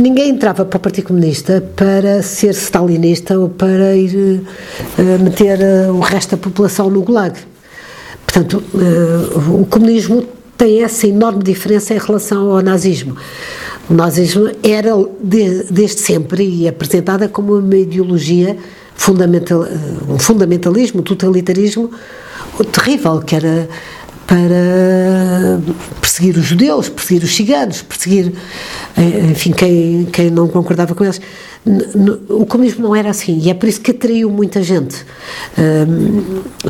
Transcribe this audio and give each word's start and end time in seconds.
ninguém 0.00 0.30
entrava 0.30 0.64
para 0.64 0.76
o 0.76 0.80
Partido 0.80 1.08
Comunista 1.08 1.62
para 1.76 2.22
ser 2.22 2.54
stalinista 2.54 3.38
ou 3.38 3.48
para 3.48 3.94
ir 3.94 4.42
uh, 4.98 5.22
meter 5.22 5.58
uh, 5.60 5.92
o 5.92 6.00
resto 6.00 6.32
da 6.32 6.36
população 6.36 6.90
no 6.90 7.02
gulag. 7.02 7.38
Portanto, 8.24 8.62
uh, 8.74 9.60
o 9.60 9.66
comunismo 9.66 10.26
tem 10.56 10.82
essa 10.82 11.06
enorme 11.06 11.42
diferença 11.42 11.94
em 11.94 11.98
relação 11.98 12.50
ao 12.50 12.62
nazismo. 12.62 13.16
O 13.88 13.94
nazismo 13.94 14.50
era, 14.62 14.92
de, 15.22 15.64
desde 15.70 16.00
sempre, 16.00 16.44
e 16.44 16.68
apresentada 16.68 17.28
como 17.28 17.58
uma 17.58 17.76
ideologia 17.76 18.56
fundamental, 18.94 19.66
um 20.08 20.18
fundamentalismo, 20.18 21.00
um 21.00 21.02
totalitarismo 21.02 21.90
terrível, 22.72 23.20
que 23.20 23.34
era 23.34 23.68
para 24.30 25.60
perseguir 26.00 26.36
os 26.36 26.44
judeus, 26.44 26.88
perseguir 26.88 27.24
os 27.24 27.34
ciganos, 27.34 27.82
perseguir, 27.82 28.32
eh, 28.96 29.26
enfim, 29.32 29.50
quem, 29.50 30.04
quem 30.04 30.30
não 30.30 30.46
concordava 30.46 30.94
com 30.94 31.02
eles. 31.02 31.20
O 32.28 32.46
comunismo 32.46 32.84
não 32.84 32.94
era 32.94 33.10
assim 33.10 33.38
e 33.38 33.50
é 33.50 33.54
por 33.54 33.68
isso 33.68 33.80
que 33.80 33.90
atraiu 33.90 34.30
muita 34.30 34.62
gente. 34.62 35.04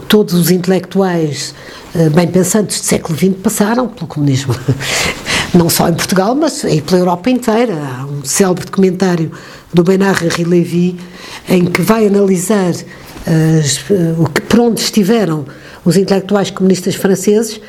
todos 0.09 0.33
os 0.33 0.51
intelectuais 0.51 1.55
eh, 1.95 2.09
bem 2.09 2.27
pensantes 2.29 2.80
do 2.80 2.87
século 2.87 3.16
XX 3.16 3.35
passaram 3.43 3.88
pelo 3.88 4.07
comunismo. 4.07 4.57
Não 5.52 5.69
só 5.69 5.88
em 5.88 5.95
Portugal, 5.95 6.35
mas 6.35 6.63
pela 6.87 7.01
Europa 7.01 7.29
inteira. 7.29 7.74
Há 7.74 8.07
um 8.07 8.24
célebre 8.24 8.65
documentário 8.65 9.33
do 9.74 9.83
Bernard 9.83 10.24
Henri 10.24 10.45
Lévy 10.45 11.01
em 11.49 11.66
que 11.66 11.83
vai 11.83 12.07
analisar 12.07 12.71
as, 12.71 13.85
eh, 13.91 14.15
o 14.19 14.27
que, 14.29 14.41
por 14.41 14.61
onde 14.61 14.80
estiveram 14.80 15.45
os 15.84 15.97
intelectuais 15.97 16.51
comunistas 16.51 16.95
franceses, 16.95 17.61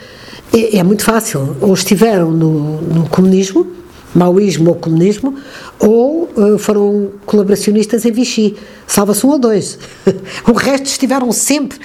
é, 0.53 0.77
é 0.77 0.83
muito 0.83 1.03
fácil. 1.03 1.55
Ou 1.61 1.73
estiveram 1.73 2.31
no, 2.31 2.81
no 2.81 3.09
comunismo, 3.09 3.67
maoísmo 4.13 4.69
ou 4.69 4.75
comunismo, 4.75 5.35
ou 5.79 6.29
uh, 6.35 6.57
foram 6.57 7.11
colaboracionistas 7.25 8.05
em 8.05 8.11
Vichy. 8.11 8.55
Salva-se 8.85 9.25
um 9.25 9.29
ou 9.29 9.39
dois. 9.39 9.79
o 10.47 10.53
resto 10.53 10.85
estiveram 10.85 11.31
sempre. 11.31 11.79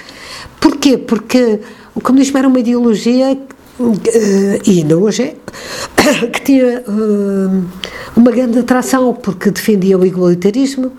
Porquê? 0.59 0.97
Porque 0.97 1.59
o 1.95 2.01
comunismo 2.01 2.37
era 2.37 2.47
uma 2.47 2.59
ideologia, 2.59 3.37
uh, 3.79 3.93
e 4.65 4.79
ainda 4.79 4.97
hoje 4.97 5.23
é, 5.23 6.27
que 6.27 6.41
tinha 6.41 6.83
uh, 6.87 7.63
uma 8.15 8.31
grande 8.31 8.59
atração, 8.59 9.13
porque 9.13 9.49
defendia 9.49 9.97
o 9.97 10.05
igualitarismo, 10.05 10.91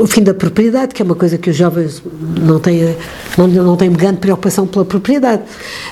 o 0.00 0.06
fim 0.06 0.22
da 0.22 0.32
propriedade, 0.32 0.94
que 0.94 1.02
é 1.02 1.04
uma 1.04 1.14
coisa 1.14 1.36
que 1.36 1.50
os 1.50 1.56
jovens 1.56 2.02
não 2.40 2.58
têm, 2.58 2.96
não, 3.36 3.48
não 3.48 3.76
têm 3.76 3.90
grande 3.92 4.18
preocupação 4.18 4.66
pela 4.66 4.84
propriedade, 4.84 5.42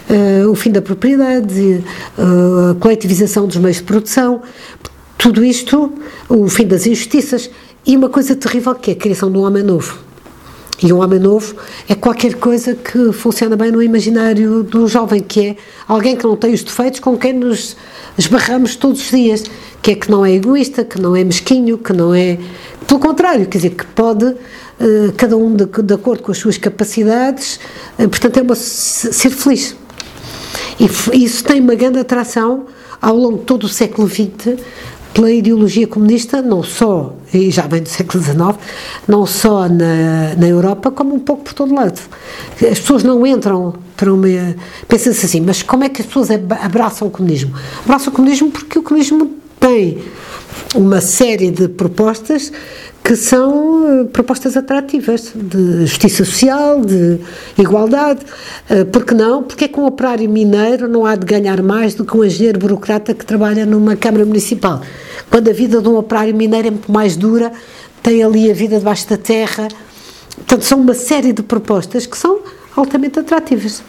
uh, 0.08 0.50
o 0.50 0.54
fim 0.54 0.70
da 0.70 0.82
propriedade, 0.82 1.84
uh, 2.18 2.70
a 2.70 2.74
coletivização 2.76 3.46
dos 3.46 3.56
meios 3.56 3.78
de 3.78 3.82
produção, 3.82 4.42
tudo 5.18 5.44
isto, 5.44 5.92
o 6.28 6.48
fim 6.48 6.66
das 6.66 6.86
injustiças 6.86 7.50
e 7.86 7.96
uma 7.96 8.08
coisa 8.08 8.34
terrível 8.34 8.74
que 8.74 8.90
é 8.90 8.94
a 8.94 8.96
criação 8.96 9.30
de 9.30 9.38
um 9.38 9.42
homem 9.42 9.62
novo. 9.62 9.98
E 10.82 10.92
um 10.92 11.00
homem 11.00 11.20
novo 11.20 11.54
é 11.88 11.94
qualquer 11.94 12.34
coisa 12.34 12.74
que 12.74 13.12
funciona 13.12 13.56
bem 13.56 13.70
no 13.70 13.80
imaginário 13.80 14.64
do 14.64 14.88
jovem, 14.88 15.20
que 15.20 15.40
é 15.40 15.56
alguém 15.86 16.16
que 16.16 16.24
não 16.24 16.36
tem 16.36 16.52
os 16.52 16.64
defeitos 16.64 16.98
com 16.98 17.16
quem 17.16 17.32
nos 17.32 17.76
esbarramos 18.18 18.74
todos 18.74 19.00
os 19.00 19.10
dias, 19.10 19.44
que 19.80 19.92
é 19.92 19.94
que 19.94 20.10
não 20.10 20.26
é 20.26 20.32
egoísta, 20.32 20.82
que 20.82 21.00
não 21.00 21.14
é 21.14 21.22
mesquinho, 21.22 21.78
que 21.78 21.92
não 21.92 22.12
é 22.12 22.36
pelo 22.86 22.98
contrário, 22.98 23.46
quer 23.46 23.58
dizer, 23.58 23.70
que 23.70 23.86
pode, 23.86 24.34
cada 25.16 25.36
um 25.36 25.54
de, 25.54 25.66
de, 25.66 25.94
acordo 25.94 26.22
com 26.22 26.32
as 26.32 26.38
suas 26.38 26.58
capacidades, 26.58 27.60
uh, 27.98 28.08
portanto, 28.08 28.38
é 28.38 28.42
uma, 28.42 28.54
ser 28.54 29.30
feliz. 29.30 29.76
E 30.78 31.24
isso 31.24 31.44
tem 31.44 31.60
uma 31.60 31.74
grande 31.74 31.98
atração 31.98 32.66
ao 33.00 33.16
longo 33.16 33.38
de 33.38 33.44
todo 33.44 33.64
o 33.64 33.68
século 33.68 34.08
XX 34.08 34.56
pela 35.12 35.30
ideologia 35.30 35.86
comunista, 35.86 36.40
não 36.40 36.62
só, 36.62 37.14
e 37.32 37.50
já 37.50 37.66
vem 37.66 37.82
do 37.82 37.88
século 37.88 38.22
XIX, 38.22 38.38
não 39.06 39.26
só 39.26 39.68
na, 39.68 40.34
na 40.36 40.48
Europa, 40.48 40.90
como 40.90 41.14
um 41.14 41.18
pouco 41.18 41.44
por 41.44 41.52
todo 41.52 41.74
lado. 41.74 42.00
As 42.54 42.78
pessoas 42.80 43.02
não 43.02 43.26
entram 43.26 43.74
para 43.96 44.12
uma. 44.12 44.26
Pensa-se 44.88 45.26
assim, 45.26 45.40
mas 45.40 45.62
como 45.62 45.84
é 45.84 45.88
que 45.88 46.00
as 46.00 46.06
pessoas 46.06 46.28
abraçam 46.30 47.08
o 47.08 47.10
comunismo? 47.10 47.54
Abraçam 47.84 48.12
o 48.12 48.16
comunismo 48.16 48.50
porque 48.50 48.78
o 48.78 48.82
comunismo 48.82 49.30
tem 49.60 50.02
uma 50.74 51.00
série 51.00 51.50
de 51.50 51.68
propostas 51.68 52.52
que 53.02 53.16
são 53.16 54.02
eh, 54.02 54.04
propostas 54.04 54.56
atrativas 54.56 55.32
de 55.34 55.86
justiça 55.86 56.24
social, 56.24 56.80
de 56.80 57.18
igualdade. 57.58 58.20
Eh, 58.70 58.84
porque 58.84 59.14
não? 59.14 59.42
Porque 59.42 59.64
é 59.64 59.68
que 59.68 59.78
um 59.78 59.86
operário 59.86 60.28
mineiro 60.30 60.88
não 60.88 61.04
há 61.04 61.16
de 61.16 61.26
ganhar 61.26 61.62
mais 61.62 61.94
do 61.94 62.04
que 62.04 62.16
um 62.16 62.24
engenheiro 62.24 62.58
burocrata 62.58 63.12
que 63.12 63.26
trabalha 63.26 63.66
numa 63.66 63.96
Câmara 63.96 64.24
Municipal? 64.24 64.80
Quando 65.30 65.48
a 65.50 65.52
vida 65.52 65.80
de 65.80 65.88
um 65.88 65.96
operário 65.96 66.34
mineiro 66.34 66.68
é 66.68 66.70
muito 66.70 66.92
mais 66.92 67.16
dura, 67.16 67.52
tem 68.02 68.22
ali 68.22 68.50
a 68.50 68.54
vida 68.54 68.78
debaixo 68.78 69.08
da 69.08 69.16
terra. 69.16 69.68
Portanto, 70.36 70.62
são 70.62 70.80
uma 70.80 70.94
série 70.94 71.32
de 71.32 71.42
propostas 71.42 72.06
que 72.06 72.16
são 72.16 72.40
altamente 72.76 73.18
atrativas. 73.18 73.82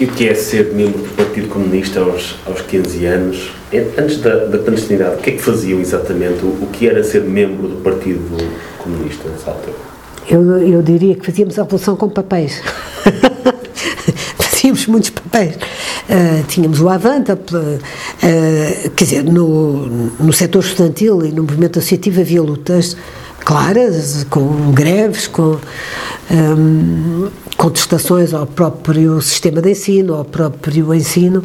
E 0.00 0.04
o 0.04 0.08
que 0.08 0.28
é 0.28 0.34
ser 0.34 0.72
membro 0.72 1.02
do 1.02 1.10
Partido 1.10 1.48
Comunista 1.48 2.00
aos, 2.00 2.36
aos 2.46 2.62
15 2.62 3.06
anos? 3.06 3.61
Antes 3.98 4.18
da, 4.18 4.44
da 4.46 4.58
clandestinidade, 4.58 5.16
o 5.16 5.18
que 5.18 5.30
é 5.30 5.32
que 5.34 5.42
faziam 5.42 5.80
exatamente? 5.80 6.44
O, 6.44 6.48
o 6.48 6.68
que 6.70 6.86
era 6.86 7.02
ser 7.02 7.22
membro 7.22 7.68
do 7.68 7.76
Partido 7.76 8.36
Comunista 8.78 9.28
nessa 9.30 9.50
altura? 9.50 9.76
Eu, 10.28 10.58
eu 10.58 10.82
diria 10.82 11.14
que 11.14 11.24
fazíamos 11.24 11.58
a 11.58 11.62
revolução 11.62 11.96
com 11.96 12.08
papéis. 12.08 12.60
fazíamos 14.38 14.86
muitos 14.86 15.10
papéis. 15.10 15.54
Uh, 15.56 16.44
tínhamos 16.48 16.80
o 16.80 16.88
Avanta, 16.90 17.34
uh, 17.34 18.90
quer 18.90 19.04
dizer, 19.04 19.24
no, 19.24 19.86
no 19.86 20.32
setor 20.32 20.62
estudantil 20.62 21.24
e 21.24 21.32
no 21.32 21.42
movimento 21.42 21.78
associativo 21.78 22.20
havia 22.20 22.42
lutas 22.42 22.96
claras, 23.40 24.24
com 24.28 24.72
greves, 24.72 25.26
com 25.26 25.58
um, 26.30 27.28
contestações 27.56 28.34
ao 28.34 28.46
próprio 28.46 29.20
sistema 29.20 29.60
de 29.60 29.70
ensino, 29.70 30.14
ao 30.14 30.24
próprio 30.24 30.94
ensino 30.94 31.42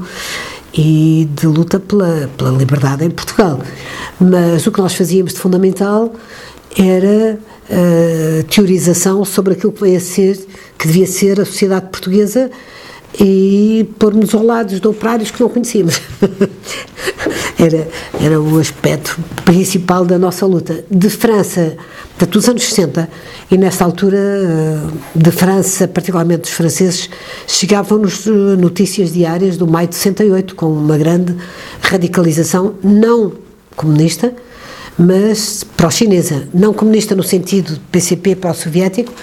e 0.77 1.27
de 1.33 1.47
luta 1.47 1.79
pela, 1.79 2.29
pela 2.37 2.51
liberdade 2.51 3.03
em 3.03 3.09
Portugal. 3.09 3.59
Mas 4.19 4.65
o 4.67 4.71
que 4.71 4.79
nós 4.79 4.93
fazíamos 4.93 5.33
de 5.33 5.39
fundamental 5.39 6.13
era 6.77 7.39
a 7.69 8.43
teorização 8.43 9.25
sobre 9.25 9.53
aquilo 9.53 9.73
que 9.73 9.95
a 9.95 9.99
ser, 9.99 10.37
que 10.77 10.87
devia 10.87 11.07
ser 11.07 11.41
a 11.41 11.45
sociedade 11.45 11.87
portuguesa 11.89 12.51
e 13.19 13.89
pôr-nos 13.97 14.35
ao 14.35 14.43
lado 14.43 14.69
dos 14.69 14.85
operários 14.85 15.31
que 15.31 15.41
não 15.41 15.49
conhecíamos. 15.49 15.99
era, 17.57 17.87
era 18.21 18.39
o 18.39 18.59
aspecto 18.59 19.17
principal 19.43 20.05
da 20.05 20.19
nossa 20.19 20.45
luta. 20.45 20.85
De 20.91 21.09
França, 21.09 21.75
portanto, 22.17 22.33
dos 22.33 22.49
anos 22.49 22.63
60, 22.63 23.09
e 23.51 23.57
nessa 23.57 23.85
altura, 23.85 24.17
eh, 24.17 24.77
de 25.15 25.31
França, 25.31 25.87
particularmente 25.87 26.41
dos 26.41 26.51
franceses, 26.51 27.09
chegavam-nos 27.45 28.25
eh, 28.25 28.29
notícias 28.57 29.13
diárias 29.13 29.55
do 29.55 29.67
maio 29.67 29.87
de 29.87 29.95
68, 29.95 30.55
com 30.55 30.65
uma 30.67 30.97
grande 30.97 31.35
radicalização 31.81 32.73
não 32.83 33.33
comunista, 33.75 34.33
mas 34.97 35.63
pró-chinesa. 35.77 36.47
Não 36.53 36.73
comunista 36.73 37.15
no 37.15 37.23
sentido 37.23 37.79
PCP 37.91 38.35
pró-soviético, 38.35 39.13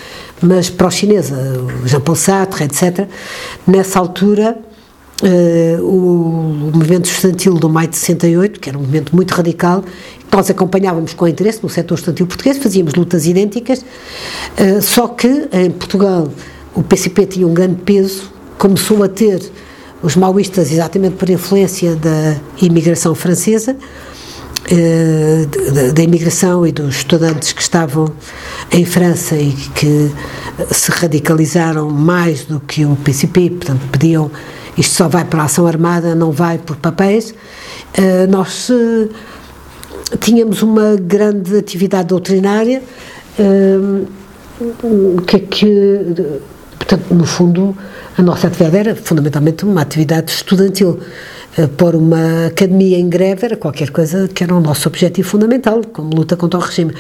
mas 0.41 0.71
pró-chinesa, 0.71 1.37
Jean-Paul 1.84 2.16
Sartre, 2.16 2.65
etc. 2.65 3.09
Nessa 3.66 3.99
altura, 3.99 4.56
uh, 5.22 5.83
o, 5.83 6.69
o, 6.69 6.77
movimento 6.77 7.06
estudantil 7.06 7.54
do 7.54 7.69
maio 7.69 7.88
de 7.88 7.97
68, 7.97 8.60
que 8.60 8.69
era 8.69 8.78
um 8.78 8.83
movimento 8.83 9.15
muito 9.15 9.33
radical, 9.33 9.84
nós 10.34 10.50
acompanhávamos 10.50 11.15
com 11.15 11.28
interesse 11.28 11.61
no 11.62 11.69
setor 11.69 11.95
estudantil 11.95 12.27
português, 12.27 12.59
fazíamos 12.59 12.95
lutas 12.95 13.25
idênticas, 13.27 13.78
uh, 13.81 14.83
só 14.83 15.06
que 15.09 15.49
em 15.53 15.71
Portugal 15.71 16.28
o 16.75 16.83
PCP 16.83 17.27
tinha 17.27 17.47
um 17.47 17.55
grande 17.55 17.77
peso, 17.83 18.33
começou 18.59 19.03
a 19.05 19.09
ter 19.09 19.41
os 20.03 20.17
maoístas 20.17 20.72
exatamente 20.72 21.17
por 21.17 21.31
influência 21.31 21.95
da 21.97 22.36
imigração 22.60 23.15
francesa, 23.15 23.77
eh, 24.71 25.47
da 25.92 26.03
imigração 26.03 26.66
e 26.66 26.72
dos 26.72 26.97
estudantes 26.97 27.53
que 27.53 27.63
estavam 27.63 28.13
em 28.71 28.84
França 28.84 29.36
e 29.36 29.53
que 29.53 30.10
se 30.71 30.91
radicalizaram 30.91 31.91
mais 31.91 32.45
do 32.45 32.60
que 32.60 32.84
o 32.84 32.97
PCP, 32.97 33.51
portanto 33.51 33.81
pediam 33.91 34.31
isto 34.77 34.95
só 34.95 35.09
vai 35.09 35.25
para 35.25 35.42
a 35.42 35.45
ação 35.45 35.66
armada, 35.66 36.15
não 36.15 36.33
vai 36.33 36.59
por 36.59 36.77
papéis. 36.77 37.34
Eh, 37.95 38.27
nós 38.27 38.69
eh, 38.71 39.09
tínhamos 40.21 40.63
uma 40.63 40.97
grande 40.97 41.57
atividade 41.57 42.09
doutrinária, 42.09 42.83
que 45.27 45.37
é 45.37 45.39
que, 45.41 46.15
portanto, 46.78 47.15
no 47.15 47.25
fundo, 47.25 47.77
a 48.16 48.22
nossa 48.22 48.47
atividade 48.47 48.77
era 48.77 48.95
fundamentalmente 48.95 49.65
uma 49.65 49.83
atividade 49.83 50.31
estudantil. 50.31 51.01
Eh, 51.57 51.69
pôr 51.69 51.95
uma 51.95 52.47
academia 52.47 52.99
em 52.99 53.09
greve 53.09 53.45
era 53.47 53.57
qualquer 53.57 53.91
coisa 53.91 54.28
que 54.28 54.43
era 54.43 54.53
o 54.55 54.61
nosso 54.61 54.89
objetivo 54.89 55.28
fundamental, 55.28 55.83
como 55.93 56.15
luta 56.15 56.37
contra 56.37 56.59
o 56.59 56.63
regime. 56.63 56.93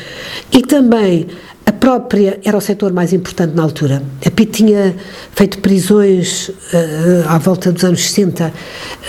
E 0.52 0.62
também 0.62 1.26
a 1.66 1.72
própria 1.72 2.38
era 2.44 2.56
o 2.56 2.60
setor 2.60 2.92
mais 2.92 3.12
importante 3.12 3.54
na 3.54 3.62
altura. 3.62 4.02
A 4.24 4.30
PIT 4.30 4.52
tinha 4.52 4.94
feito 5.32 5.58
prisões 5.58 6.48
uh, 6.48 7.28
à 7.28 7.38
volta 7.38 7.72
dos 7.72 7.82
anos 7.84 8.02
60 8.02 8.52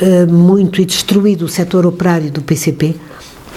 uh, 0.01 0.33
muito 0.33 0.81
e 0.81 0.85
destruído 0.85 1.45
o 1.45 1.49
setor 1.49 1.85
operário 1.85 2.31
do 2.31 2.41
PCP. 2.41 2.95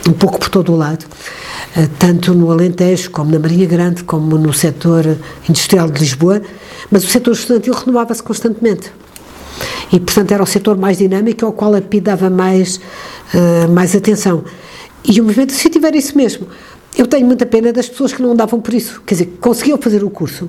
Um 0.09 0.13
pouco 0.13 0.39
por 0.39 0.49
todo 0.49 0.73
o 0.73 0.77
lado, 0.77 1.05
uh, 1.05 1.89
tanto 1.99 2.33
no 2.35 2.51
Alentejo, 2.51 3.11
como 3.11 3.31
na 3.31 3.39
Marinha 3.39 3.67
Grande, 3.67 4.03
como 4.03 4.39
no 4.39 4.53
setor 4.53 5.19
industrial 5.49 5.91
de 5.91 6.01
Lisboa, 6.01 6.43
mas 6.91 7.05
o 7.05 7.09
setor 7.09 7.33
estudantil 7.33 7.75
renovava-se 7.75 8.23
constantemente. 8.23 8.91
E, 9.93 10.01
portanto, 10.01 10.33
era 10.33 10.43
o 10.43 10.47
setor 10.47 10.77
mais 10.77 10.99
dinâmico 10.99 11.45
ao 11.45 11.53
qual 11.53 11.75
a 11.75 11.81
PID 11.81 12.05
dava 12.05 12.31
mais, 12.31 12.77
uh, 13.35 13.69
mais 13.71 13.95
atenção. 13.95 14.45
E 15.05 15.21
o 15.21 15.25
movimento 15.25 15.51
associativo 15.51 15.87
era 15.87 15.97
isso 15.97 16.17
mesmo. 16.17 16.47
Eu 16.97 17.07
tenho 17.07 17.27
muita 17.27 17.47
pena 17.47 17.73
das 17.73 17.89
pessoas 17.89 18.13
que 18.13 18.21
não 18.21 18.35
davam 18.35 18.61
por 18.61 18.75
isso. 18.75 19.01
Quer 19.07 19.15
dizer, 19.15 19.39
conseguiam 19.41 19.79
fazer 19.79 20.03
o 20.03 20.11
curso 20.11 20.49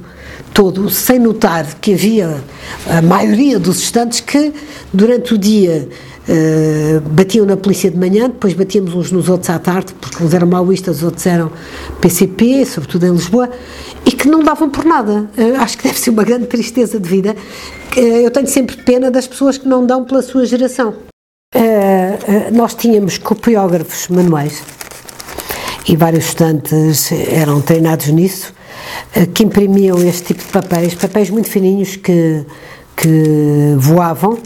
todo 0.53 0.89
sem 0.89 1.19
notar 1.19 1.75
que 1.75 1.93
havia 1.93 2.43
a 2.87 3.01
maioria 3.01 3.59
dos 3.59 3.79
estudantes 3.79 4.19
que, 4.19 4.51
durante 4.91 5.33
o 5.33 5.37
dia, 5.37 5.87
uh, 6.29 7.01
batiam 7.09 7.45
na 7.45 7.57
polícia 7.57 7.89
de 7.89 7.97
manhã, 7.97 8.29
depois 8.29 8.53
batíamos 8.53 8.93
uns 8.93 9.11
nos 9.11 9.27
outros 9.27 9.49
à 9.49 9.57
tarde, 9.57 9.93
porque 9.99 10.23
uns 10.23 10.33
eram 10.33 10.47
maoístas, 10.47 10.97
os 10.97 11.03
outros 11.03 11.25
eram 11.25 11.51
PCP, 11.99 12.65
sobretudo 12.65 13.05
em 13.05 13.11
Lisboa, 13.11 13.49
e 14.05 14.11
que 14.11 14.27
não 14.27 14.43
davam 14.43 14.69
por 14.69 14.85
nada. 14.85 15.29
Uh, 15.37 15.55
acho 15.59 15.77
que 15.77 15.83
deve 15.83 15.99
ser 15.99 16.11
uma 16.11 16.23
grande 16.23 16.45
tristeza 16.45 16.99
de 16.99 17.09
vida. 17.09 17.35
Uh, 17.97 17.99
eu 17.99 18.31
tenho 18.31 18.47
sempre 18.47 18.77
pena 18.77 19.09
das 19.09 19.27
pessoas 19.27 19.57
que 19.57 19.67
não 19.67 19.85
dão 19.85 20.05
pela 20.05 20.21
sua 20.21 20.45
geração. 20.45 20.93
nós 22.53 22.75
tínhamos 22.75 23.17
copiógrafos 23.17 24.07
manuais 24.07 24.61
e 25.89 25.95
vários 25.95 26.25
estudantes 26.25 27.11
eram 27.11 27.61
treinados 27.61 28.07
nisso, 28.09 28.53
eh, 29.15 29.25
que 29.25 29.43
imprimiam 29.43 29.97
este 30.03 30.33
tipo 30.33 30.43
de 30.43 30.51
papéis, 30.51 30.93
papéis 30.93 31.31
muito 31.31 31.49
fininhos 31.49 31.95
que, 31.95 32.45
que 32.95 33.75
voavam 33.77 34.37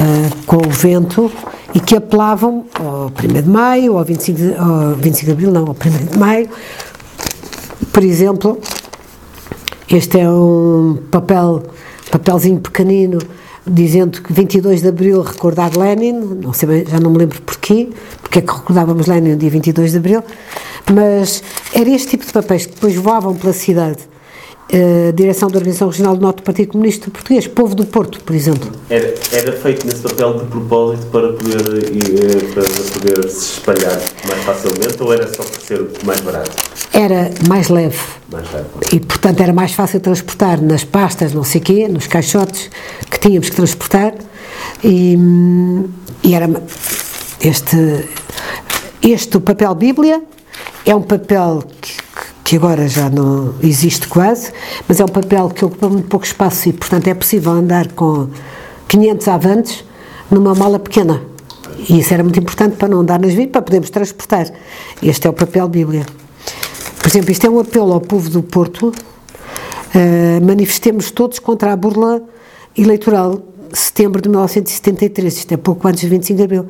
uh, 0.00 0.44
com 0.46 0.56
o 0.56 0.70
vento 0.70 1.30
e 1.74 1.80
que 1.80 1.96
apelavam 1.96 2.64
ao 2.74 3.06
1 3.06 3.42
de 3.42 3.48
maio, 3.48 3.96
ao 3.96 4.04
25 4.04 4.38
de, 4.38 4.54
ao 4.54 4.94
25 4.94 5.26
de 5.26 5.32
abril, 5.32 5.50
não, 5.50 5.66
ao 5.66 5.76
1 5.76 6.06
de 6.12 6.18
maio. 6.18 6.48
Por 7.92 8.02
exemplo, 8.02 8.58
este 9.88 10.20
é 10.20 10.30
um 10.30 10.98
papel, 11.10 11.62
papelzinho 12.10 12.60
pequenino 12.60 13.18
dizendo 13.66 14.22
que 14.22 14.32
22 14.32 14.82
de 14.82 14.88
Abril 14.88 15.22
recordar 15.22 15.76
Lenin, 15.76 16.12
não 16.42 16.52
sei, 16.52 16.86
já 16.86 16.98
não 16.98 17.10
me 17.10 17.18
lembro 17.18 17.40
porquê, 17.42 17.88
porque 18.20 18.38
é 18.38 18.42
que 18.42 18.52
recordávamos 18.52 19.06
Lenin 19.06 19.32
no 19.32 19.36
dia 19.36 19.50
22 19.50 19.92
de 19.92 19.98
Abril, 19.98 20.24
mas 20.92 21.42
era 21.72 21.88
este 21.88 22.08
tipo 22.08 22.26
de 22.26 22.32
papéis 22.32 22.66
que 22.66 22.74
depois 22.74 22.96
voavam 22.96 23.34
pela 23.34 23.52
cidade. 23.52 24.09
Uh, 24.72 25.12
direção 25.12 25.48
da 25.48 25.56
Organização 25.56 25.88
Regional 25.88 26.14
do 26.14 26.22
Norte 26.22 26.36
do 26.36 26.42
Partido 26.44 26.68
Comunista 26.72 27.10
Português, 27.10 27.48
Povo 27.48 27.74
do 27.74 27.84
Porto, 27.84 28.20
por 28.20 28.36
exemplo. 28.36 28.70
Era, 28.88 29.14
era 29.32 29.52
feito 29.52 29.84
nesse 29.84 30.00
papel 30.00 30.38
de 30.38 30.44
propósito 30.44 31.06
para 31.06 31.32
poder, 31.32 31.60
uh, 31.60 32.54
para 32.54 32.62
poder 33.00 33.28
se 33.28 33.54
espalhar 33.54 34.00
mais 34.28 34.44
facilmente 34.44 35.02
ou 35.02 35.12
era 35.12 35.26
só 35.34 35.42
por 35.42 35.60
ser 35.60 35.84
mais 36.04 36.20
barato? 36.20 36.52
Era 36.92 37.32
mais 37.48 37.68
leve. 37.68 37.98
Mais 38.30 38.46
leve. 38.52 38.66
E, 38.92 39.00
portanto, 39.00 39.40
era 39.40 39.52
mais 39.52 39.72
fácil 39.72 39.98
transportar 39.98 40.62
nas 40.62 40.84
pastas, 40.84 41.32
não 41.32 41.42
sei 41.42 41.60
o 41.60 41.64
quê, 41.64 41.88
nos 41.88 42.06
caixotes 42.06 42.70
que 43.10 43.18
tínhamos 43.18 43.50
que 43.50 43.56
transportar 43.56 44.14
e, 44.84 45.16
e 46.22 46.34
era 46.34 46.48
este, 47.40 48.08
este 49.02 49.40
papel 49.40 49.74
Bíblia 49.74 50.22
é 50.84 50.94
um 50.94 51.02
papel 51.02 51.64
que, 51.80 51.99
que 52.50 52.56
agora 52.56 52.88
já 52.88 53.08
não 53.08 53.54
existe 53.62 54.08
quase, 54.08 54.52
mas 54.88 54.98
é 54.98 55.04
um 55.04 55.08
papel 55.08 55.50
que 55.50 55.64
ocupa 55.64 55.88
muito 55.88 56.08
pouco 56.08 56.26
espaço 56.26 56.68
e, 56.68 56.72
portanto, 56.72 57.06
é 57.06 57.14
possível 57.14 57.52
andar 57.52 57.92
com 57.92 58.26
500 58.88 59.28
avantes 59.28 59.84
numa 60.28 60.52
mala 60.52 60.80
pequena. 60.80 61.22
E 61.88 62.00
isso 62.00 62.12
era 62.12 62.24
muito 62.24 62.40
importante 62.40 62.74
para 62.74 62.88
não 62.88 63.02
andar 63.02 63.20
nas 63.20 63.34
vidas, 63.34 63.52
para 63.52 63.62
podermos 63.62 63.88
transportar. 63.90 64.50
Este 65.00 65.28
é 65.28 65.30
o 65.30 65.32
papel 65.32 65.68
Bíblia. 65.68 66.04
Por 66.98 67.06
exemplo, 67.06 67.30
isto 67.30 67.46
é 67.46 67.50
um 67.50 67.60
apelo 67.60 67.92
ao 67.92 68.00
povo 68.00 68.28
do 68.28 68.42
Porto. 68.42 68.88
Uh, 68.88 70.44
manifestemos 70.44 71.12
todos 71.12 71.38
contra 71.38 71.72
a 71.72 71.76
burla 71.76 72.20
eleitoral. 72.76 73.40
Setembro 73.72 74.20
de 74.20 74.28
1973, 74.28 75.36
isto 75.36 75.54
é 75.54 75.56
pouco 75.56 75.86
antes 75.86 76.00
de 76.00 76.08
25 76.08 76.36
de 76.36 76.42
abril. 76.42 76.66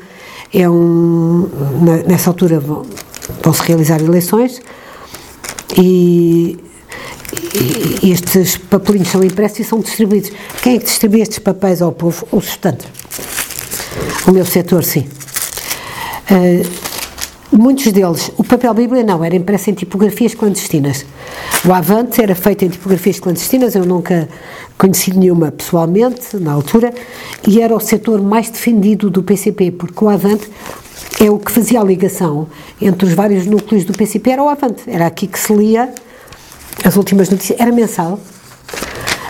É 0.52 0.68
um. 0.68 1.48
Nessa 2.06 2.28
altura 2.28 2.60
vão, 2.60 2.84
vão 3.42 3.54
se 3.54 3.62
realizar 3.62 4.02
eleições 4.02 4.60
e, 5.78 6.58
estes 8.02 8.56
papelinhos 8.56 9.08
são 9.08 9.22
impressos 9.22 9.60
e 9.60 9.64
são 9.64 9.80
distribuídos. 9.80 10.30
Quem 10.62 10.76
é 10.76 10.78
que 10.78 10.84
distribui 10.84 11.20
estes 11.20 11.38
papéis 11.38 11.82
ao 11.82 11.92
povo? 11.92 12.26
Os 12.32 12.48
estudantes. 12.48 12.86
O 14.26 14.32
meu 14.32 14.44
setor, 14.44 14.84
sim. 14.84 15.06
Uh, 16.30 17.56
muitos 17.56 17.90
deles, 17.92 18.30
o 18.36 18.44
papel 18.44 18.72
Bíblia 18.74 19.02
não, 19.02 19.24
era 19.24 19.34
impresso 19.34 19.70
em 19.70 19.74
tipografias 19.74 20.34
clandestinas. 20.34 21.04
O 21.66 21.72
Avante 21.72 22.22
era 22.22 22.34
feito 22.34 22.64
em 22.64 22.68
tipografias 22.68 23.18
clandestinas, 23.18 23.74
eu 23.74 23.84
nunca 23.84 24.28
conheci 24.78 25.12
nenhuma 25.16 25.50
pessoalmente, 25.50 26.36
na 26.36 26.52
altura, 26.52 26.92
e 27.46 27.60
era 27.60 27.74
o 27.74 27.80
setor 27.80 28.22
mais 28.22 28.48
defendido 28.48 29.10
do 29.10 29.22
PCP, 29.22 29.72
porque 29.72 30.04
o 30.04 30.08
Avante 30.08 30.48
é 31.18 31.30
o 31.30 31.38
que 31.38 31.50
fazia 31.50 31.80
a 31.80 31.84
ligação 31.84 32.46
entre 32.80 33.06
os 33.06 33.14
vários 33.14 33.46
núcleos 33.46 33.84
do 33.84 33.92
PCP, 33.92 34.30
era 34.30 34.42
o 34.42 34.48
Avante. 34.48 34.82
Era 34.86 35.06
aqui 35.06 35.26
que 35.26 35.38
se 35.38 35.52
lia 35.52 35.92
as 36.84 36.96
últimas 36.96 37.28
notícias, 37.28 37.58
era 37.58 37.72
mensal. 37.72 38.18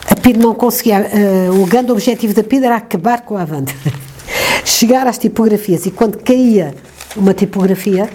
A 0.08 0.16
PID 0.16 0.38
não 0.38 0.54
conseguia, 0.54 1.00
uh, 1.00 1.62
o 1.62 1.66
grande 1.66 1.92
objetivo 1.92 2.34
da 2.34 2.42
PID 2.42 2.64
era 2.64 2.76
acabar 2.76 3.22
com 3.22 3.34
o 3.34 3.38
Avante. 3.38 3.74
Chegar 4.64 5.06
às 5.06 5.18
tipografias 5.18 5.86
e 5.86 5.90
quando 5.90 6.18
caía 6.18 6.74
uma 7.16 7.34
tipografia, 7.34 8.08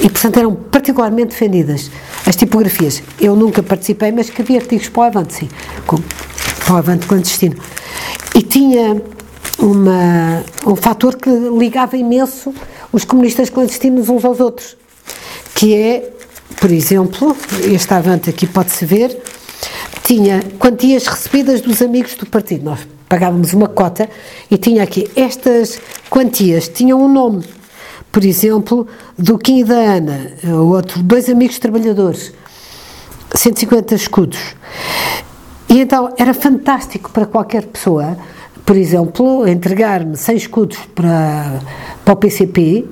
e 0.00 0.08
portanto 0.08 0.38
eram 0.38 0.54
particularmente 0.54 1.30
defendidas 1.30 1.90
as 2.26 2.36
tipografias. 2.36 3.02
Eu 3.20 3.34
nunca 3.34 3.62
participei, 3.62 4.12
mas 4.12 4.26
escrevi 4.26 4.56
artigos 4.56 4.88
para 4.88 5.00
o 5.00 5.04
Avante, 5.04 5.34
sim, 5.34 5.48
com, 5.86 5.98
para 6.64 6.74
o 6.74 6.76
Avante 6.76 7.06
clandestino. 7.06 7.56
E 8.34 8.42
tinha 8.42 9.00
uma, 9.58 10.44
um 10.66 10.76
fator 10.76 11.16
que 11.16 11.30
ligava 11.30 11.96
imenso 11.96 12.54
os 12.92 13.04
comunistas 13.04 13.50
clandestinos 13.50 14.08
uns 14.08 14.24
aos 14.24 14.40
outros, 14.40 14.76
que 15.54 15.74
é, 15.74 16.10
por 16.60 16.70
exemplo, 16.70 17.36
este 17.64 17.92
avante 17.92 18.30
aqui 18.30 18.46
pode-se 18.46 18.84
ver, 18.84 19.20
tinha 20.02 20.42
quantias 20.58 21.06
recebidas 21.06 21.60
dos 21.60 21.82
amigos 21.82 22.14
do 22.14 22.26
partido. 22.26 22.64
Nós 22.64 22.86
pagávamos 23.08 23.52
uma 23.52 23.68
cota 23.68 24.08
e 24.50 24.56
tinha 24.56 24.82
aqui 24.82 25.10
estas 25.14 25.80
quantias, 26.08 26.68
tinham 26.68 27.02
um 27.02 27.08
nome. 27.08 27.44
Por 28.10 28.24
exemplo, 28.24 28.86
do 29.18 29.36
Kim 29.36 29.60
e 29.60 29.64
da 29.64 29.76
Ana, 29.76 30.32
outro, 30.66 31.02
dois 31.02 31.28
amigos 31.28 31.58
trabalhadores, 31.58 32.32
150 33.34 33.94
escudos. 33.94 34.38
E 35.68 35.80
então 35.80 36.14
era 36.16 36.32
fantástico 36.32 37.10
para 37.10 37.26
qualquer 37.26 37.66
pessoa 37.66 38.16
por 38.68 38.76
exemplo, 38.76 39.48
entregar-me 39.48 40.14
100 40.14 40.36
escudos 40.36 40.76
para, 40.94 41.58
para 42.08 42.14
o 42.14 42.16
PCP, 42.16 42.86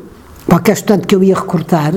qualquer 0.47 0.73
estudante 0.73 1.07
que 1.07 1.17
eu 1.17 1.25
ia 1.25 1.35
recrutar, 1.35 1.95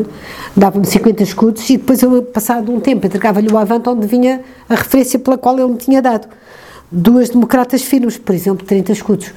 dava-me 0.56 0.86
50 0.86 1.22
escudos 1.22 1.70
e 1.70 1.76
depois 1.76 2.02
eu, 2.02 2.24
passado 2.24 2.72
um 2.74 2.80
tempo, 2.80 3.06
entregava-lhe 3.06 3.52
o 3.52 3.58
avante 3.58 3.90
onde 3.90 4.08
vinha 4.08 4.42
a 4.70 4.76
referência 4.76 5.20
pela 5.20 5.38
qual 5.38 5.60
ele 5.60 5.68
me 5.68 5.78
tinha 5.78 6.02
dado. 6.02 6.30
Duas 6.90 7.28
democratas 7.28 7.82
firmes, 7.82 8.18
por 8.18 8.34
exemplo, 8.34 8.66
30 8.66 8.94
escudos. 8.94 9.34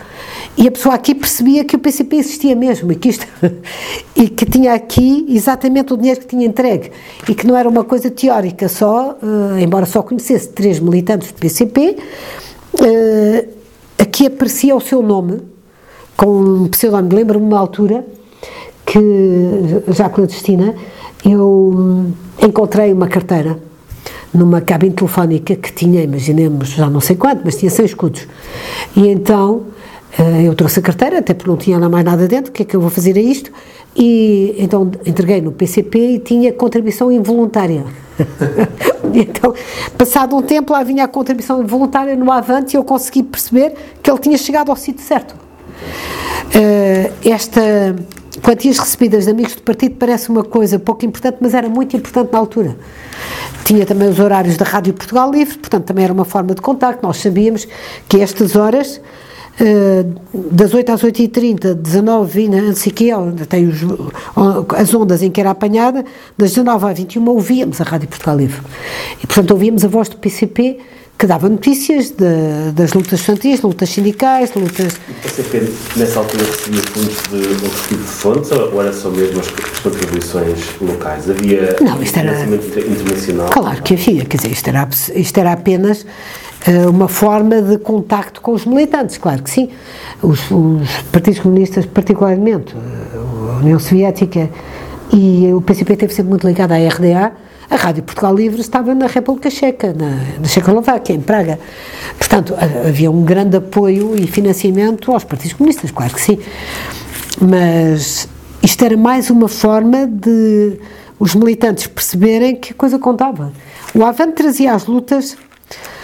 E 0.56 0.68
a 0.68 0.70
pessoa 0.70 0.94
aqui 0.94 1.12
percebia 1.12 1.64
que 1.64 1.74
o 1.74 1.78
PCP 1.80 2.16
existia 2.16 2.54
mesmo 2.54 2.92
e 2.92 2.94
que, 2.94 3.08
isto, 3.08 3.26
e 4.14 4.28
que 4.28 4.46
tinha 4.46 4.74
aqui 4.74 5.26
exatamente 5.28 5.92
o 5.92 5.96
dinheiro 5.96 6.20
que 6.20 6.26
tinha 6.28 6.46
entregue 6.46 6.92
e 7.28 7.34
que 7.34 7.44
não 7.44 7.56
era 7.56 7.68
uma 7.68 7.82
coisa 7.82 8.12
teórica 8.12 8.68
só, 8.68 9.18
uh, 9.20 9.58
embora 9.58 9.86
só 9.86 10.02
conhecesse 10.02 10.50
três 10.50 10.78
militantes 10.78 11.32
do 11.32 11.34
PCP, 11.34 11.96
uh, 12.74 13.62
Aqui 14.02 14.26
aparecia 14.26 14.74
o 14.74 14.80
seu 14.80 15.00
nome, 15.00 15.40
com 16.16 16.26
um 16.26 16.68
pseudónimo. 16.68 17.14
Lembro-me 17.14 17.46
uma 17.46 17.58
altura 17.58 18.04
que, 18.84 18.98
já 19.88 20.08
clandestina, 20.08 20.74
eu 21.24 22.06
encontrei 22.40 22.92
uma 22.92 23.08
carteira 23.08 23.58
numa 24.32 24.60
cabine 24.60 24.94
telefónica 24.94 25.54
que 25.54 25.72
tinha, 25.72 26.02
imaginemos, 26.02 26.70
já 26.70 26.88
não 26.88 27.00
sei 27.00 27.16
quanto, 27.16 27.42
mas 27.44 27.56
tinha 27.56 27.70
100 27.70 27.84
escudos. 27.84 28.26
E 28.96 29.08
então 29.08 29.64
eh, 30.18 30.42
eu 30.44 30.54
trouxe 30.54 30.80
a 30.80 30.82
carteira, 30.82 31.18
até 31.18 31.34
porque 31.34 31.50
não 31.50 31.56
tinha 31.56 31.78
lá 31.78 31.88
mais 31.88 32.04
nada 32.04 32.26
dentro, 32.26 32.50
o 32.50 32.52
que 32.52 32.62
é 32.62 32.64
que 32.64 32.74
eu 32.74 32.80
vou 32.80 32.90
fazer 32.90 33.16
a 33.16 33.20
isto? 33.20 33.52
E 33.94 34.54
então 34.58 34.90
entreguei 35.04 35.40
no 35.40 35.52
PCP 35.52 35.98
e 35.98 36.18
tinha 36.18 36.52
contribuição 36.52 37.12
involuntária. 37.12 37.84
então, 39.12 39.54
passado 39.98 40.34
um 40.34 40.42
tempo, 40.42 40.72
lá 40.72 40.82
vinha 40.82 41.04
a 41.04 41.08
contribuição 41.08 41.62
involuntária 41.62 42.16
no 42.16 42.30
Avante 42.32 42.74
e 42.74 42.78
eu 42.78 42.84
consegui 42.84 43.22
perceber 43.22 43.74
que 44.02 44.10
ele 44.10 44.18
tinha 44.18 44.38
chegado 44.38 44.70
ao 44.70 44.76
sítio 44.76 45.04
certo. 45.04 45.41
Uh, 46.54 47.12
esta 47.24 47.94
quantias 48.42 48.78
recebidas 48.78 49.24
de 49.24 49.30
amigos 49.30 49.54
do 49.54 49.62
partido 49.62 49.94
parece 49.96 50.28
uma 50.28 50.42
coisa 50.42 50.78
pouco 50.78 51.04
importante, 51.04 51.38
mas 51.40 51.54
era 51.54 51.68
muito 51.68 51.96
importante 51.96 52.32
na 52.32 52.38
altura. 52.38 52.76
Tinha 53.64 53.86
também 53.86 54.08
os 54.08 54.18
horários 54.18 54.56
da 54.56 54.64
Rádio 54.64 54.92
Portugal 54.94 55.30
Livre, 55.30 55.58
portanto 55.58 55.84
também 55.84 56.04
era 56.04 56.12
uma 56.12 56.24
forma 56.24 56.54
de 56.54 56.60
contacto. 56.60 57.06
Nós 57.06 57.18
sabíamos 57.18 57.66
que 58.08 58.20
estas 58.20 58.56
horas 58.56 59.00
das 60.32 60.72
8 60.72 60.92
às 60.92 61.02
8h30, 61.02 61.74
19 61.74 62.42
e 62.42 62.48
não 62.48 62.74
sei 62.74 62.90
que, 62.90 63.10
tem 63.48 63.68
os, 63.68 63.80
as 64.76 64.94
ondas 64.94 65.22
em 65.22 65.30
que 65.30 65.40
era 65.40 65.50
apanhada, 65.50 66.04
das 66.36 66.50
19 66.50 66.86
às 66.86 66.98
21 66.98 67.28
ouvíamos 67.28 67.80
a 67.80 67.84
Rádio 67.84 68.08
Portugal 68.08 68.36
Livre. 68.36 68.60
E, 69.22 69.26
portanto, 69.26 69.50
ouvíamos 69.50 69.84
a 69.84 69.88
voz 69.88 70.08
do 70.08 70.16
PCP 70.16 70.78
que 71.22 71.26
dava 71.28 71.48
notícias 71.48 72.10
de, 72.10 72.72
das 72.74 72.94
lutas 72.94 73.20
estudantis, 73.20 73.62
lutas 73.62 73.90
sindicais, 73.90 74.52
lutas... 74.56 74.94
O 75.08 75.22
PCP, 75.22 75.72
nessa 75.94 76.18
altura, 76.18 76.44
recebia 76.44 76.82
fundos 76.82 77.16
de 77.30 77.64
outro 77.64 77.82
tipo 77.88 78.02
de 78.02 78.08
fontes 78.08 78.50
ou 78.50 78.82
era 78.82 78.92
só 78.92 79.08
mesmo 79.08 79.38
as 79.38 79.48
contribuições 79.82 80.58
locais? 80.80 81.30
Havia 81.30 81.76
Não, 81.80 82.02
isto 82.02 82.18
era... 82.18 82.42
internacional? 82.42 83.50
Claro 83.50 83.82
que 83.84 83.94
havia, 83.94 84.24
quer 84.24 84.36
dizer, 84.36 84.50
isto 84.50 84.66
era, 84.68 84.88
isto 85.14 85.38
era 85.38 85.52
apenas 85.52 86.02
uh, 86.02 86.90
uma 86.90 87.06
forma 87.06 87.62
de 87.62 87.78
contacto 87.78 88.40
com 88.40 88.50
os 88.50 88.66
militantes, 88.66 89.16
claro 89.16 89.44
que 89.44 89.50
sim. 89.50 89.70
Os, 90.20 90.40
os 90.50 90.88
partidos 91.12 91.38
comunistas, 91.38 91.86
particularmente 91.86 92.74
a 92.74 93.58
União 93.60 93.78
Soviética 93.78 94.50
e 95.12 95.52
o 95.54 95.60
PCP 95.60 95.92
esteve 95.92 96.14
sempre 96.14 96.30
muito 96.30 96.48
ligado 96.48 96.72
à 96.72 96.78
RDA, 96.78 97.30
a 97.72 97.76
Rádio 97.76 98.02
Portugal 98.02 98.34
Livre 98.34 98.60
estava 98.60 98.94
na 98.94 99.06
República 99.06 99.48
Checa, 99.48 99.94
na, 99.94 100.10
na 100.38 100.46
Checoslováquia, 100.46 101.14
em 101.14 101.20
Praga. 101.20 101.58
Portanto, 102.18 102.54
havia 102.86 103.10
um 103.10 103.24
grande 103.24 103.56
apoio 103.56 104.14
e 104.14 104.26
financiamento 104.26 105.10
aos 105.10 105.24
partidos 105.24 105.54
comunistas, 105.54 105.90
claro 105.90 106.12
que 106.12 106.20
sim. 106.20 106.38
Mas 107.40 108.28
isto 108.62 108.84
era 108.84 108.94
mais 108.94 109.30
uma 109.30 109.48
forma 109.48 110.06
de 110.06 110.78
os 111.18 111.34
militantes 111.34 111.86
perceberem 111.86 112.56
que 112.56 112.72
a 112.72 112.76
coisa 112.76 112.98
contava. 112.98 113.50
O 113.94 114.04
Avante 114.04 114.34
trazia 114.34 114.74
as 114.74 114.84
lutas 114.84 115.38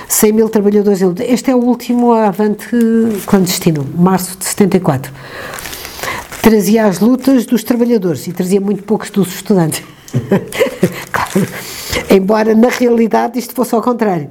100 0.09 0.33
mil 0.33 0.49
trabalhadores. 0.49 1.03
Este 1.21 1.51
é 1.51 1.55
o 1.55 1.59
último 1.59 2.15
Avante 2.15 2.67
clandestino, 3.27 3.87
março 3.95 4.39
de 4.39 4.45
74. 4.47 5.13
Trazia 6.41 6.87
as 6.87 6.99
lutas 6.99 7.45
dos 7.45 7.63
trabalhadores 7.63 8.27
e 8.27 8.33
trazia 8.33 8.59
muito 8.59 8.83
poucos 8.85 9.11
dos 9.11 9.35
estudantes. 9.35 9.83
claro. 11.13 11.49
Embora 12.11 12.55
na 12.55 12.69
realidade 12.69 13.39
isto 13.39 13.55
fosse 13.55 13.75
ao 13.75 13.83
contrário. 13.83 14.29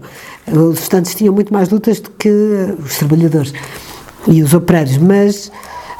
Os 0.47 0.79
estudantes 0.79 1.13
tinham 1.13 1.33
muito 1.33 1.53
mais 1.53 1.69
lutas 1.69 1.99
do 1.99 2.09
que 2.11 2.29
os 2.83 2.97
trabalhadores 2.97 3.53
e 4.27 4.41
os 4.41 4.53
operários, 4.53 4.97
mas 4.97 5.51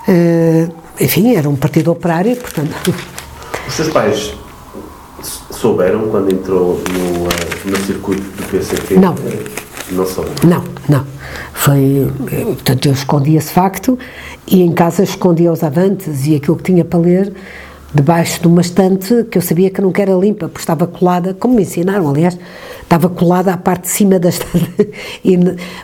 uh, 0.08 0.74
enfim, 1.00 1.36
era 1.36 1.48
um 1.50 1.56
partido 1.56 1.92
operário, 1.92 2.36
portanto. 2.36 2.94
Os 3.68 3.74
seus 3.74 3.90
pais 3.90 4.34
souberam 5.52 6.10
quando 6.10 6.32
entrou 6.32 6.82
no, 6.92 7.28
eh, 7.28 7.70
no 7.70 7.78
circuito 7.78 8.22
do 8.22 8.44
PCP? 8.50 8.96
Não. 8.96 9.16
Não 9.92 10.06
souberam? 10.06 10.36
Não, 10.44 10.64
não. 10.88 11.06
Foi, 11.54 12.12
portanto, 12.46 12.88
eu 12.88 12.94
escondi 12.94 13.36
esse 13.36 13.52
facto 13.52 13.98
e 14.46 14.62
em 14.62 14.72
casa 14.72 15.04
escondia 15.04 15.52
os 15.52 15.64
avantes 15.64 16.26
e 16.26 16.36
aquilo 16.36 16.56
que 16.56 16.64
tinha 16.64 16.86
para 16.86 17.00
ler 17.00 17.34
debaixo 17.98 18.42
de 18.42 18.48
uma 18.48 18.62
estante 18.62 19.26
que 19.30 19.38
eu 19.38 19.42
sabia 19.42 19.72
que 19.72 19.82
nunca 19.82 20.02
era 20.02 20.14
limpa, 20.14 20.48
porque 20.48 20.60
estava 20.60 20.86
colada, 20.86 21.34
como 21.34 21.56
me 21.56 21.64
ensinaram, 21.64 22.08
aliás, 22.10 22.38
estava 22.82 23.10
colada 23.10 23.52
à 23.52 23.58
parte 23.58 23.84
de 23.84 23.90
cima 23.90 24.20
da 24.20 24.30
estante 24.30 24.90
e 25.26 25.38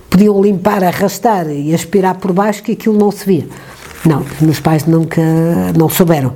podiam 0.09 0.39
limpar, 0.41 0.83
arrastar 0.83 1.49
e 1.49 1.73
aspirar 1.73 2.15
por 2.15 2.31
baixo 2.31 2.61
que 2.61 2.73
aquilo 2.73 2.97
não 2.97 3.11
se 3.11 3.25
via. 3.25 3.47
Não, 4.05 4.19
os 4.19 4.41
meus 4.41 4.59
pais 4.59 4.85
nunca, 4.85 5.21
não 5.77 5.87
souberam. 5.87 6.33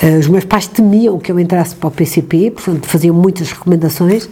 Eh, 0.00 0.16
os 0.16 0.28
meus 0.28 0.44
pais 0.44 0.68
temiam 0.68 1.18
que 1.18 1.30
eu 1.30 1.40
entrasse 1.40 1.74
para 1.74 1.88
o 1.88 1.90
PCP, 1.90 2.52
portanto 2.52 2.86
faziam 2.86 3.14
muitas 3.14 3.50
recomendações, 3.50 4.28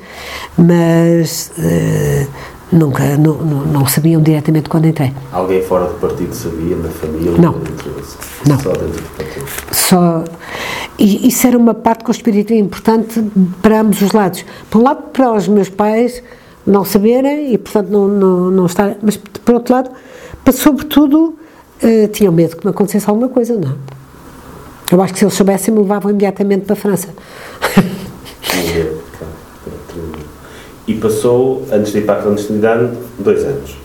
mas 0.56 1.50
uh, 1.58 2.28
nunca, 2.72 3.16
não, 3.16 3.34
não, 3.34 3.86
sabiam 3.86 4.22
diretamente 4.22 4.68
quando 4.68 4.86
entrei. 4.86 5.12
Alguém 5.30 5.62
fora 5.62 5.86
do 5.86 5.94
partido 5.94 6.34
sabia, 6.34 6.76
na 6.76 6.88
família? 6.88 7.32
Não. 7.32 7.54
Não. 8.46 8.58
Só 8.58 8.72
dentro 8.72 9.02
do 9.02 9.16
partido? 9.16 9.46
Só 9.70 10.24
e 10.98 11.26
isso 11.26 11.46
era 11.46 11.56
uma 11.58 11.74
parte 11.74 12.04
conspirativa 12.04 12.54
importante 12.54 13.22
para 13.60 13.80
ambos 13.80 14.00
os 14.02 14.12
lados. 14.12 14.44
Por 14.70 14.80
um 14.80 14.84
lado, 14.84 15.02
para 15.12 15.32
os 15.32 15.48
meus 15.48 15.68
pais 15.68 16.22
não 16.66 16.84
saberem 16.84 17.52
e, 17.52 17.58
portanto, 17.58 17.88
não, 17.88 18.06
não, 18.06 18.50
não 18.50 18.66
estar. 18.66 18.96
Mas, 19.02 19.16
por 19.16 19.54
outro 19.54 19.74
lado, 19.74 19.90
para, 20.44 20.52
sobretudo, 20.52 21.36
uh, 21.82 22.08
tinham 22.12 22.32
medo 22.32 22.56
que 22.56 22.64
me 22.64 22.70
acontecesse 22.70 23.08
alguma 23.08 23.28
coisa, 23.28 23.56
não. 23.56 23.76
Eu 24.90 25.00
acho 25.02 25.12
que 25.12 25.18
se 25.18 25.24
eles 25.24 25.34
soubessem, 25.34 25.72
me 25.72 25.80
levavam 25.80 26.10
imediatamente 26.10 26.66
para 26.66 26.74
a 26.74 26.76
França. 26.76 27.08
E 30.86 30.94
passou, 30.94 31.66
antes 31.72 31.92
de 31.92 31.98
ir 31.98 32.06
para 32.06 32.18
a 32.18 32.22
clandestinidade, 32.22 32.90
dois 33.18 33.44
anos? 33.44 33.76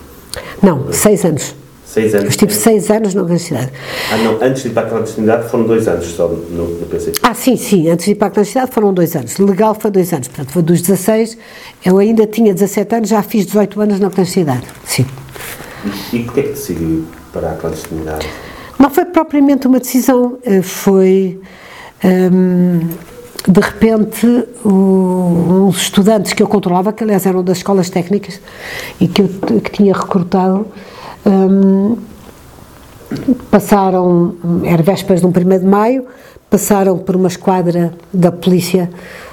Não, 0.62 0.92
seis 0.92 1.24
anos. 1.24 1.56
Seis 1.86 2.14
anos. 2.14 2.26
Eu 2.26 2.30
estive 2.30 2.54
seis 2.54 2.92
anos 2.92 3.14
na 3.14 3.22
universidade. 3.22 3.72
Ah, 4.12 4.18
não, 4.18 4.42
antes 4.42 4.64
de 4.64 4.70
ir 4.70 4.72
para 4.72 4.88
a 4.88 4.90
clandestinidade 4.90 5.50
foram 5.50 5.66
dois 5.66 5.88
anos 5.88 6.06
só 6.08 6.28
no, 6.28 6.66
no 6.68 6.86
PCP. 6.86 7.20
Ah, 7.24 7.34
sim, 7.34 7.56
sim, 7.56 7.90
antes 7.90 8.06
de 8.06 8.12
ir 8.12 8.16
para 8.16 8.28
a 8.28 8.32
clandestinidade 8.32 8.74
foram 8.74 8.94
dois 8.94 9.16
anos. 9.16 9.38
Legal 9.38 9.74
foi 9.74 9.90
dois 9.90 10.12
anos, 10.12 10.28
portanto 10.28 10.52
foi 10.52 10.62
dos 10.62 10.82
16, 10.82 11.38
eu 11.86 11.98
ainda 11.98 12.28
tinha 12.28 12.54
17 12.54 12.96
anos, 12.96 13.10
já 13.10 13.24
fiz 13.24 13.46
18 13.46 13.82
anos 13.82 14.00
na 14.00 14.10
clandestinidade, 14.10 14.64
sim. 14.86 15.06
E, 16.12 16.18
e 16.18 16.24
porquê 16.24 16.40
é 16.42 16.44
que 16.44 16.50
decidiu 16.50 17.06
para 17.32 17.52
a 17.52 17.56
clandestinidade? 17.56 18.28
Não 18.78 18.90
foi 18.90 19.06
propriamente 19.06 19.66
uma 19.68 19.80
decisão, 19.80 20.38
eh, 20.44 20.62
foi. 20.62 21.40
Hum, 22.04 22.82
de 23.48 23.62
repente, 23.62 24.28
o, 24.66 25.70
estudantes 25.70 26.34
que 26.34 26.44
eu 26.44 26.48
controlava, 26.48 26.92
que 26.92 27.04
aliás 27.04 27.26
eram 27.26 27.42
das 27.42 27.58
escolas 27.58 27.90
técnicas 27.90 28.42
e 29.00 29.08
que 29.08 29.22
eu 29.22 29.30
que 29.62 29.72
tinha 29.72 29.94
recrutado, 29.94 30.68
um, 31.26 31.98
passaram, 33.50 34.36
era 34.66 34.84
vésperas 34.84 35.22
de 35.22 35.28
um 35.28 35.30
1 35.30 35.60
de 35.60 35.66
maio, 35.66 36.06
passaram 36.50 36.98
por 36.98 37.16
uma 37.16 37.30
esquadra 37.30 37.94
da 38.14 38.32
polícia 38.34 38.90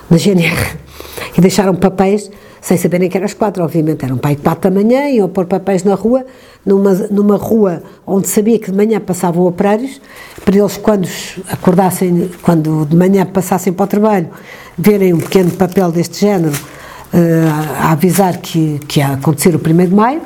da 0.09 0.17
GNR 0.17 0.77
e 1.37 1.41
deixaram 1.41 1.75
papéis 1.75 2.31
sem 2.61 2.79
saberem 2.79 3.11
que 3.11 3.17
eram 3.17 3.27
as 3.27 3.35
quatro, 3.35 3.63
obviamente, 3.63 4.07
eram 4.07 4.17
pai 4.17 4.37
quatro 4.37 4.71
da 4.71 4.75
manhã, 4.75 5.11
iam 5.11 5.29
pôr 5.29 5.45
papéis 5.45 5.85
na 5.85 5.95
rua, 5.95 6.25
numa, 6.65 6.93
numa 7.11 7.37
rua 7.37 7.83
onde 8.07 8.29
sabia 8.29 8.59
que 8.59 8.71
de 8.71 8.77
manhã 8.77 9.01
passavam 9.01 9.45
operários, 9.45 10.01
para 10.45 10.57
eles 10.57 10.77
quando 10.77 11.09
acordassem, 11.51 12.31
quando 12.43 12.87
de 12.87 12.97
manhã 12.97 13.27
passassem 13.27 13.73
para 13.73 13.85
o 13.85 13.87
trabalho, 13.87 14.29
verem 14.77 15.13
um 15.13 15.19
pequeno 15.19 15.51
papel 15.51 15.93
deste 15.93 16.21
género, 16.21 16.55
uh, 16.55 17.81
a 17.81 17.93
avisar 17.93 18.39
que, 18.39 18.81
que 18.89 19.01
ia 19.01 19.09
acontecer 19.09 19.55
o 19.55 19.59
1 19.59 19.87
de 19.87 19.95
maio, 19.95 20.23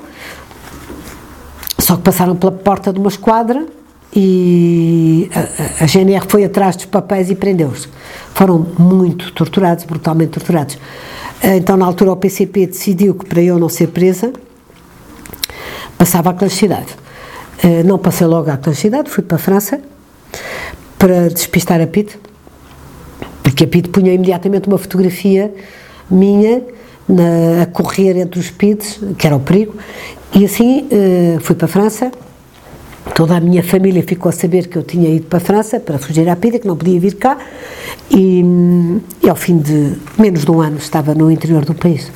só 1.79 1.97
que 1.97 2.03
passaram 2.03 2.37
pela 2.37 2.53
porta 2.53 2.93
de 2.93 2.99
uma 2.99 3.09
esquadra 3.09 3.67
e 4.15 5.31
a, 5.35 5.85
a, 5.85 5.87
GNR 5.87 6.27
foi 6.29 6.45
atrás 6.45 6.77
dos 6.77 6.87
papéis 6.87 7.31
e 7.31 7.35
prendeu-os. 7.35 7.89
Foram 8.35 8.67
muito 8.79 9.33
torturados, 9.33 9.85
brutalmente 9.85 10.33
torturados. 10.33 10.79
Então, 11.43 11.77
na 11.77 11.87
altura, 11.87 12.13
o 12.13 12.17
PCP 12.17 12.67
decidiu 12.67 13.15
que 13.15 13.25
para 13.25 13.41
eu 13.41 13.59
não 13.59 13.69
ser 13.69 13.89
presa, 13.89 14.33
passava 15.99 16.31
à 16.31 16.35
clandestinidade. 16.35 16.97
Eh, 17.63 17.83
não 17.83 17.99
passei 17.99 18.27
logo 18.27 18.49
à 18.51 18.57
clandestinidade, 18.57 19.11
fui 19.11 19.23
para 19.23 19.37
a 19.37 19.39
França 19.39 19.81
para 20.97 21.29
despistar 21.29 21.81
a 21.81 21.87
PIT, 21.87 22.19
porque 23.43 23.65
a 23.65 23.67
PIT 23.67 23.89
punha 23.89 24.13
imediatamente 24.13 24.69
uma 24.69 24.79
fotografia 24.79 25.53
minha 26.11 26.63
na, 27.09 27.63
a 27.63 27.67
correr 27.67 28.17
entre 28.17 28.39
os 28.39 28.51
PIDs, 28.51 29.01
que 29.17 29.27
era 29.27 29.37
o 29.37 29.41
perigo, 29.41 29.75
e 30.35 30.45
assim 30.45 30.87
uh, 30.87 31.41
fui 31.41 31.55
para 31.57 31.67
a 31.67 31.69
França. 31.69 32.13
Toda 33.15 33.37
a 33.37 33.41
minha 33.41 33.63
família 33.63 34.03
ficou 34.03 34.29
a 34.29 34.33
saber 34.33 34.69
que 34.69 34.77
eu 34.77 34.83
tinha 34.83 35.09
ido 35.09 35.27
para 35.27 35.39
a 35.39 35.41
França 35.41 35.81
para 35.81 35.99
fugir 35.99 36.29
à 36.29 36.37
pida, 36.37 36.59
que 36.59 36.67
não 36.67 36.77
podia 36.77 37.01
vir 37.01 37.15
cá, 37.15 37.39
e, 38.11 38.45
e 39.23 39.29
ao 39.29 39.37
fim 39.37 39.59
de 39.59 39.95
menos 40.19 40.45
de 40.45 40.51
um 40.51 40.61
ano 40.61 40.77
estava 40.77 41.15
no 41.15 41.31
interior 41.31 41.65
do 41.65 41.75
país. 41.75 42.11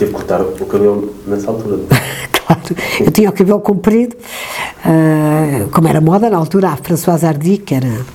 Teve 0.00 0.12
que 0.12 0.16
cortar 0.16 0.40
o 0.40 0.64
cabelo 0.64 1.14
nessa 1.26 1.50
altura? 1.50 1.78
claro, 2.46 2.62
eu 3.00 3.10
tinha 3.10 3.28
o 3.28 3.32
cabelo 3.34 3.60
comprido, 3.60 4.16
uh, 4.16 5.68
como 5.68 5.88
era 5.88 6.00
moda 6.00 6.30
na 6.30 6.38
altura, 6.38 6.70
a 6.70 6.76
Françoise 6.78 7.26
Hardy, 7.26 7.58
que 7.58 7.74
era 7.74 8.06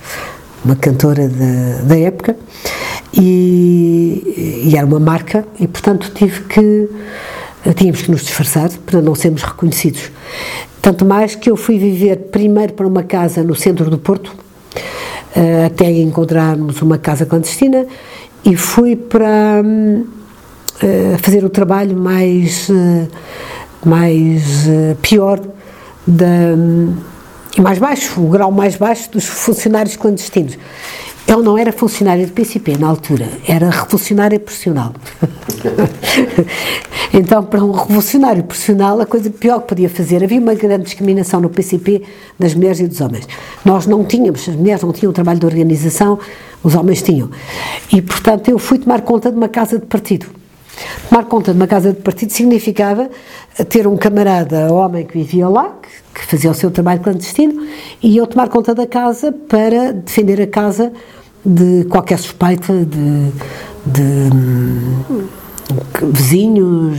uma 0.64 0.74
cantora 0.74 1.28
da, 1.28 1.82
da 1.84 1.96
época, 1.96 2.36
e, 3.14 4.64
e, 4.66 4.76
era 4.76 4.84
uma 4.84 4.98
marca, 4.98 5.46
e 5.60 5.68
portanto 5.68 6.10
tive 6.12 6.40
que 6.46 6.88
tínhamos 7.76 8.02
que 8.02 8.10
nos 8.10 8.22
disfarçar 8.22 8.68
para 8.84 9.00
não 9.00 9.14
sermos 9.14 9.44
reconhecidos. 9.44 10.10
Tanto 10.82 11.04
mais 11.04 11.36
que 11.36 11.48
eu 11.48 11.56
fui 11.56 11.78
viver 11.78 12.16
primeiro 12.32 12.72
para 12.72 12.88
uma 12.88 13.04
casa 13.04 13.44
no 13.44 13.54
centro 13.54 13.88
do 13.88 13.98
Porto, 13.98 14.34
eh, 15.36 15.66
até 15.66 15.88
encontrarmos 15.88 16.82
uma 16.82 16.98
casa 16.98 17.24
clandestina, 17.24 17.86
e 18.44 18.56
fui 18.56 18.96
para 18.96 19.62
eh, 20.82 21.16
fazer 21.20 21.44
o 21.44 21.50
trabalho 21.50 21.96
mais, 21.96 22.68
eh, 22.70 23.06
mais 23.84 24.68
pior 25.00 25.40
da, 26.06 26.54
e 27.56 27.60
mais 27.60 27.78
baixo, 27.78 28.20
o 28.20 28.28
grau 28.28 28.52
mais 28.52 28.76
baixo 28.76 29.10
dos 29.10 29.24
funcionários 29.24 29.96
clandestinos. 29.96 30.58
Ele 31.26 31.42
não 31.42 31.58
era 31.58 31.72
funcionário 31.72 32.24
do 32.24 32.32
PCP 32.32 32.78
na 32.78 32.86
altura, 32.86 33.28
era 33.48 33.68
revolucionário 33.68 34.38
profissional. 34.38 34.92
então, 37.12 37.42
para 37.42 37.64
um 37.64 37.72
revolucionário 37.72 38.44
profissional, 38.44 39.00
a 39.00 39.06
coisa 39.06 39.28
pior 39.28 39.60
que 39.62 39.68
podia 39.68 39.90
fazer, 39.90 40.22
havia 40.22 40.38
uma 40.38 40.54
grande 40.54 40.84
discriminação 40.84 41.40
no 41.40 41.50
PCP 41.50 42.02
das 42.38 42.54
mulheres 42.54 42.78
e 42.78 42.86
dos 42.86 43.00
homens. 43.00 43.26
Nós 43.64 43.86
não 43.86 44.04
tínhamos, 44.04 44.48
as 44.48 44.54
mulheres 44.54 44.82
não 44.82 44.92
tinham 44.92 45.12
trabalho 45.12 45.40
de 45.40 45.46
organização, 45.46 46.16
os 46.62 46.76
homens 46.76 47.02
tinham. 47.02 47.28
E, 47.92 48.00
portanto, 48.00 48.48
eu 48.48 48.58
fui 48.58 48.78
tomar 48.78 49.00
conta 49.00 49.28
de 49.28 49.36
uma 49.36 49.48
casa 49.48 49.80
de 49.80 49.86
partido. 49.86 50.26
Tomar 51.08 51.24
conta 51.24 51.52
de 51.52 51.58
uma 51.58 51.66
casa 51.66 51.92
de 51.92 52.00
partido 52.00 52.32
significava 52.32 53.10
ter 53.68 53.86
um 53.86 53.96
camarada 53.96 54.72
homem 54.72 55.04
que 55.04 55.18
vivia 55.18 55.48
lá, 55.48 55.74
que, 55.82 56.20
que 56.20 56.26
fazia 56.26 56.50
o 56.50 56.54
seu 56.54 56.70
trabalho 56.70 57.00
clandestino, 57.00 57.66
e 58.02 58.16
eu 58.16 58.26
tomar 58.26 58.48
conta 58.48 58.74
da 58.74 58.86
casa 58.86 59.32
para 59.32 59.92
defender 59.92 60.40
a 60.40 60.46
casa 60.46 60.92
de 61.44 61.84
qualquer 61.84 62.18
suspeita 62.18 62.72
de, 62.84 63.30
de 63.86 64.02
hum, 64.34 65.28
vizinhos 66.12 66.98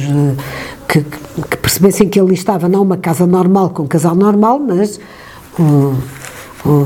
que, 0.87 1.01
que, 1.01 1.57
percebessem 1.57 2.07
que 2.07 2.17
ele 2.19 2.33
estava 2.33 2.69
não 2.69 2.81
uma 2.81 2.97
casa 2.97 3.27
normal 3.27 3.69
com 3.71 3.83
um 3.83 3.87
casal 3.87 4.15
normal, 4.15 4.59
mas 4.59 4.99
um, 5.59 5.95
um, 6.65 6.85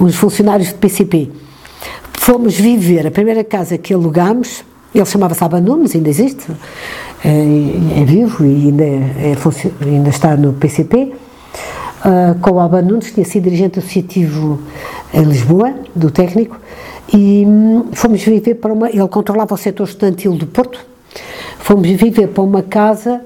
uns 0.00 0.16
funcionários 0.16 0.72
do 0.72 0.78
PCP. 0.78 1.30
Fomos 2.14 2.58
viver, 2.58 3.06
a 3.06 3.10
primeira 3.10 3.44
casa 3.44 3.78
que 3.78 3.94
alugámos, 3.94 4.64
ele 4.98 5.06
chamava-se 5.06 5.42
Alba 5.42 5.60
Nunes, 5.60 5.94
ainda 5.94 6.08
existe, 6.08 6.46
é, 7.24 8.00
é 8.00 8.04
vivo 8.04 8.44
e 8.44 8.66
ainda, 8.66 8.84
é, 8.84 9.36
ainda 9.82 10.08
está 10.08 10.36
no 10.36 10.52
PCP 10.54 11.12
uh, 12.04 12.38
com 12.40 12.52
o 12.52 12.60
Alba 12.60 12.82
Nunes, 12.82 13.12
tinha 13.12 13.24
sido 13.24 13.44
dirigente 13.44 13.78
associativo 13.78 14.60
em 15.12 15.22
Lisboa, 15.22 15.74
do 15.94 16.10
técnico, 16.10 16.58
e 17.12 17.44
um, 17.46 17.86
fomos 17.92 18.22
viver 18.22 18.54
para 18.56 18.72
uma. 18.72 18.88
Ele 18.90 19.06
controlava 19.08 19.54
o 19.54 19.56
setor 19.56 19.84
estudantil 19.84 20.32
do 20.32 20.46
Porto. 20.46 20.78
Fomos 21.58 21.88
viver 21.88 22.28
para 22.28 22.42
uma 22.42 22.62
casa 22.62 23.20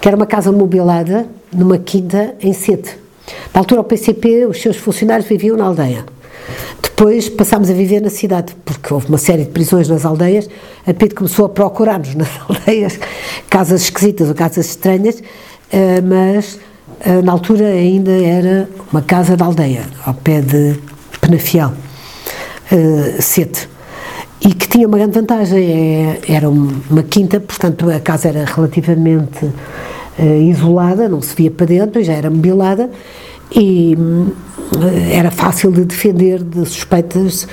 que 0.00 0.08
era 0.08 0.16
uma 0.16 0.26
casa 0.26 0.52
mobilada 0.52 1.26
numa 1.52 1.78
quinta 1.78 2.34
em 2.40 2.52
Sete. 2.52 2.98
Na 3.52 3.60
altura, 3.60 3.80
o 3.80 3.84
PCP, 3.84 4.46
os 4.46 4.60
seus 4.60 4.76
funcionários 4.76 5.26
viviam 5.28 5.56
na 5.56 5.64
aldeia. 5.64 6.04
Depois 6.82 7.28
passámos 7.28 7.68
a 7.68 7.74
viver 7.74 8.00
na 8.00 8.08
cidade, 8.08 8.56
porque 8.64 8.92
houve 8.92 9.08
uma 9.08 9.18
série 9.18 9.44
de 9.44 9.50
prisões 9.50 9.88
nas 9.88 10.04
aldeias. 10.04 10.48
A 10.86 10.94
PID 10.94 11.14
começou 11.14 11.44
a 11.44 11.48
procurar-nos 11.48 12.14
nas 12.14 12.28
aldeias 12.48 12.98
casas 13.50 13.82
esquisitas 13.82 14.28
ou 14.28 14.34
casas 14.34 14.66
estranhas, 14.66 15.22
eh, 15.70 16.00
mas 16.00 16.58
eh, 17.00 17.20
na 17.20 17.32
altura 17.32 17.66
ainda 17.66 18.12
era 18.12 18.68
uma 18.90 19.02
casa 19.02 19.36
da 19.36 19.44
aldeia, 19.44 19.82
ao 20.06 20.14
pé 20.14 20.40
de 20.40 20.76
Penafiel, 21.20 21.72
uh, 22.72 23.22
Sete, 23.22 23.68
e 24.40 24.54
que 24.54 24.68
tinha 24.68 24.86
uma 24.86 24.96
grande 24.96 25.18
vantagem, 25.18 25.70
é, 25.70 26.20
era 26.28 26.48
uma 26.48 27.02
quinta, 27.02 27.40
portanto 27.40 27.90
a 27.90 28.00
casa 28.00 28.28
era 28.28 28.44
relativamente 28.44 29.50
isolada, 30.48 31.08
não 31.08 31.20
se 31.20 31.34
via 31.34 31.50
para 31.50 31.66
dentro, 31.66 32.02
já 32.02 32.14
era 32.14 32.30
mobilada, 32.30 32.88
e 33.54 33.96
uh, 33.96 34.32
era 35.10 35.30
fácil 35.30 35.70
de 35.70 35.84
defender 35.84 36.42
de 36.42 36.66
suspeitas 36.66 37.46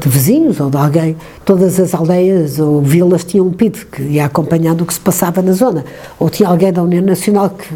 de 0.00 0.08
vizinhos 0.08 0.60
ou 0.60 0.70
de 0.70 0.76
alguém. 0.76 1.16
Todas 1.44 1.78
as 1.78 1.94
aldeias 1.94 2.58
ou 2.58 2.80
vilas 2.80 3.24
tinham 3.24 3.46
um 3.46 3.52
PID 3.52 3.86
que 3.86 4.02
ia 4.02 4.24
acompanhando 4.24 4.82
o 4.82 4.86
que 4.86 4.94
se 4.94 5.00
passava 5.00 5.42
na 5.42 5.52
zona. 5.52 5.84
Ou 6.18 6.30
tinha 6.30 6.48
alguém 6.48 6.72
da 6.72 6.82
União 6.82 7.02
Nacional 7.02 7.50
que 7.50 7.68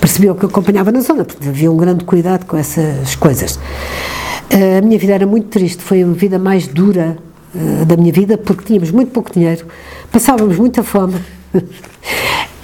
percebeu 0.00 0.34
que 0.34 0.44
eu 0.44 0.48
acompanhava 0.48 0.90
na 0.90 1.00
zona, 1.00 1.24
porque 1.24 1.48
havia 1.48 1.70
um 1.70 1.76
grande 1.76 2.04
cuidado 2.04 2.46
com 2.46 2.56
essas 2.56 3.14
coisas. 3.16 3.58
A 4.50 4.80
minha 4.84 4.98
vida 4.98 5.12
era 5.12 5.26
muito 5.26 5.48
triste, 5.48 5.82
foi 5.82 6.02
a 6.02 6.06
vida 6.06 6.38
mais 6.38 6.66
dura 6.66 7.18
da 7.86 7.96
minha 7.96 8.12
vida, 8.12 8.38
porque 8.38 8.64
tínhamos 8.64 8.90
muito 8.90 9.10
pouco 9.10 9.32
dinheiro, 9.32 9.66
passávamos 10.10 10.56
muita 10.56 10.82
fome 10.82 11.16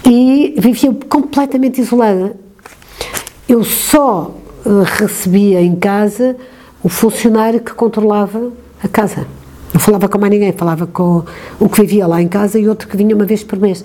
e 0.05 0.55
vivia 0.59 0.97
completamente 1.09 1.81
isolada. 1.81 2.46
Eu 3.49 3.63
só 3.63 4.35
uh, 4.65 4.83
recebia 4.83 5.61
em 5.61 5.77
casa 5.77 6.37
o 6.83 6.89
funcionário 6.89 7.61
que 7.61 7.73
controlava 7.73 8.51
a 8.83 8.89
casa. 8.89 9.25
Não 9.73 9.81
falava 9.81 10.09
com 10.09 10.19
mais 10.19 10.33
ninguém, 10.33 10.53
falava 10.53 10.87
com 10.87 11.23
o 11.61 11.69
que 11.69 11.81
vivia 11.83 12.07
lá 12.09 12.21
em 12.21 12.27
casa 12.27 12.59
e 12.59 12.69
outro 12.69 12.89
que 12.89 12.97
vinha 12.97 13.15
uma 13.15 13.25
vez 13.25 13.45
por 13.45 13.59
mês. 13.61 13.85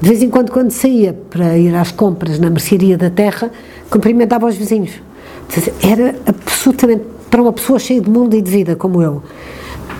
De 0.00 0.08
vez 0.08 0.22
em 0.22 0.28
quando, 0.28 0.52
quando 0.52 0.70
saía 0.70 1.16
para 1.30 1.56
ir 1.56 1.74
às 1.74 1.90
compras 1.90 2.38
na 2.38 2.50
mercearia 2.50 2.98
da 2.98 3.08
terra, 3.08 3.50
cumprimentava 3.88 4.46
os 4.46 4.56
vizinhos. 4.56 4.92
Era 5.82 6.14
absolutamente, 6.26 7.04
para 7.30 7.40
uma 7.40 7.52
pessoa 7.52 7.78
cheia 7.78 8.00
de 8.00 8.10
mundo 8.10 8.36
e 8.36 8.42
de 8.42 8.50
vida 8.50 8.76
como 8.76 9.00
eu, 9.00 9.22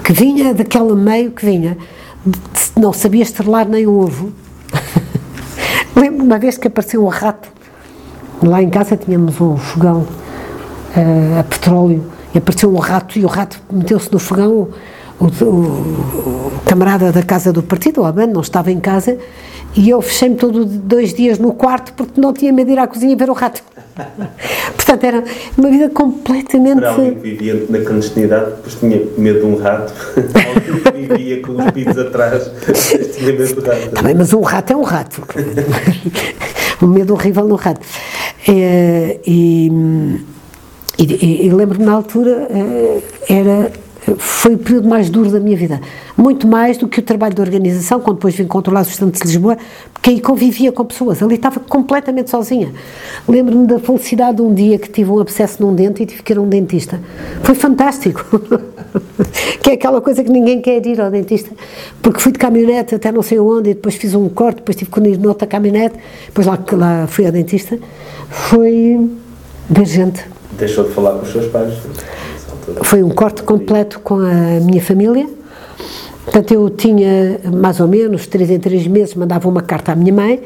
que 0.05 0.13
vinha 0.13 0.53
daquele 0.53 0.95
meio 0.95 1.31
que 1.31 1.47
vinha, 1.47 1.79
não 2.77 2.93
sabia 2.93 3.23
estrelar 3.23 3.67
nem 3.67 3.87
um 3.87 3.99
ovo. 3.99 4.33
Lembro 5.97 6.25
uma 6.25 6.39
vez 6.39 6.59
que 6.59 6.69
apareceu 6.69 7.05
um 7.05 7.09
rato. 7.09 7.58
Lá 8.43 8.63
em 8.63 8.71
casa 8.71 8.97
tínhamos 8.97 9.41
um 9.41 9.57
fogão 9.57 10.07
uh, 10.97 11.41
a 11.41 11.43
petróleo 11.43 12.05
e 12.35 12.39
apareceu 12.39 12.73
um 12.73 12.79
rato 12.79 13.19
e 13.19 13.25
o 13.25 13.29
rato 13.29 13.61
meteu-se 13.71 14.13
no 14.13 14.19
fogão. 14.19 14.69
O, 15.21 15.25
o, 15.25 15.45
o, 15.45 16.53
camarada 16.65 17.11
da 17.11 17.25
casa 17.25 17.53
do 17.53 17.61
partido, 17.61 18.03
o 18.03 18.05
Albano, 18.05 18.35
não 18.35 18.41
estava 18.41 18.71
em 18.71 18.79
casa 18.79 19.19
e 19.75 19.91
eu 19.91 20.01
fechei-me 20.01 20.37
todos 20.37 20.67
dois 20.67 21.13
dias 21.13 21.39
no 21.39 21.53
quarto 21.53 21.93
porque 21.95 22.21
não 22.21 22.33
tinha 22.33 22.53
medo 22.53 22.69
de 22.69 22.75
ir 22.75 22.79
à 22.79 22.87
cozinha 22.87 23.17
ver 23.17 23.29
o 23.29 23.33
rato. 23.33 23.63
Portanto, 24.77 25.05
era 25.05 25.25
uma 25.57 25.71
vida 25.71 25.91
completamente. 25.91 26.81
Para 26.81 26.91
alguém 26.91 27.15
que 27.15 27.21
vivia 27.21 27.67
na 27.69 27.81
clandestinidade, 27.81 28.51
depois 28.51 28.75
tinha 28.77 29.03
medo 29.19 29.41
de 29.41 29.47
um 29.47 29.57
rato. 29.57 29.93
alguém 30.17 30.81
que 30.81 31.15
vivia 31.17 31.43
com 31.43 31.53
os 31.53 31.71
picos 31.73 31.99
atrás, 31.99 32.51
tinha 33.17 33.33
medo 33.33 33.55
do 33.55 33.61
rato. 33.61 33.91
Também, 33.91 34.15
mas 34.15 34.33
um 34.33 34.41
rato 34.41 34.73
é 34.73 34.77
um 34.77 34.83
rato. 34.83 35.23
Um 36.83 36.87
medo 36.87 37.15
horrível 37.15 37.47
no 37.47 37.57
rato. 37.57 37.81
É, 38.47 39.19
e, 39.27 39.71
e, 40.99 41.47
e 41.47 41.51
lembro-me 41.51 41.85
na 41.85 41.93
altura, 41.93 42.49
é, 42.51 43.03
era 43.29 43.73
foi 44.17 44.55
o 44.55 44.59
período 44.59 44.89
mais 44.89 45.11
duro 45.11 45.31
da 45.31 45.41
minha 45.41 45.57
vida. 45.57 45.81
Muito 46.17 46.47
mais 46.47 46.77
do 46.77 46.89
que 46.89 47.01
o 47.01 47.03
trabalho 47.03 47.35
de 47.35 47.41
organização, 47.41 48.01
quando 48.01 48.17
depois 48.17 48.35
vim 48.35 48.47
controlar 48.47 48.83
os 48.83 48.89
estudantes 48.89 49.21
de 49.21 49.27
Lisboa, 49.27 49.59
porque 49.93 50.11
aí 50.11 50.21
convivia 50.21 50.73
com 50.73 50.85
pessoas. 50.85 51.23
Ali 51.23 51.35
estava 51.35 51.61
completamente 51.61 52.31
sozinha. 52.31 52.73
Lembro-me 53.29 53.67
da 53.67 53.79
felicidade 53.79 54.37
de 54.37 54.43
um 54.43 54.55
dia 54.55 54.79
que 54.79 54.89
tive 54.89 55.11
um 55.11 55.19
abscesso 55.19 55.63
num 55.63 55.75
dente 55.75 56.03
e 56.03 56.07
tive 56.07 56.23
que 56.23 56.33
ir 56.33 56.39
a 56.39 56.41
um 56.41 56.49
dentista. 56.49 57.01
Foi 57.43 57.55
fantástico. 57.55 58.25
que 59.63 59.71
é 59.71 59.75
aquela 59.75 60.01
coisa 60.01 60.25
que 60.25 60.31
ninguém 60.31 60.61
quer 60.61 60.85
ir 60.87 61.01
ao 61.01 61.11
dentista. 61.11 61.51
Porque 62.01 62.21
fui 62.21 62.33
de 62.33 62.39
caminhonete 62.39 62.95
até 62.95 63.13
não 63.13 63.23
sei 63.23 63.39
onde 63.39 63.71
e 63.71 63.75
depois 63.75 63.95
fiz 63.97 64.15
um 64.15 64.29
corte, 64.29 64.57
depois 64.57 64.77
tive 64.77 64.91
que 64.91 65.01
ir 65.01 65.19
noutra 65.19 65.47
caminhonete, 65.47 65.97
depois 66.27 66.47
lá, 66.47 66.59
lá 66.73 67.07
fui 67.07 67.27
ao 67.27 67.33
dentista. 67.33 67.79
Foi 68.31 69.11
ver 69.69 69.87
gente. 69.87 70.25
Deixou 70.53 70.85
de 70.85 70.95
falar 70.95 71.19
com 71.19 71.23
os 71.23 71.33
seus 71.33 71.47
pais? 71.47 71.75
Foi 72.83 73.03
um 73.03 73.11
corte 73.11 73.43
completo 73.43 74.01
com 74.01 74.15
a 74.15 74.61
minha 74.61 74.83
família. 74.83 75.29
Portanto, 76.25 76.53
eu 76.53 76.69
tinha 76.71 77.41
mais 77.53 77.81
ou 77.81 77.89
menos, 77.89 78.27
três 78.27 78.51
em 78.51 78.59
três 78.59 78.87
meses, 78.87 79.15
mandava 79.15 79.49
uma 79.49 79.63
carta 79.63 79.93
à 79.93 79.97
minha 79.97 80.13
mãe 80.13 80.43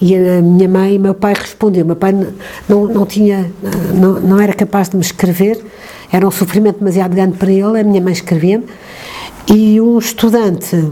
e 0.00 0.14
a 0.16 0.40
minha 0.40 0.68
mãe 0.68 0.94
e 0.94 0.98
meu 0.98 1.14
pai 1.14 1.34
respondiam. 1.34 1.86
Meu 1.86 1.96
pai 1.96 2.12
não, 2.68 2.86
não 2.86 3.06
tinha, 3.06 3.50
não, 3.94 4.20
não 4.20 4.40
era 4.40 4.52
capaz 4.52 4.88
de 4.88 4.96
me 4.96 5.02
escrever, 5.02 5.60
era 6.12 6.26
um 6.26 6.30
sofrimento 6.30 6.78
demasiado 6.78 7.14
grande 7.14 7.36
para 7.36 7.50
ele, 7.50 7.80
a 7.80 7.84
minha 7.84 8.00
mãe 8.00 8.12
escrevia-me. 8.12 8.64
E 9.52 9.80
um 9.80 9.98
estudante, 9.98 10.90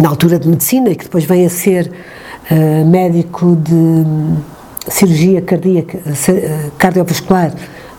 na 0.00 0.08
altura 0.08 0.38
de 0.38 0.48
medicina, 0.48 0.94
que 0.94 1.04
depois 1.04 1.24
vem 1.24 1.46
a 1.46 1.50
ser 1.50 1.92
uh, 2.50 2.86
médico 2.86 3.56
de 3.56 4.90
cirurgia 4.90 5.40
cardíaca, 5.40 5.98
uh, 5.98 6.70
cardiovascular 6.78 7.54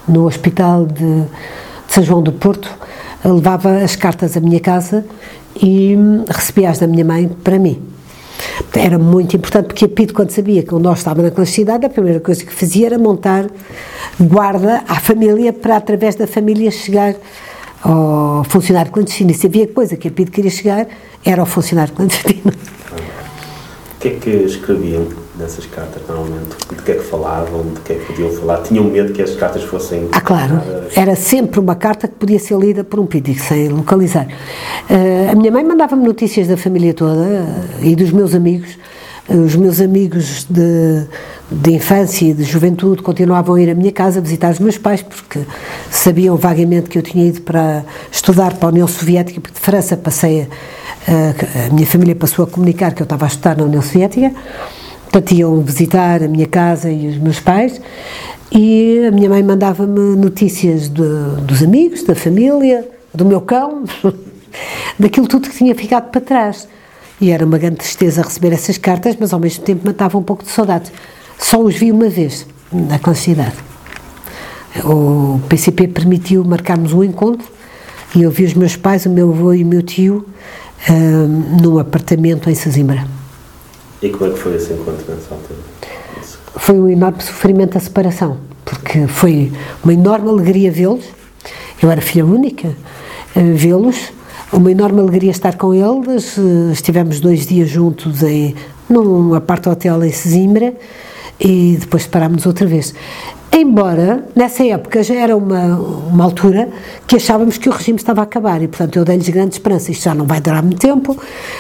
no 0.08 0.26
Hospital 0.26 0.86
de 0.86 1.24
são 1.96 2.04
João 2.04 2.22
do 2.22 2.34
Porto, 2.34 2.70
levava 3.24 3.78
as 3.78 3.96
cartas 3.96 4.36
à 4.36 4.42
minha 4.42 4.60
casa 4.60 5.06
e 5.56 5.96
recebia-as 6.28 6.80
da 6.80 6.88
minha 6.88 7.06
mãe 7.06 7.30
para 7.42 7.58
mim. 7.58 7.82
Era 8.74 9.00
muito 9.00 9.38
importante 9.38 9.68
porque 9.68 9.86
a 9.86 9.88
PID, 9.88 10.12
quando 10.12 10.30
sabia 10.32 10.62
que 10.62 10.76
o 10.76 10.80
nosso 10.80 10.98
estava 10.98 11.22
na 11.22 11.32
clandestinidade, 11.32 11.86
a 11.86 11.90
primeira 11.90 12.20
coisa 12.20 12.44
que 12.44 12.54
fazia 12.54 12.88
era 12.88 12.98
montar 12.98 13.46
guarda 14.20 14.84
à 14.86 14.96
família 14.96 15.54
para, 15.54 15.78
através 15.78 16.16
da 16.16 16.28
família, 16.28 16.70
chegar 16.70 17.16
ao 17.82 18.44
funcionário 18.44 18.92
clandestino. 18.92 19.32
E 19.32 19.34
se 19.34 19.48
havia 19.48 19.66
coisa 19.66 19.96
que 19.96 20.10
a 20.10 20.12
PID 20.12 20.32
queria 20.32 20.52
chegar, 20.52 20.88
era 21.24 21.42
ao 21.42 21.46
funcionário 21.46 21.94
clandestino. 21.94 22.52
O 22.52 24.00
que 24.02 24.10
é 24.10 24.12
que 24.12 24.30
escreviam? 24.30 25.08
Nessas 25.38 25.66
cartas, 25.66 26.02
normalmente? 26.08 26.56
De 26.70 26.82
que 26.82 26.92
é 26.92 26.96
que 26.96 27.04
falavam, 27.04 27.64
de 27.64 27.80
que 27.82 27.94
é 27.94 27.96
que 27.96 28.06
podiam 28.06 28.32
falar? 28.32 28.62
Tinham 28.64 28.86
medo 28.86 29.14
que 29.14 29.22
as 29.22 29.36
cartas 29.36 29.64
fossem... 29.64 30.08
Ah, 30.12 30.22
claro. 30.22 30.62
Era 30.96 31.16
sempre 31.16 31.60
uma 31.60 31.76
carta 31.76 32.08
que 32.08 32.16
podia 32.16 32.40
ser 32.40 32.58
lida 32.58 32.84
por 32.84 33.00
um 33.00 33.06
pídico, 33.06 33.42
sem 33.42 33.70
localizar. 33.70 34.28
Uh, 34.90 35.32
a 35.32 35.36
minha 35.36 35.52
mãe 35.52 35.64
mandava-me 35.64 36.06
notícias 36.06 36.48
da 36.48 36.58
família 36.58 36.94
toda 36.94 37.22
uh, 37.22 37.84
e 37.86 37.96
dos 37.96 38.12
meus 38.12 38.34
amigos. 38.34 38.78
Uh, 39.28 39.42
os 39.42 39.56
meus 39.56 39.82
amigos 39.82 40.46
de 40.50 41.08
de 41.50 41.72
infância 41.72 42.26
e 42.26 42.34
de 42.34 42.44
juventude 42.44 43.04
continuavam 43.04 43.56
a 43.56 43.62
ir 43.62 43.70
à 43.70 43.76
minha 43.76 43.92
casa 43.92 44.20
visitar 44.20 44.52
os 44.52 44.60
meus 44.60 44.80
pais, 44.80 45.04
porque 45.04 45.42
sabiam 45.92 46.36
vagamente 46.36 46.90
que 46.90 46.98
eu 46.98 47.04
tinha 47.04 47.28
ido 47.28 47.42
para 47.42 47.84
estudar 48.12 48.56
para 48.56 48.70
a 48.70 48.72
União 48.72 48.88
Soviética, 48.88 49.40
porque 49.40 49.54
de 49.54 49.64
França 49.64 49.96
passei 49.96 50.48
a, 51.08 51.68
a 51.68 51.74
minha 51.74 51.86
família 51.86 52.16
passou 52.16 52.46
a 52.46 52.48
comunicar 52.48 52.94
que 52.94 53.02
eu 53.02 53.06
estava 53.06 53.26
a 53.26 53.28
estudar 53.28 53.56
na 53.58 53.64
União 53.64 53.82
Soviética, 53.82 54.34
portanto 55.16 55.32
iam 55.32 55.62
visitar 55.62 56.22
a 56.22 56.28
minha 56.28 56.46
casa 56.46 56.92
e 56.92 57.08
os 57.08 57.18
meus 57.18 57.40
pais, 57.40 57.80
e 58.52 59.06
a 59.08 59.12
minha 59.12 59.30
mãe 59.30 59.42
mandava-me 59.42 60.14
notícias 60.18 60.90
de, 60.90 61.42
dos 61.42 61.64
amigos, 61.64 62.04
da 62.04 62.14
família, 62.14 62.86
do 63.14 63.24
meu 63.24 63.40
cão, 63.40 63.86
daquilo 65.00 65.26
tudo 65.26 65.50
que 65.50 65.56
tinha 65.56 65.74
ficado 65.74 66.12
para 66.12 66.20
trás. 66.20 66.68
E 67.22 67.32
era 67.32 67.46
uma 67.46 67.58
grande 67.58 67.78
tristeza 67.78 68.22
receber 68.22 68.52
essas 68.52 68.78
cartas, 68.78 69.16
mas 69.18 69.32
ao 69.32 69.40
mesmo 69.40 69.64
tempo 69.64 69.86
matava 69.86 70.18
um 70.18 70.24
pouco 70.24 70.44
de 70.44 70.50
saudades. 70.50 70.92
Só 71.40 71.62
os 71.62 71.76
vi 71.76 71.94
uma 71.94 72.10
vez, 72.10 72.46
na 72.70 73.00
classidade. 73.00 73.56
O 74.84 75.40
PCP 75.48 75.88
permitiu 75.88 76.44
marcarmos 76.44 76.92
um 76.92 77.02
encontro 77.02 77.48
e 78.14 78.22
eu 78.22 78.32
vi 78.32 78.44
os 78.44 78.54
meus 78.54 78.76
pais, 78.76 79.06
o 79.06 79.10
meu 79.10 79.32
avô 79.32 79.54
e 79.54 79.64
o 79.64 79.66
meu 79.66 79.82
tio 79.82 80.26
um, 80.90 81.62
num 81.62 81.80
apartamento 81.80 82.50
em 82.50 82.56
Sesimbra. 82.56 83.25
E 84.02 84.10
como 84.10 84.30
é 84.30 84.34
que 84.34 84.40
foi 84.40 84.56
esse 84.56 84.74
encontro 84.74 85.04
nessa 85.08 85.34
altura? 85.34 85.60
Foi 86.58 86.80
um 86.80 86.90
enorme 86.90 87.22
sofrimento 87.22 87.78
a 87.78 87.82
separação, 87.82 88.38
porque 88.64 89.08
foi 89.08 89.52
uma 89.84 89.94
enorme 89.94 90.30
alegria 90.30 90.72
vê-los. 90.72 91.06
Eu 91.82 91.92
era 91.92 92.02
filha 92.02 92.26
única, 92.26 92.70
uh, 92.70 93.54
vê-los, 93.54 94.14
uma 94.52 94.72
enorme 94.72 95.02
alegria 95.02 95.32
estar 95.32 95.58
com 95.58 95.74
eles. 95.74 96.38
Uh, 96.38 96.72
estivemos 96.72 97.20
dois 97.20 97.46
dias 97.46 97.70
juntos 97.70 98.24
em, 98.24 98.56
num 98.90 99.34
apart-hotel 99.34 100.04
em 100.04 100.12
Sesimbra 100.12 100.74
e 101.40 101.78
depois 101.80 102.04
separámos 102.04 102.46
outra 102.46 102.66
vez. 102.66 102.94
Embora, 103.58 104.28
nessa 104.36 104.66
época, 104.66 105.02
já 105.02 105.16
era 105.16 105.38
uma, 105.38 105.78
uma 105.78 106.26
altura 106.26 106.68
que 107.08 107.16
achávamos 107.16 107.58
que 107.58 107.70
o 107.70 107.72
regime 107.72 107.98
estava 107.98 108.20
a 108.20 108.26
acabar 108.26 108.62
e, 108.62 108.68
portanto, 108.68 108.98
eu 108.98 109.06
dei-lhes 109.06 109.30
grande 109.30 109.54
esperança. 109.54 109.92
Isto 109.92 110.04
já 110.04 110.14
não 110.14 110.26
vai 110.26 110.42
durar 110.42 110.62
muito 110.62 110.78
tempo, 110.78 111.18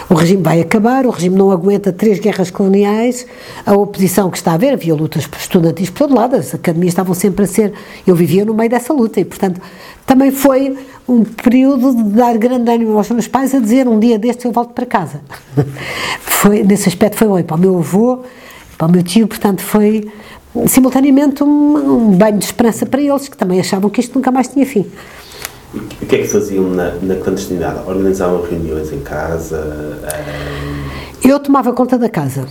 o 0.10 0.14
regime 0.14 0.44
vai 0.44 0.60
acabar, 0.60 1.06
o 1.06 1.10
regime 1.10 1.38
não 1.38 1.52
aguenta 1.52 1.94
três 1.94 2.20
guerras 2.20 2.52
coloniais, 2.52 3.26
a 3.66 3.72
oposição 3.72 4.30
que 4.30 4.36
está 4.36 4.52
a 4.52 4.54
haver, 4.56 4.74
havia 4.74 4.94
lutas 4.94 5.26
estudantis 5.40 5.90
por 5.90 6.00
todo 6.00 6.16
lado, 6.16 6.36
as 6.36 6.54
academias 6.54 6.92
estavam 6.92 7.14
sempre 7.14 7.46
a 7.46 7.48
ser. 7.48 7.72
Eu 8.06 8.14
vivia 8.14 8.44
no 8.44 8.54
meio 8.54 8.70
dessa 8.70 8.92
luta 8.92 9.22
e, 9.22 9.24
portanto, 9.24 9.62
também 10.06 10.32
foi 10.32 10.78
um 11.08 11.24
período 11.24 11.96
de 11.96 12.04
dar 12.10 12.38
grande 12.38 12.70
ânimo 12.70 12.98
aos 12.98 13.10
meus 13.10 13.30
pais 13.30 13.56
a 13.56 13.60
dizer 13.60 13.88
um 13.88 13.98
dia 13.98 14.20
destes 14.20 14.44
eu 14.44 14.52
volto 14.52 14.74
para 14.74 14.86
casa. 14.86 15.22
foi, 16.20 16.62
nesse 16.62 16.90
aspecto 16.90 17.16
foi 17.16 17.28
bom. 17.30 17.40
E 17.40 17.44
para 17.44 17.56
o 17.56 17.60
meu 17.60 17.78
avô, 17.78 18.20
para 18.78 18.88
o 18.88 18.92
meu 18.92 19.02
tio, 19.02 19.30
portanto, 19.30 19.62
foi 19.62 20.12
simultaneamente 20.68 21.44
um, 21.44 21.76
um 21.76 22.12
banho 22.12 22.38
de 22.38 22.46
esperança 22.46 22.86
para 22.86 23.02
eles, 23.02 23.28
que 23.28 23.38
também 23.38 23.60
achavam 23.60 23.90
que 23.90 24.00
isto 24.00 24.16
nunca 24.16 24.32
mais 24.32 24.48
tinha 24.48 24.66
fim. 24.66 24.86
E 25.74 26.06
o 26.06 26.08
que 26.08 26.16
é 26.16 26.20
que 26.20 26.28
faziam 26.28 26.70
na, 26.70 26.96
na 27.02 27.16
clandestinidade? 27.16 27.80
Organizavam 27.86 28.42
reuniões 28.42 28.92
em 28.94 29.00
casa? 29.02 30.00
Um... 30.04 31.28
Eu 31.28 31.40
tomava 31.40 31.74
conta 31.74 31.98
da 31.98 32.08
casa 32.08 32.48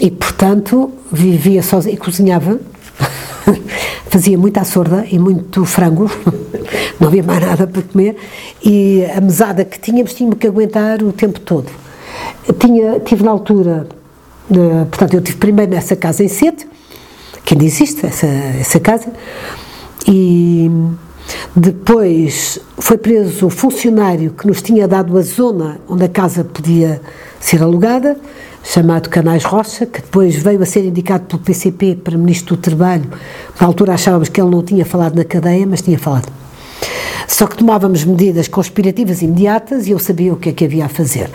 e, 0.00 0.10
portanto, 0.10 0.92
vivia 1.10 1.62
sozinha 1.62 1.94
e 1.94 1.96
cozinhava. 1.96 2.60
Fazia 4.10 4.38
muita 4.38 4.62
sorda 4.64 5.04
e 5.10 5.18
muito 5.18 5.64
frango, 5.64 6.08
não 7.00 7.08
havia 7.08 7.22
mais 7.22 7.40
nada 7.40 7.66
para 7.66 7.82
comer, 7.82 8.16
e 8.64 9.04
a 9.06 9.20
mesada 9.20 9.64
que 9.64 9.78
tínhamos 9.80 10.14
tínhamos 10.14 10.38
que 10.38 10.46
aguentar 10.46 11.02
o 11.02 11.12
tempo 11.12 11.40
todo. 11.40 11.68
Tinha, 12.58 13.00
tive 13.00 13.24
na 13.24 13.32
altura, 13.32 13.88
uh, 14.50 14.86
portanto, 14.86 15.14
eu 15.14 15.20
tive 15.20 15.38
primeiro 15.38 15.72
nessa 15.72 15.96
casa 15.96 16.22
em 16.22 16.28
Sete, 16.28 16.64
que 17.44 17.54
ainda 17.54 17.64
existe 17.64 18.06
essa, 18.06 18.26
essa 18.26 18.80
casa, 18.80 19.12
e 20.06 20.70
depois 21.54 22.58
foi 22.78 22.98
preso 22.98 23.46
o 23.46 23.50
funcionário 23.50 24.32
que 24.32 24.46
nos 24.46 24.60
tinha 24.60 24.86
dado 24.86 25.16
a 25.16 25.22
zona 25.22 25.78
onde 25.88 26.04
a 26.04 26.08
casa 26.08 26.44
podia 26.44 27.00
ser 27.40 27.62
alugada, 27.62 28.16
chamado 28.62 29.10
Canais 29.10 29.44
Rocha, 29.44 29.86
que 29.86 30.00
depois 30.00 30.36
veio 30.36 30.62
a 30.62 30.66
ser 30.66 30.84
indicado 30.84 31.24
pelo 31.26 31.42
PCP 31.42 31.96
para 32.02 32.16
Ministro 32.16 32.56
do 32.56 32.62
Trabalho. 32.62 33.04
Na 33.60 33.66
altura 33.66 33.94
achávamos 33.94 34.28
que 34.28 34.40
ele 34.40 34.50
não 34.50 34.62
tinha 34.62 34.84
falado 34.84 35.14
na 35.14 35.24
cadeia, 35.24 35.66
mas 35.66 35.82
tinha 35.82 35.98
falado. 35.98 36.32
Só 37.28 37.46
que 37.46 37.56
tomávamos 37.56 38.04
medidas 38.04 38.48
conspirativas 38.48 39.22
imediatas 39.22 39.86
e 39.86 39.90
eu 39.90 39.98
sabia 39.98 40.32
o 40.32 40.36
que 40.36 40.50
é 40.50 40.52
que 40.52 40.64
havia 40.64 40.86
a 40.86 40.88
fazer. 40.88 41.30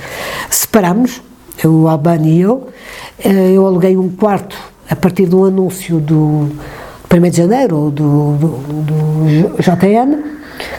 Separámos, 0.49 1.21
o 1.63 1.87
Albano 1.87 2.25
e 2.25 2.41
eu, 2.41 2.67
eh, 3.23 3.51
eu 3.53 3.65
aluguei 3.65 3.97
um 3.97 4.09
quarto 4.09 4.57
a 4.89 4.95
partir 4.95 5.27
do 5.27 5.45
anúncio 5.45 5.99
do 5.99 6.49
1 7.11 7.29
de 7.29 7.37
janeiro, 7.37 7.91
do, 7.91 8.33
do, 8.33 8.47
do 8.83 9.61
JN, 9.61 10.23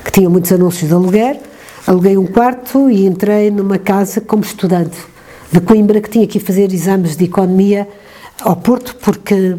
que 0.05 0.11
tinha 0.11 0.29
muitos 0.29 0.53
anúncios 0.53 0.88
de 0.88 0.94
aluguer, 0.94 1.40
aluguei 1.87 2.16
um 2.16 2.27
quarto 2.27 2.90
e 2.90 3.07
entrei 3.07 3.51
numa 3.51 3.79
casa 3.79 4.20
como 4.20 4.42
estudante 4.42 4.96
de 5.53 5.61
Coimbra, 5.61 6.01
que 6.01 6.11
tinha 6.11 6.27
que 6.27 6.40
fazer 6.40 6.73
exames 6.73 7.16
de 7.16 7.25
economia 7.25 7.88
ao 8.42 8.57
Porto, 8.57 8.96
porque 8.96 9.57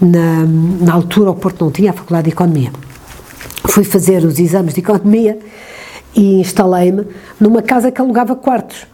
na, 0.00 0.44
na 0.80 0.92
altura 0.92 1.30
o 1.30 1.34
Porto 1.34 1.64
não 1.64 1.72
tinha 1.72 1.90
a 1.90 1.94
Faculdade 1.94 2.24
de 2.24 2.32
Economia. 2.32 2.72
Fui 3.66 3.84
fazer 3.84 4.24
os 4.24 4.38
exames 4.38 4.74
de 4.74 4.80
economia 4.80 5.38
e 6.14 6.40
instalei-me 6.40 7.06
numa 7.38 7.62
casa 7.62 7.90
que 7.90 8.00
alugava 8.00 8.34
quartos. 8.34 8.86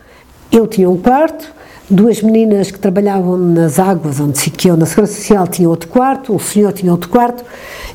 Eu 0.50 0.66
tinha 0.66 0.88
um 0.90 0.96
quarto, 0.96 1.52
duas 1.88 2.22
meninas 2.22 2.70
que 2.70 2.78
trabalhavam 2.78 3.36
nas 3.36 3.78
águas, 3.78 4.18
onde 4.20 4.52
eu 4.66 4.76
na 4.76 4.86
Segurança 4.86 5.14
Social, 5.14 5.46
tinha 5.46 5.68
outro 5.68 5.88
quarto, 5.88 6.34
o 6.34 6.40
senhor 6.40 6.72
tinha 6.72 6.90
outro 6.90 7.10
quarto, 7.10 7.44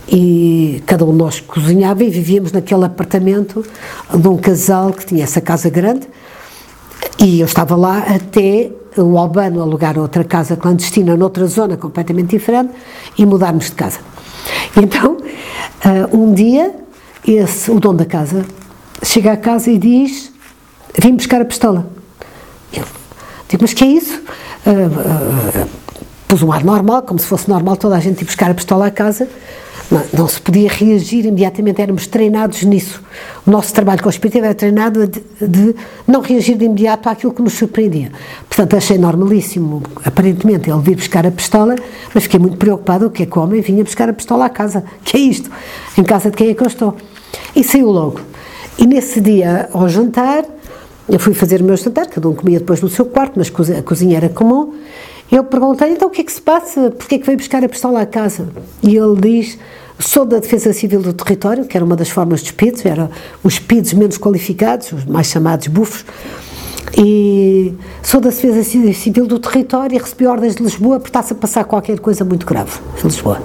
e 0.07 0.83
cada 0.85 1.05
um 1.05 1.11
de 1.11 1.17
nós 1.17 1.39
cozinhava 1.39 2.03
e 2.03 2.09
vivíamos 2.09 2.51
naquele 2.51 2.85
apartamento 2.85 3.65
de 4.13 4.27
um 4.27 4.37
casal 4.37 4.93
que 4.93 5.05
tinha 5.05 5.23
essa 5.23 5.41
casa 5.41 5.69
grande, 5.69 6.07
e 7.17 7.39
eu 7.39 7.45
estava 7.45 7.75
lá 7.75 7.99
até 7.99 8.71
o 8.97 9.17
Albano 9.17 9.61
alugar 9.61 9.97
outra 9.97 10.23
casa 10.23 10.55
clandestina 10.55 11.15
noutra 11.15 11.45
zona 11.47 11.77
completamente 11.77 12.29
diferente 12.29 12.73
e 13.17 13.25
mudarmos 13.25 13.65
de 13.65 13.73
casa. 13.73 13.99
Então, 14.75 15.17
uh, 15.17 16.17
um 16.17 16.33
dia, 16.33 16.75
esse, 17.27 17.71
o 17.71 17.79
dono 17.79 17.99
da 17.99 18.05
casa 18.05 18.45
chega 19.03 19.33
à 19.33 19.37
casa 19.37 19.69
e 19.69 19.77
diz: 19.77 20.31
Vim 20.97 21.15
buscar 21.15 21.41
a 21.41 21.45
pistola. 21.45 21.89
Eu 22.73 22.98
digo: 23.49 23.63
Mas 23.63 23.73
que 23.73 23.83
é 23.83 23.87
isso? 23.87 24.21
Uh, 24.65 25.65
uh, 25.65 25.69
pus 26.27 26.43
um 26.43 26.51
ar 26.51 26.63
normal, 26.63 27.01
como 27.01 27.19
se 27.19 27.25
fosse 27.25 27.49
normal 27.49 27.75
toda 27.75 27.95
a 27.95 27.99
gente 27.99 28.21
ir 28.21 28.25
buscar 28.25 28.51
a 28.51 28.53
pistola 28.53 28.87
à 28.87 28.91
casa. 28.91 29.27
Não, 29.89 30.03
não, 30.13 30.27
se 30.27 30.39
podia 30.39 30.69
reagir 30.69 31.25
imediatamente, 31.25 31.81
éramos 31.81 32.05
treinados 32.05 32.61
nisso. 32.61 33.01
O 33.45 33.49
nosso 33.49 33.73
trabalho 33.73 34.03
conspirativo 34.03 34.45
era 34.45 34.53
treinado 34.53 35.07
de, 35.07 35.23
de, 35.41 35.75
não 36.07 36.21
reagir 36.21 36.55
de 36.55 36.65
imediato 36.65 37.09
àquilo 37.09 37.33
que 37.33 37.41
nos 37.41 37.53
surpreendia. 37.53 38.11
Portanto, 38.47 38.77
achei 38.77 38.99
normalíssimo, 38.99 39.81
aparentemente, 40.05 40.69
ele 40.69 40.79
vir 40.81 40.95
buscar 40.95 41.25
a 41.25 41.31
pistola, 41.31 41.75
mas 42.13 42.23
fiquei 42.23 42.39
muito 42.39 42.57
preocupada, 42.57 43.07
o 43.07 43.09
que 43.09 43.23
é 43.23 43.25
que 43.25 43.39
o 43.39 43.41
homem 43.41 43.61
vinha 43.61 43.83
buscar 43.83 44.07
a 44.07 44.13
pistola 44.13 44.45
à 44.45 44.49
casa? 44.49 44.83
que 45.03 45.17
é 45.17 45.19
isto? 45.19 45.49
Em 45.97 46.03
casa 46.03 46.29
de 46.29 46.37
quem 46.37 46.49
é 46.49 46.53
que 46.53 46.61
eu 46.61 46.67
estou? 46.67 46.95
E 47.55 47.63
saiu 47.63 47.89
logo. 47.89 48.21
E 48.77 48.85
nesse 48.85 49.19
dia, 49.19 49.69
ao 49.73 49.89
jantar, 49.89 50.45
eu 51.09 51.19
fui 51.19 51.33
fazer 51.33 51.61
o 51.61 51.63
meu 51.63 51.75
jantar, 51.75 52.07
cada 52.07 52.29
um 52.29 52.35
comia 52.35 52.59
depois 52.59 52.81
no 52.81 52.89
seu 52.89 53.05
quarto, 53.05 53.33
mas 53.35 53.51
a 53.71 53.81
cozinha 53.81 54.17
era 54.17 54.29
comum, 54.29 54.75
eu 55.31 55.43
perguntei, 55.43 55.91
então 55.91 56.07
o 56.07 56.11
que 56.11 56.21
é 56.21 56.23
que 56.23 56.31
se 56.31 56.41
passa? 56.41 56.91
Porquê 56.91 57.15
é 57.15 57.19
que 57.19 57.25
veio 57.25 57.37
buscar 57.37 57.63
a 57.63 57.69
pistola 57.69 58.01
à 58.01 58.05
casa? 58.05 58.47
E 58.81 58.95
ele 58.95 59.19
diz, 59.19 59.57
sou 59.99 60.25
da 60.25 60.39
Defesa 60.39 60.71
Civil 60.71 61.01
do 61.01 61.13
Território, 61.13 61.65
que 61.65 61.75
era 61.75 61.85
uma 61.85 61.95
das 61.95 62.09
formas 62.09 62.41
de 62.41 62.47
espíritos, 62.47 62.85
eram 62.85 63.09
os 63.43 63.59
PIDs 63.59 63.93
menos 63.93 64.17
qualificados, 64.17 64.91
os 64.91 65.05
mais 65.05 65.27
chamados 65.27 65.67
bufos, 65.67 66.05
e 66.97 67.73
sou 68.01 68.19
da 68.19 68.29
Defesa 68.29 68.63
Civil 68.63 69.27
do 69.27 69.39
Território 69.39 69.95
e 69.95 69.99
recebi 69.99 70.25
ordens 70.25 70.55
de 70.55 70.63
Lisboa 70.63 70.99
por 70.99 71.07
estar-se 71.07 71.33
a 71.33 71.35
passar 71.35 71.63
qualquer 71.63 71.99
coisa 71.99 72.25
muito 72.25 72.45
grave 72.45 72.79
em 72.99 73.07
Lisboa. 73.07 73.41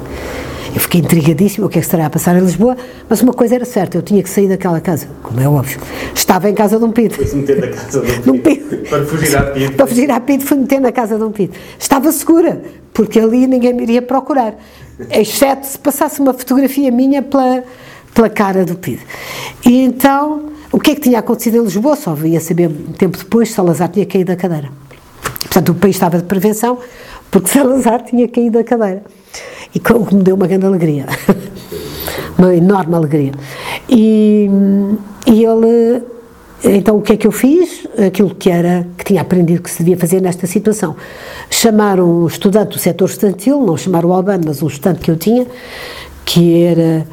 Eu 0.74 0.80
fiquei 0.80 1.00
intrigadíssimo 1.00 1.66
o 1.66 1.68
que 1.70 1.78
é 1.78 1.80
que 1.80 1.86
estará 1.86 2.06
a 2.06 2.10
passar 2.10 2.34
em 2.36 2.40
Lisboa, 2.40 2.76
mas 3.08 3.22
uma 3.22 3.32
coisa 3.32 3.54
era 3.54 3.64
certa, 3.64 3.96
eu 3.96 4.02
tinha 4.02 4.20
que 4.20 4.28
sair 4.28 4.48
daquela 4.48 4.80
casa, 4.80 5.06
como 5.22 5.40
é 5.40 5.48
óbvio. 5.48 5.78
Estava 6.12 6.50
em 6.50 6.54
casa 6.54 6.78
de 6.78 6.84
um 6.84 6.90
PID. 6.90 7.14
Foi-se 7.14 7.36
meter 7.36 7.60
na 7.60 7.68
casa 7.68 8.02
de 8.02 8.30
um 8.30 8.38
PID. 8.38 8.88
Para 8.90 9.04
fugir 9.06 9.36
à 9.36 9.42
PID. 9.44 9.74
Para 9.74 9.86
fugir 9.86 10.10
à 10.10 10.20
PID, 10.20 10.44
fui 10.44 10.56
meter 10.56 10.80
na 10.80 10.90
casa 10.90 11.16
de 11.16 11.22
um 11.22 11.30
PID. 11.30 11.52
Estava 11.78 12.10
segura, 12.10 12.60
porque 12.92 13.20
ali 13.20 13.46
ninguém 13.46 13.72
me 13.72 13.84
iria 13.84 14.02
procurar, 14.02 14.56
exceto 15.10 15.64
se 15.64 15.78
passasse 15.78 16.20
uma 16.20 16.34
fotografia 16.34 16.90
minha 16.90 17.22
pela, 17.22 17.62
pela 18.12 18.28
cara 18.28 18.64
do 18.64 18.74
PID. 18.74 18.98
E 19.64 19.80
então, 19.80 20.50
o 20.72 20.80
que 20.80 20.90
é 20.90 20.94
que 20.96 21.02
tinha 21.02 21.20
acontecido 21.20 21.58
em 21.58 21.62
Lisboa? 21.62 21.94
Só 21.94 22.14
vinha 22.14 22.40
saber 22.40 22.68
um 22.68 22.92
tempo 22.92 23.16
depois, 23.16 23.52
Salazar 23.52 23.90
tinha 23.90 24.06
caído 24.06 24.32
da 24.32 24.36
cadeira. 24.36 24.72
Portanto, 25.40 25.68
o 25.68 25.74
país 25.76 25.94
estava 25.94 26.18
de 26.18 26.24
prevenção, 26.24 26.78
porque 27.30 27.46
Salazar 27.56 28.02
tinha 28.02 28.26
caído 28.26 28.58
da 28.58 28.64
cadeira 28.64 29.04
e 29.74 29.80
que 29.80 29.92
me 30.14 30.22
deu 30.22 30.36
uma 30.36 30.46
grande 30.46 30.66
alegria, 30.66 31.06
uma 32.38 32.54
enorme 32.54 32.94
alegria. 32.94 33.32
E, 33.88 34.48
e 35.26 35.44
ele, 35.44 36.02
Então 36.62 36.96
o 36.96 37.02
que 37.02 37.14
é 37.14 37.16
que 37.16 37.26
eu 37.26 37.32
fiz? 37.32 37.86
Aquilo 38.06 38.34
que 38.34 38.50
era 38.50 38.86
que 38.96 39.04
tinha 39.04 39.20
aprendido 39.20 39.62
que 39.62 39.70
se 39.70 39.78
devia 39.78 39.96
fazer 39.96 40.20
nesta 40.20 40.46
situação. 40.46 40.94
Chamaram 41.50 42.22
um 42.22 42.26
estudante 42.26 42.70
do 42.70 42.78
setor 42.78 43.08
estudantil, 43.08 43.60
não 43.60 43.76
chamaram 43.76 44.10
o 44.10 44.12
Albano, 44.12 44.44
mas 44.46 44.62
um 44.62 44.68
estudante 44.68 45.00
que 45.00 45.10
eu 45.10 45.16
tinha, 45.16 45.46
que 46.24 46.62
era 46.62 47.06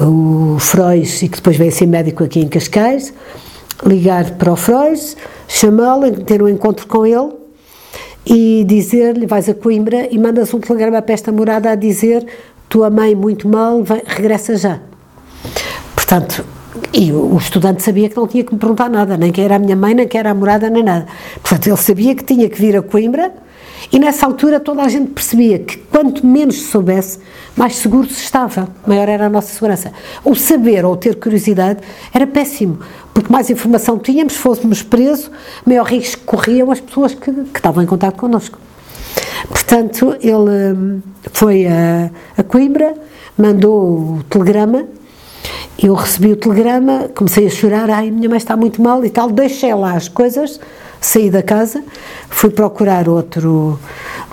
o 0.00 0.56
Freud 0.58 1.06
e 1.22 1.28
que 1.28 1.36
depois 1.36 1.56
veio 1.56 1.72
ser 1.72 1.86
médico 1.86 2.24
aqui 2.24 2.40
em 2.40 2.48
Cascais, 2.48 3.12
ligar 3.84 4.32
para 4.32 4.52
o 4.52 4.56
Freud, 4.56 5.00
chamá-lo, 5.46 6.10
ter 6.24 6.42
um 6.42 6.48
encontro 6.48 6.86
com 6.86 7.04
ele 7.04 7.37
e 8.28 8.62
dizer-lhe, 8.64 9.26
vais 9.26 9.48
a 9.48 9.54
Coimbra 9.54 10.06
e 10.10 10.18
mandas 10.18 10.52
um 10.52 10.60
telegrama 10.60 11.00
para 11.00 11.14
esta 11.14 11.32
morada 11.32 11.70
a 11.70 11.74
dizer 11.74 12.26
tua 12.68 12.90
mãe 12.90 13.14
muito 13.14 13.48
mal, 13.48 13.82
vai, 13.82 14.02
regressa 14.04 14.54
já. 14.54 14.78
Portanto, 15.94 16.44
e 16.92 17.10
o, 17.10 17.36
estudante 17.38 17.82
sabia 17.82 18.10
que 18.10 18.16
não 18.16 18.26
tinha 18.26 18.44
que 18.44 18.52
me 18.52 18.58
perguntar 18.60 18.90
nada, 18.90 19.16
nem 19.16 19.32
que 19.32 19.40
era 19.40 19.56
a 19.56 19.58
minha 19.58 19.74
mãe, 19.74 19.94
nem 19.94 20.06
que 20.06 20.18
era 20.18 20.30
a 20.30 20.34
morada, 20.34 20.68
nem 20.68 20.82
nada. 20.82 21.06
Portanto, 21.40 21.66
ele 21.66 21.76
sabia 21.78 22.14
que 22.14 22.22
tinha 22.22 22.48
que 22.50 22.60
vir 22.60 22.76
a 22.76 22.82
Coimbra 22.82 23.32
e 23.90 23.98
nessa 23.98 24.26
altura 24.26 24.60
toda 24.60 24.82
a 24.82 24.88
gente 24.88 25.10
percebia 25.10 25.58
que 25.58 25.78
quanto 25.78 26.26
menos 26.26 26.56
se 26.56 26.70
soubesse, 26.70 27.18
mais 27.56 27.76
seguro 27.76 28.08
se 28.08 28.22
estava, 28.22 28.68
maior 28.86 29.08
era 29.08 29.26
a 29.26 29.28
nossa 29.28 29.52
segurança. 29.52 29.92
O 30.24 30.34
saber 30.34 30.84
ou 30.84 30.96
ter 30.96 31.16
curiosidade 31.16 31.80
era 32.12 32.26
péssimo, 32.26 32.78
porque 33.14 33.32
mais 33.32 33.48
informação 33.50 33.98
tínhamos, 33.98 34.36
fôssemos 34.36 34.82
presos, 34.82 35.30
maior 35.64 35.86
risco 35.86 36.22
corriam 36.24 36.70
as 36.70 36.80
pessoas 36.80 37.14
que, 37.14 37.32
que 37.32 37.58
estavam 37.58 37.82
em 37.82 37.86
contato 37.86 38.16
connosco. 38.16 38.58
Portanto, 39.48 40.16
ele 40.20 40.76
hum, 40.76 41.00
foi 41.32 41.66
a, 41.66 42.10
a 42.36 42.42
Coimbra, 42.42 42.94
mandou 43.36 44.18
o 44.18 44.22
telegrama, 44.28 44.86
eu 45.82 45.94
recebi 45.94 46.32
o 46.32 46.36
telegrama, 46.36 47.08
comecei 47.14 47.46
a 47.46 47.50
chorar, 47.50 47.88
ai, 47.88 48.10
minha 48.10 48.28
mãe 48.28 48.38
está 48.38 48.56
muito 48.56 48.82
mal 48.82 49.04
e 49.04 49.10
tal, 49.10 49.30
deixei 49.30 49.72
lá 49.74 49.94
as 49.94 50.08
coisas, 50.08 50.60
saí 51.00 51.30
da 51.30 51.42
casa, 51.42 51.82
fui 52.28 52.50
procurar 52.50 53.08
outro, 53.08 53.78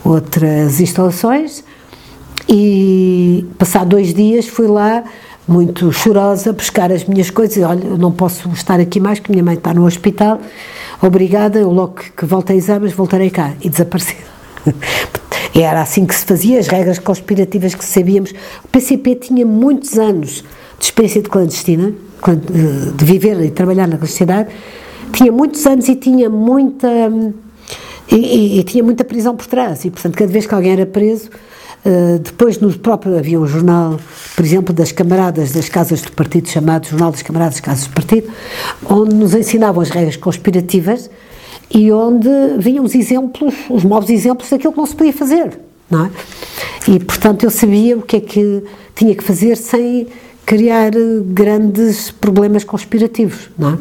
outras 0.04 0.80
instalações 0.80 1.64
e, 2.48 3.46
passado 3.58 3.90
dois 3.90 4.14
dias, 4.14 4.48
fui 4.48 4.68
lá, 4.68 5.04
muito 5.48 5.92
chorosa, 5.92 6.54
buscar 6.54 6.92
as 6.92 7.06
minhas 7.06 7.30
coisas. 7.30 7.64
Olha, 7.64 7.86
eu 7.86 7.98
não 7.98 8.12
posso 8.12 8.50
estar 8.50 8.80
aqui 8.80 9.00
mais, 9.00 9.20
porque 9.20 9.32
minha 9.32 9.44
mãe 9.44 9.56
está 9.56 9.74
no 9.74 9.86
hospital. 9.86 10.40
Obrigada, 11.02 11.60
eu 11.60 11.72
logo 11.72 11.96
que 12.16 12.26
volto 12.26 12.52
a 12.52 12.56
exames 12.56 12.94
voltarei 12.94 13.30
cá. 13.30 13.54
E 13.62 13.70
desapareci. 13.70 14.18
Era 15.54 15.82
assim 15.82 16.06
que 16.06 16.14
se 16.14 16.26
fazia, 16.26 16.60
as 16.60 16.68
regras 16.68 17.00
conspirativas 17.00 17.74
que 17.74 17.86
sabíamos. 17.86 18.32
O 18.64 18.68
PCP 18.68 19.16
tinha 19.16 19.46
muitos 19.46 19.98
anos 19.98 20.44
de 20.78 20.86
experiência 20.86 21.22
de 21.22 21.30
clandestina, 21.30 21.94
de 22.96 23.06
viver 23.06 23.40
e 23.42 23.52
trabalhar 23.52 23.88
na 23.88 23.98
clandestinidade, 23.98 24.50
tinha 25.12 25.32
muitos 25.32 25.66
anos 25.66 25.88
e 25.88 25.96
tinha 25.96 26.30
muita. 26.30 26.88
E, 28.12 28.16
e, 28.16 28.60
e, 28.60 28.64
tinha 28.64 28.84
muita 28.84 29.04
prisão 29.04 29.36
por 29.36 29.48
trás, 29.48 29.84
e 29.84 29.90
portanto, 29.90 30.16
cada 30.16 30.32
vez 30.32 30.46
que 30.46 30.54
alguém 30.54 30.74
era 30.74 30.86
preso, 30.86 31.28
uh, 31.84 32.20
depois 32.20 32.60
no 32.60 32.72
próprio 32.78 33.18
havia 33.18 33.40
um 33.40 33.48
jornal, 33.48 34.00
por 34.36 34.46
exemplo, 34.46 34.74
das 34.74 34.92
camaradas 34.92 35.52
das 35.52 35.70
casas 35.70 36.04
do 36.04 36.12
partido, 36.12 36.48
chamado 36.48 36.88
Jornal 36.88 37.12
das 37.12 37.24
Camaradas 37.24 37.56
das 37.56 37.62
Casas 37.62 37.88
do 37.88 37.94
Partido, 37.94 38.32
onde 38.88 39.16
nos 39.16 39.34
ensinavam 39.34 39.82
as 39.82 39.90
regras 39.90 40.18
conspirativas 40.18 41.10
e 41.74 41.92
onde 41.92 42.30
vinham 42.60 42.86
os 42.86 42.94
exemplos, 42.94 43.56
os 43.72 43.84
novos 43.84 44.12
exemplos 44.12 44.50
daquilo 44.50 44.72
que 44.72 44.78
não 44.78 44.86
se 44.86 44.96
podia 44.96 45.14
fazer, 45.14 45.60
não 45.90 46.06
é? 46.06 46.12
E 46.88 47.00
portanto 47.00 47.44
eu 47.44 47.50
sabia 47.50 47.98
o 47.98 48.04
que 48.04 48.18
é 48.18 48.20
que 48.20 48.64
tinha 48.96 49.16
que 49.16 49.24
fazer 49.24 49.58
sem 49.58 50.08
criar 50.46 50.92
grandes 51.26 52.12
problemas 52.12 52.64
conspirativos, 52.64 53.50
não 53.58 53.74
é? 53.74 53.78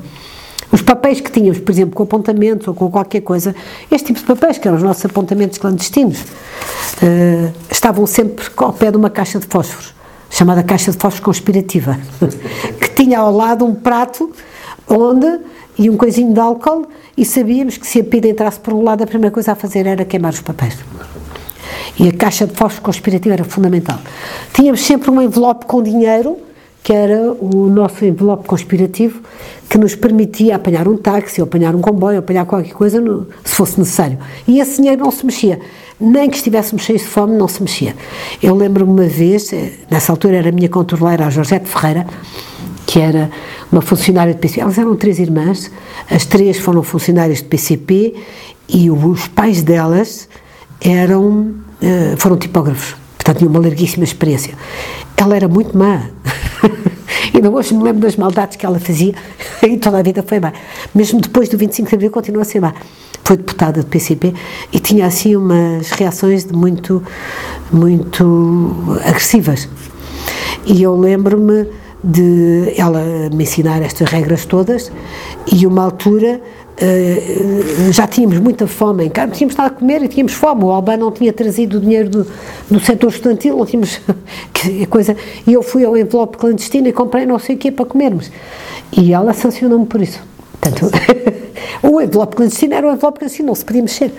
Os 0.73 0.83
papéis 0.83 1.21
que 1.21 1.31
tínhamos, 1.31 1.59
por 1.61 1.71
exemplo, 1.73 1.95
com 1.95 2.03
apontamentos 2.03 2.67
ou 2.67 2.75
com 2.75 2.91
qualquer 2.91 3.21
coisa, 3.21 3.55
este 3.91 4.07
tipo 4.07 4.21
de 4.21 4.27
papéis, 4.27 4.59
que 4.59 4.67
eram 4.67 4.77
os 4.77 4.83
nossos 4.83 5.05
apontamentos 5.05 5.59
clandestinos, 5.59 6.21
uh, 6.21 7.53
estavam 7.71 8.07
sempre 8.07 8.45
ao 8.57 8.73
pé 8.73 8.91
de 8.91 8.97
uma 8.97 9.11
caixa 9.11 9.39
de 9.39 9.47
fósforos, 9.47 9.95
chamada 10.31 10.63
caixa 10.63 10.91
de 10.91 10.97
fósforos 10.97 11.21
conspirativa, 11.21 11.99
que 12.81 12.89
tinha 12.91 13.19
ao 13.19 13.33
lado 13.33 13.65
um 13.65 13.75
prato 13.75 14.31
onde 14.89 15.41
e 15.79 15.91
um 15.91 15.97
coisinho 15.97 16.33
de 16.33 16.41
álcool 16.41 16.87
e 17.17 17.25
sabíamos 17.25 17.77
que 17.77 17.87
se 17.87 18.01
a 18.01 18.05
pida 18.05 18.29
entrasse 18.29 18.61
por 18.61 18.73
um 18.73 18.83
lado 18.83 19.03
a 19.03 19.07
primeira 19.07 19.33
coisa 19.33 19.53
a 19.53 19.55
fazer 19.55 19.87
era 19.87 20.05
queimar 20.05 20.33
os 20.33 20.41
papéis. 20.41 20.77
E 21.99 22.09
a 22.09 22.13
caixa 22.13 22.47
de 22.47 22.55
fósforo 22.55 22.83
conspirativa 22.83 23.35
era 23.35 23.45
fundamental. 23.45 23.99
Tínhamos 24.53 24.81
sempre 24.85 25.11
um 25.11 25.21
envelope 25.21 25.67
com 25.67 25.83
dinheiro 25.83 26.39
que 26.85 26.93
era 26.93 27.33
o 27.33 27.67
nosso 27.71 28.05
envelope 28.05 28.47
conspirativo, 28.47 29.23
que 29.71 29.79
nos 29.79 29.95
permitia 29.95 30.55
apanhar 30.57 30.87
um 30.87 30.99
táxi, 30.99 31.41
ou 31.41 31.47
apanhar 31.47 31.75
um 31.75 31.81
comboio, 31.81 32.17
ou 32.17 32.19
apanhar 32.19 32.45
qualquer 32.45 32.75
coisa, 32.75 33.01
no, 33.01 33.27
se 33.43 33.55
fosse 33.55 33.79
necessário. 33.79 34.19
E 34.47 34.61
esse 34.61 34.77
dinheiro 34.77 35.03
não 35.03 35.11
se 35.11 35.25
mexia. 35.25 35.59
Nem 35.99 36.29
que 36.29 36.37
estivéssemos 36.37 36.85
cheios 36.85 37.01
de 37.01 37.09
fome, 37.09 37.39
não 37.39 37.49
se 37.49 37.63
mexia. 37.63 37.97
Eu 38.43 38.55
lembro-me 38.55 38.93
uma 38.93 39.09
vez, 39.09 39.51
eh, 39.55 39.73
nessa 39.91 40.13
altura 40.13 40.37
era 40.37 40.51
a 40.51 40.53
minha 40.53 40.69
controleira, 40.69 41.27
a 41.27 41.31
Georgette 41.31 41.67
Ferreira, 41.67 42.07
que 42.87 43.01
era 43.01 43.31
uma 43.73 43.81
funcionária 43.81 44.35
de 44.35 44.41
PCP. 44.41 44.61
Elas 44.61 44.77
eram 44.77 44.95
três 44.95 45.19
irmãs, 45.19 45.71
as 46.11 46.27
três 46.27 46.59
foram 46.59 46.83
funcionárias 46.83 47.39
de 47.39 47.45
PCP 47.45 48.15
e 48.69 48.91
os 48.91 49.27
pais 49.29 49.63
delas 49.63 50.29
eram, 50.83 51.55
eh, 51.81 52.15
foram 52.19 52.37
tipógrafos. 52.37 52.95
Portanto, 53.17 53.39
tinham 53.39 53.51
uma 53.51 53.61
larguíssima 53.61 54.05
experiência. 54.05 54.53
Ela 55.17 55.35
era 55.35 55.49
muito 55.49 55.79
má. 55.79 56.11
Ainda 57.35 57.51
hoje 57.51 57.75
me 57.75 57.83
lembro 57.83 58.03
das 58.03 58.15
maldades 58.15 58.57
que 58.57 58.65
ela 58.65 58.79
fazia 58.79 59.13
e 59.61 59.77
toda 59.77 59.99
a 59.99 60.03
vida 60.03 60.23
foi 60.23 60.39
má. 60.39 60.53
Mesmo 60.95 61.21
depois 61.21 61.49
do 61.49 61.59
25 61.59 61.89
de 61.89 61.95
Abril 61.97 62.11
continua 62.13 62.43
a 62.43 62.45
ser 62.45 62.61
má. 62.61 62.73
Foi 63.25 63.37
deputada 63.37 63.83
do 63.83 63.87
PCP 63.89 64.33
e 64.73 64.79
tinha 64.79 65.07
assim 65.07 65.35
umas 65.35 65.91
reações 65.91 66.45
de 66.45 66.53
muito, 66.53 67.03
muito 67.73 68.99
agressivas. 69.05 69.69
E 70.65 70.81
eu 70.81 70.97
lembro-me 70.97 71.67
de 72.05 72.73
ela 72.77 73.03
me 73.33 73.43
ensinar 73.43 73.83
estas 73.83 74.09
regras 74.11 74.45
todas 74.45 74.93
e 75.51 75.67
uma 75.67 75.83
altura 75.83 76.41
Uh, 76.75 77.93
já 77.93 78.05
tínhamos 78.05 78.39
muita 78.39 78.67
fome 78.67 79.05
em 79.05 79.09
casa, 79.09 79.31
tínhamos 79.31 79.53
estado 79.53 79.69
a 79.69 79.71
comer 79.71 80.03
e 80.03 80.09
tínhamos 80.09 80.33
fome. 80.33 80.65
O 80.65 80.71
Albano 80.71 81.05
não 81.05 81.13
tinha 81.13 81.33
trazido 81.33 81.79
o 81.79 81.81
dinheiro 81.81 82.09
do, 82.09 82.27
do 82.69 82.81
setor 82.81 83.11
estudantil, 83.11 83.57
não 83.57 83.65
tínhamos 83.65 84.01
coisa. 84.91 85.17
E 85.47 85.53
eu 85.53 85.63
fui 85.63 85.85
ao 85.85 85.97
envelope 85.97 86.37
clandestino 86.37 86.89
e 86.89 86.93
comprei 86.93 87.27
não 87.27 87.39
sei 87.39 87.55
o 87.55 87.59
quê 87.59 87.71
para 87.71 87.85
comermos. 87.87 88.31
E 88.93 89.13
ela 89.13 89.33
sancionou-me 89.33 89.87
por 89.87 90.03
isso. 90.03 90.21
Portanto, 90.61 90.91
o 91.83 92.01
envelope 92.01 92.35
clandestino 92.35 92.75
era 92.75 92.89
o 92.89 92.93
envelope 92.93 93.19
clandestino, 93.21 93.49
não 93.49 93.55
se 93.55 93.65
podia 93.65 93.83
mexer. 93.83 94.13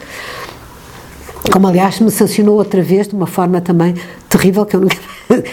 Como, 1.52 1.68
aliás, 1.68 2.00
me 2.00 2.10
sancionou 2.10 2.58
outra 2.58 2.82
vez 2.82 3.08
de 3.08 3.16
uma 3.16 3.28
forma 3.28 3.60
também 3.60 3.96
terrível, 4.30 4.66
que 4.66 4.76
eu 4.76 4.82
nunca. 4.82 4.98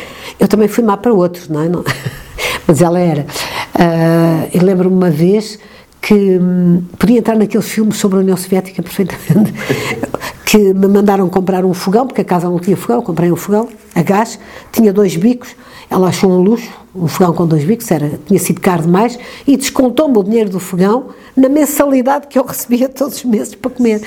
Eu 0.40 0.48
também 0.48 0.66
fui 0.66 0.82
má 0.82 0.96
para 0.96 1.12
outros, 1.12 1.48
não 1.48 1.62
é? 1.62 1.68
Não. 1.68 1.84
Mas 2.66 2.82
ela 2.82 2.98
era. 2.98 3.26
Uh, 3.74 4.48
eu 4.52 4.62
lembro-me 4.62 4.96
uma 4.96 5.10
vez 5.10 5.58
que 6.02 6.14
hum, 6.14 6.82
podia 6.98 7.20
entrar 7.20 7.36
naqueles 7.36 7.68
filmes 7.68 7.96
sobre 7.96 8.18
a 8.18 8.20
União 8.20 8.36
Soviética 8.36 8.82
perfeitamente, 8.82 9.54
que 10.44 10.74
me 10.74 10.88
mandaram 10.88 11.28
comprar 11.30 11.64
um 11.64 11.72
fogão, 11.72 12.08
porque 12.08 12.20
a 12.20 12.24
casa 12.24 12.50
não 12.50 12.58
tinha 12.58 12.76
fogão, 12.76 13.00
comprei 13.00 13.30
um 13.30 13.36
fogão 13.36 13.68
a 13.94 14.02
gás, 14.02 14.38
tinha 14.72 14.92
dois 14.92 15.14
bicos, 15.14 15.54
ela 15.88 16.08
achou 16.08 16.28
um 16.30 16.42
luxo, 16.42 16.68
um 16.94 17.06
fogão 17.06 17.32
com 17.32 17.46
dois 17.46 17.64
bicos, 17.64 17.88
era, 17.90 18.18
tinha 18.26 18.40
sido 18.40 18.60
caro 18.60 18.82
demais, 18.82 19.16
e 19.46 19.56
descontou-me 19.56 20.18
o 20.18 20.24
dinheiro 20.24 20.50
do 20.50 20.58
fogão 20.58 21.10
na 21.36 21.48
mensalidade 21.48 22.26
que 22.26 22.36
eu 22.36 22.44
recebia 22.44 22.88
todos 22.88 23.18
os 23.18 23.24
meses 23.24 23.54
para 23.54 23.70
comer. 23.70 24.02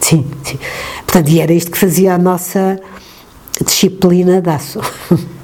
Sim, 0.00 0.26
sim. 0.44 0.58
Portanto, 1.06 1.30
e 1.30 1.40
era 1.40 1.52
isto 1.52 1.70
que 1.70 1.78
fazia 1.78 2.14
a 2.14 2.18
nossa 2.18 2.78
disciplina 3.64 4.42
de 4.42 4.50
aço. 4.50 4.80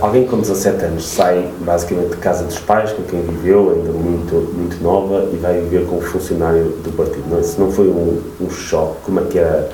Alguém 0.00 0.26
com 0.26 0.38
17 0.38 0.84
anos 0.84 1.06
sai 1.06 1.48
basicamente 1.60 2.10
de 2.10 2.16
casa 2.16 2.42
dos 2.42 2.58
pais, 2.58 2.92
com 2.92 3.04
quem 3.04 3.22
viveu, 3.22 3.70
ainda 3.70 3.92
muito, 3.92 4.34
muito 4.52 4.82
nova, 4.82 5.28
e 5.32 5.36
vai 5.36 5.60
viver 5.60 5.86
com 5.86 5.98
um 5.98 6.00
funcionário 6.00 6.70
do 6.82 6.90
partido. 6.96 7.22
Não, 7.30 7.40
isso 7.40 7.60
não 7.60 7.70
foi 7.70 7.86
um, 7.86 8.20
um 8.40 8.50
choque? 8.50 8.96
Como 9.04 9.20
é 9.20 9.24
que 9.24 9.38
era, 9.38 9.68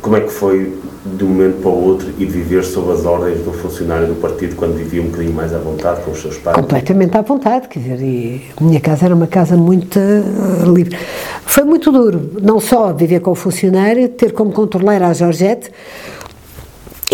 como 0.00 0.16
é 0.16 0.20
que 0.20 0.30
foi 0.30 0.78
de 1.04 1.22
um 1.22 1.28
momento 1.28 1.60
para 1.60 1.70
o 1.70 1.84
outro 1.84 2.08
e 2.18 2.24
viver 2.24 2.64
sob 2.64 2.92
as 2.92 3.04
ordens 3.04 3.44
do 3.44 3.52
funcionário 3.52 4.06
do 4.06 4.14
partido 4.14 4.56
quando 4.56 4.74
vivia 4.74 5.02
um 5.02 5.08
bocadinho 5.08 5.34
mais 5.34 5.52
à 5.52 5.58
vontade 5.58 6.00
com 6.00 6.12
os 6.12 6.22
seus 6.22 6.38
pais? 6.38 6.56
Completamente 6.56 7.14
à 7.14 7.20
vontade, 7.20 7.68
quer 7.68 7.80
dizer, 7.80 8.00
e 8.00 8.42
a 8.56 8.64
minha 8.64 8.80
casa 8.80 9.04
era 9.04 9.14
uma 9.14 9.26
casa 9.26 9.54
muito 9.54 9.98
uh, 9.98 10.72
livre. 10.72 10.96
Foi 11.44 11.62
muito 11.62 11.92
duro, 11.92 12.30
não 12.40 12.58
só 12.58 12.90
viver 12.94 13.20
com 13.20 13.32
o 13.32 13.34
funcionário, 13.34 14.08
ter 14.08 14.32
como 14.32 14.50
controleira 14.50 15.08
a 15.08 15.12
Georgette, 15.12 15.70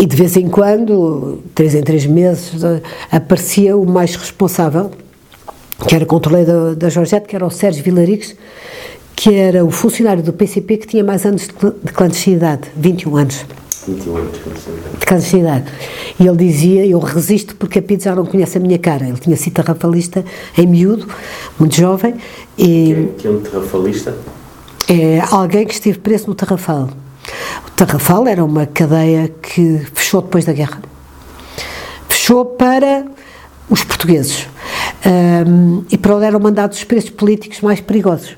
e 0.01 0.05
de 0.07 0.15
vez 0.15 0.35
em 0.35 0.49
quando, 0.49 1.43
três 1.53 1.75
em 1.75 1.83
três 1.83 2.07
meses, 2.07 2.59
aparecia 3.11 3.77
o 3.77 3.85
mais 3.85 4.15
responsável, 4.15 4.89
que 5.87 5.93
era 5.93 6.07
controleiro 6.07 6.75
da, 6.75 6.89
da 6.89 7.19
que 7.21 7.35
era 7.35 7.45
o 7.45 7.51
Sérgio 7.51 7.83
Vilarix, 7.83 8.35
que 9.15 9.35
era 9.35 9.63
o 9.63 9.69
funcionário 9.69 10.23
do 10.23 10.33
PCP 10.33 10.77
que 10.77 10.87
tinha 10.87 11.03
mais 11.03 11.23
anos 11.23 11.43
de 11.47 11.91
clandestinidade, 11.93 12.71
21 12.75 13.15
anos. 13.15 13.45
21 13.87 14.15
anos 14.15 14.31
de 14.31 14.39
clandestinidade. 14.39 14.97
de 14.99 15.05
clandestinidade. 15.05 15.65
E 16.19 16.27
ele 16.27 16.37
dizia: 16.37 16.83
Eu 16.83 16.97
resisto 16.97 17.55
porque 17.55 17.77
a 17.77 17.81
Pito 17.83 18.03
já 18.03 18.15
não 18.15 18.25
conhece 18.25 18.57
a 18.57 18.59
minha 18.59 18.79
cara. 18.79 19.07
Ele 19.07 19.19
tinha 19.19 19.37
sido 19.37 19.53
tarrafalista 19.53 20.25
em 20.57 20.65
miúdo, 20.65 21.07
muito 21.59 21.75
jovem, 21.75 22.15
Que 22.57 22.63
e 22.63 22.91
é, 22.93 23.07
que 23.19 23.27
é 23.27 23.29
um 23.29 23.39
terrafalista? 23.39 24.15
é 24.89 25.21
alguém 25.29 25.67
que 25.67 25.75
esteve 25.75 25.99
preso 25.99 26.25
no 26.27 26.33
Tarrafal. 26.33 26.89
O 27.67 27.71
Tarrafal 27.71 28.27
era 28.27 28.43
uma 28.43 28.65
cadeia 28.65 29.29
que 29.41 29.79
fechou 29.93 30.21
depois 30.21 30.45
da 30.45 30.53
guerra. 30.53 30.81
Fechou 32.07 32.45
para 32.45 33.05
os 33.69 33.83
portugueses. 33.83 34.47
Ahm, 35.05 35.83
e 35.91 35.97
para 35.97 36.15
onde 36.15 36.25
eram 36.25 36.39
mandados 36.39 36.77
os 36.77 36.83
presos 36.83 37.09
políticos 37.09 37.61
mais 37.61 37.79
perigosos, 37.79 38.37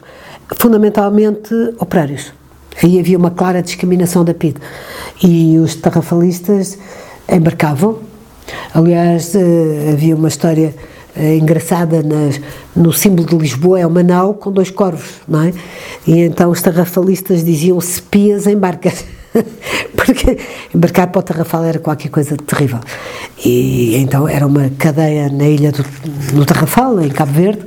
fundamentalmente 0.58 1.54
operários. 1.80 2.34
Aí 2.82 3.00
havia 3.00 3.18
uma 3.18 3.32
clara 3.32 3.62
discriminação 3.62 4.24
da 4.24 4.34
PIDE. 4.34 4.60
E 5.22 5.58
os 5.60 5.76
tarrafalistas 5.76 6.78
embarcavam. 7.30 8.00
Aliás, 8.74 9.36
eh, 9.36 9.92
havia 9.94 10.16
uma 10.16 10.28
história 10.28 10.74
eh, 11.16 11.38
engraçada 11.38 12.02
nas- 12.04 12.40
no 12.76 12.92
símbolo 12.94 13.28
de 13.28 13.36
Lisboa, 13.38 13.80
é 13.80 13.86
uma 13.88 14.04
nau 14.04 14.34
com 14.34 14.52
dois 14.52 14.70
corvos, 14.72 15.22
não 15.28 15.42
é? 15.44 15.54
E 16.08 16.20
então 16.22 16.50
os 16.52 16.62
tarrafalistas 16.62 17.44
diziam 17.44 17.80
sepias 17.82 18.48
em 18.48 18.58
barcas. 18.58 19.06
Porque 19.96 20.38
embarcar 20.76 21.08
para 21.12 21.20
o 21.20 21.24
Tarrafal 21.24 21.64
era 21.64 21.80
qualquer 21.80 22.10
coisa 22.10 22.36
terrível. 22.38 22.80
E 23.44 23.96
então 23.96 24.28
era 24.28 24.46
uma 24.46 24.70
cadeia 24.78 25.30
na 25.30 25.48
ilha 25.48 25.72
do 25.72 25.84
no 26.34 26.46
Tarrafal, 26.46 27.02
em 27.02 27.10
Cabo 27.10 27.32
Verde, 27.32 27.64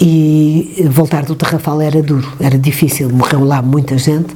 e 0.00 0.86
voltar 0.90 1.24
do 1.24 1.34
Tarrafal 1.34 1.80
era 1.80 2.00
duro, 2.02 2.30
era 2.40 2.56
difícil, 2.58 3.10
morreu 3.10 3.44
lá 3.44 3.60
muita 3.60 3.98
gente 3.98 4.34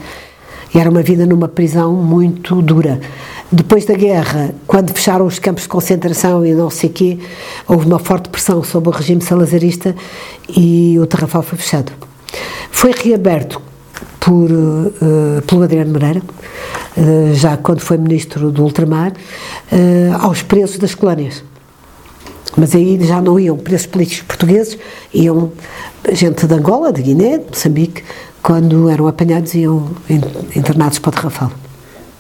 e 0.75 0.79
era 0.79 0.91
uma 0.91 1.03
vida 1.03 1.25
numa 1.25 1.47
prisão 1.47 1.93
muito 1.93 2.61
dura. 2.61 3.01
Depois 3.51 3.85
da 3.87 3.95
guerra, 3.95 4.53
quando 4.67 4.93
fecharam 4.93 5.25
os 5.25 5.39
campos 5.39 5.63
de 5.63 5.69
concentração 5.69 6.45
e 6.45 6.53
não 6.53 6.69
sei 6.69 6.91
quê, 6.91 7.19
houve 7.69 7.87
uma 7.87 8.01
forte 8.01 8.29
pressão 8.29 8.63
sobre 8.65 8.89
o 8.89 8.93
regime 8.93 9.23
salazarista 9.23 9.95
e 10.49 10.99
o 10.99 11.07
Tarrafal 11.07 11.43
foi 11.43 11.59
fechado. 11.59 11.93
Foi 12.73 12.93
reaberto 12.93 13.63
por, 14.19 14.51
eh, 14.51 15.41
pelo 15.47 15.63
Adriano 15.63 15.93
Moreira, 15.93 16.23
eh, 16.97 17.33
já 17.35 17.57
quando 17.57 17.81
foi 17.81 17.97
ministro 17.97 18.51
do 18.51 18.65
Ultramar, 18.65 19.13
eh, 19.71 20.11
aos 20.19 20.43
presos 20.43 20.79
das 20.79 20.95
colónias. 20.95 21.45
Mas 22.57 22.75
aí 22.75 22.99
já 23.05 23.21
não 23.21 23.39
iam 23.39 23.57
presos 23.57 23.87
políticos 23.87 24.25
portugueses, 24.27 24.79
iam 25.13 25.53
gente 26.13 26.47
de 26.47 26.55
Angola, 26.55 26.93
de 26.93 27.03
Guiné, 27.03 27.39
de 27.39 27.45
Moçambique, 27.47 28.03
quando 28.45 28.91
eram 28.91 29.07
apanhados 29.09 29.55
iam 29.55 29.89
in- 30.09 30.21
internados 30.55 30.99
para 30.99 31.09
o 31.09 31.13
Tarrafal. 31.13 31.51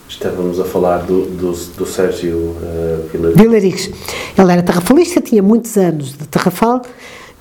Estávamos 0.08 0.58
a 0.58 0.64
falar 0.64 0.98
do, 1.02 1.26
do, 1.26 1.52
do 1.52 1.84
Sérgio 1.86 2.36
uh, 2.38 3.08
Vilar. 3.12 3.32
Vilarix. 3.34 3.90
Ele 4.38 4.52
era 4.52 4.62
tarrafalista, 4.62 5.20
tinha 5.20 5.42
muitos 5.42 5.76
anos 5.76 6.12
de 6.16 6.26
Tarrafal, 6.26 6.80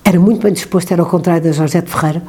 era 0.04 0.20
muito 0.20 0.42
bem 0.42 0.52
disposto, 0.52 0.92
era 0.92 1.02
ao 1.02 1.08
contrário 1.08 1.42
da 1.42 1.54
Jorgette 1.54 1.90
Ferreira, 1.90 2.22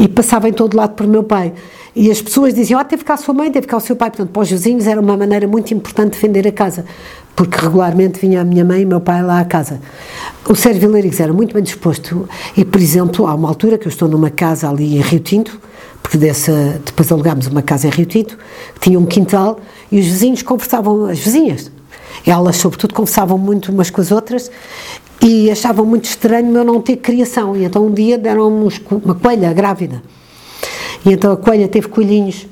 e 0.00 0.08
passava 0.08 0.48
em 0.48 0.52
todo 0.52 0.74
lado 0.78 0.94
por 0.94 1.06
meu 1.06 1.22
pai. 1.22 1.52
E 1.94 2.10
as 2.10 2.22
pessoas 2.22 2.54
diziam, 2.54 2.80
ah, 2.80 2.84
teve 2.84 3.04
cá 3.04 3.14
a 3.14 3.16
sua 3.18 3.34
mãe, 3.34 3.50
teve 3.52 3.66
cá 3.66 3.76
o 3.76 3.80
seu 3.80 3.94
pai. 3.94 4.08
Portanto, 4.08 4.30
para 4.30 4.42
os 4.42 4.50
vizinhos 4.50 4.86
era 4.86 5.00
uma 5.00 5.16
maneira 5.16 5.46
muito 5.46 5.74
importante 5.74 6.12
de 6.12 6.20
defender 6.20 6.48
a 6.48 6.52
casa, 6.52 6.86
porque 7.36 7.58
regularmente 7.58 8.18
vinha 8.18 8.40
a 8.40 8.44
minha 8.44 8.64
mãe 8.64 8.80
e 8.80 8.86
meu 8.86 9.00
pai 9.00 9.22
lá 9.22 9.40
à 9.40 9.44
casa. 9.44 9.78
O 10.48 10.54
Sérgio 10.54 10.80
Vilarix 10.80 11.20
era 11.20 11.34
muito 11.34 11.52
bem 11.52 11.62
disposto, 11.62 12.26
e, 12.56 12.64
por 12.64 12.80
exemplo, 12.80 13.26
há 13.26 13.34
uma 13.34 13.48
altura 13.48 13.76
que 13.76 13.86
eu 13.86 13.90
estou 13.90 14.08
numa 14.08 14.30
casa 14.30 14.70
ali 14.70 14.96
em 14.96 15.00
Rio 15.00 15.20
Tinto, 15.20 15.60
porque 16.08 16.16
dessa, 16.16 16.80
depois 16.86 17.12
alugámos 17.12 17.48
uma 17.48 17.60
casa 17.60 17.86
em 17.86 17.90
Rio 17.90 18.06
Tinto, 18.06 18.38
tinha 18.80 18.98
um 18.98 19.04
quintal, 19.04 19.60
e 19.92 20.00
os 20.00 20.06
vizinhos 20.06 20.40
conversavam, 20.40 21.04
as 21.04 21.18
vizinhas, 21.18 21.70
elas, 22.26 22.56
sobretudo, 22.56 22.94
conversavam 22.94 23.36
muito 23.36 23.70
umas 23.70 23.90
com 23.90 24.00
as 24.00 24.10
outras 24.10 24.50
e 25.20 25.50
achavam 25.50 25.84
muito 25.84 26.06
estranho 26.06 26.56
eu 26.56 26.64
não 26.64 26.80
ter 26.80 26.96
criação. 26.96 27.54
E 27.54 27.64
então 27.64 27.86
um 27.86 27.92
dia 27.92 28.16
deram-me 28.16 28.72
uma 29.04 29.14
coelha 29.14 29.52
grávida. 29.52 30.02
E 31.04 31.12
então 31.12 31.30
a 31.30 31.36
coelha 31.36 31.68
teve 31.68 31.88
coelhinhos. 31.88 32.46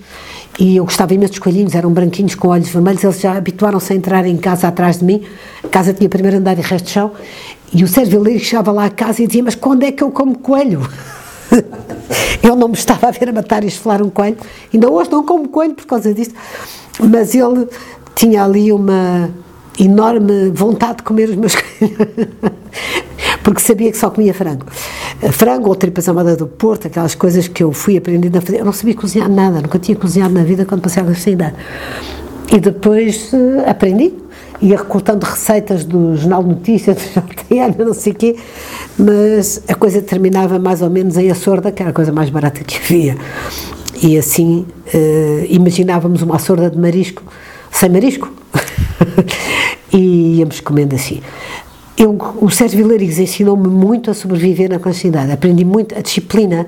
E 0.59 0.77
eu 0.77 0.85
gostava 0.85 1.15
imenso 1.15 1.33
dos 1.33 1.39
coelhinhos, 1.39 1.75
eram 1.75 1.91
branquinhos 1.91 2.35
com 2.35 2.49
olhos 2.49 2.69
vermelhos. 2.69 3.03
Eles 3.03 3.21
já 3.21 3.37
habituaram-se 3.37 3.91
a 3.93 3.97
entrar 3.97 4.27
em 4.27 4.37
casa 4.37 4.69
atrás 4.69 4.99
de 4.99 5.05
mim. 5.05 5.23
A 5.65 5.69
casa 5.69 5.95
tinha 5.95 6.09
primeiro 6.11 6.37
andar 6.37 6.59
e 6.59 6.61
resto 6.61 6.85
de 6.87 6.91
chão. 6.91 7.13
E 7.73 7.83
o 7.83 7.89
Sérgio 7.89 8.19
Vileiro 8.19 8.43
chegava 8.43 8.71
lá 8.71 8.85
a 8.85 8.91
casa 8.91 9.23
e 9.23 9.27
dizia: 9.27 9.43
Mas 9.43 9.55
quando 9.55 9.83
é 9.83 9.93
que 9.93 10.03
eu 10.03 10.11
como 10.11 10.39
coelho? 10.39 10.87
Ele 12.43 12.57
não 12.57 12.69
me 12.69 12.75
estava 12.75 13.09
a 13.09 13.11
ver 13.11 13.29
a 13.29 13.33
matar 13.33 13.65
e 13.65 13.67
esfolar 13.67 14.03
um 14.03 14.11
coelho. 14.11 14.37
Ainda 14.73 14.91
hoje 14.91 15.11
não 15.11 15.25
como 15.25 15.49
coelho 15.49 15.75
por 15.75 15.87
causa 15.87 16.13
disto. 16.15 16.35
Mas 17.01 17.35
ele 17.35 17.69
tinha 18.15 18.45
ali 18.45 18.73
uma 18.73 19.31
enorme 19.79 20.51
vontade 20.51 20.99
de 20.99 21.03
comer 21.03 21.29
os 21.31 21.37
meus 21.37 21.55
coelhos. 21.57 21.99
Porque 23.43 23.61
sabia 23.61 23.91
que 23.91 23.99
só 23.99 24.11
comia 24.11 24.33
frango. 24.33 24.67
Frango 25.33 25.69
ou 25.69 25.75
tripas 25.75 26.09
à 26.09 26.13
moda 26.13 26.37
do 26.37 26.47
Porto, 26.47 26.87
aquelas 26.87 27.15
coisas 27.15 27.49
que 27.49 27.63
eu 27.63 27.73
fui 27.73 27.97
aprendendo 27.97 28.37
a 28.37 28.41
fazer. 28.41 28.61
Eu 28.61 28.65
não 28.65 28.73
sabia 28.73 28.95
cozinhar 28.95 29.29
nada, 29.29 29.61
nunca 29.61 29.79
tinha 29.79 29.97
cozinhado 29.97 30.35
na 30.35 30.43
vida 30.43 30.65
quando 30.65 30.83
passei 30.83 31.03
a 31.03 31.31
idade. 31.31 31.57
E 32.53 32.61
depois 32.61 33.33
eh, 33.33 33.69
aprendi, 33.69 34.15
ia 34.61 34.77
recortando 34.77 35.25
receitas 35.25 35.85
do 35.85 36.17
Jornal 36.17 36.43
Notícias, 36.43 36.97
do 37.15 37.21
JTN, 37.21 37.85
não 37.85 37.95
sei 37.95 38.13
o 38.13 38.17
quê, 38.17 38.37
mas 38.99 39.63
a 39.69 39.75
coisa 39.75 40.01
terminava 40.01 40.59
mais 40.59 40.83
ou 40.83 40.91
menos 40.91 41.17
em 41.17 41.31
açorda, 41.31 41.71
que 41.71 41.83
era 41.83 41.91
a 41.91 41.95
coisa 41.95 42.13
mais 42.13 42.31
barata 42.31 42.63
que 42.65 42.77
havia. 42.77 43.17
E 44.03 44.17
assim 44.19 44.67
eh, 44.93 45.47
imaginávamos 45.51 46.23
uma 46.23 46.37
açorda 46.37 46.71
de 46.71 46.79
marisco, 46.79 47.23
sem 47.71 47.89
marisco, 47.89 48.33
e 49.93 50.39
íamos 50.39 50.61
comendo 50.61 50.95
assim. 50.95 51.21
Eu, 51.97 52.17
o 52.41 52.51
Sérgio 52.51 52.77
Vilarigues 52.77 53.19
ensinou-me 53.19 53.69
muito 53.69 54.11
a 54.11 54.15
sobreviver 54.15 54.69
na 54.69 54.79
clandestinidade, 54.79 55.33
aprendi 55.33 55.65
muito, 55.65 55.97
a 55.97 56.03
disciplina, 56.03 56.67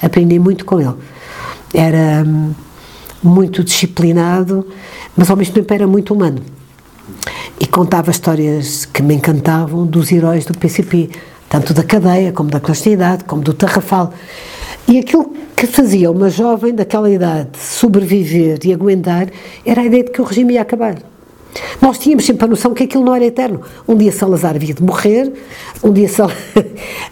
aprendi 0.00 0.38
muito 0.38 0.64
com 0.64 0.80
ele. 0.80 0.94
Era 1.74 2.24
hum, 2.26 2.52
muito 3.22 3.62
disciplinado, 3.62 4.66
mas 5.14 5.30
ao 5.30 5.36
mesmo 5.36 5.54
tempo 5.54 5.72
era 5.74 5.86
muito 5.86 6.14
humano. 6.14 6.40
E 7.58 7.66
contava 7.66 8.10
histórias 8.10 8.86
que 8.86 9.02
me 9.02 9.14
encantavam 9.14 9.86
dos 9.86 10.10
heróis 10.10 10.46
do 10.46 10.56
PCP, 10.56 11.10
tanto 11.50 11.74
da 11.74 11.82
cadeia, 11.82 12.32
como 12.32 12.48
da 12.48 12.60
clandestinidade, 12.60 13.24
como 13.24 13.42
do 13.42 13.52
Tarrafal. 13.52 14.14
E 14.86 15.00
aquilo 15.00 15.34
que 15.56 15.66
fazia 15.66 16.08
uma 16.10 16.30
jovem 16.30 16.72
daquela 16.72 17.10
idade 17.10 17.50
sobreviver 17.58 18.60
e 18.64 18.72
aguentar 18.72 19.28
era 19.66 19.82
a 19.82 19.84
ideia 19.84 20.04
de 20.04 20.12
que 20.12 20.22
o 20.22 20.24
regime 20.24 20.54
ia 20.54 20.62
acabar. 20.62 20.94
Nós 21.82 21.98
tínhamos 21.98 22.24
sempre 22.24 22.44
a 22.44 22.48
noção 22.48 22.72
que 22.72 22.84
aquilo 22.84 23.04
não 23.04 23.16
era 23.16 23.24
eterno. 23.24 23.62
Um 23.86 23.96
dia 23.96 24.12
Salazar 24.12 24.54
havia 24.54 24.72
de 24.72 24.82
morrer, 24.82 25.32
um 25.82 25.92
dia. 25.92 26.08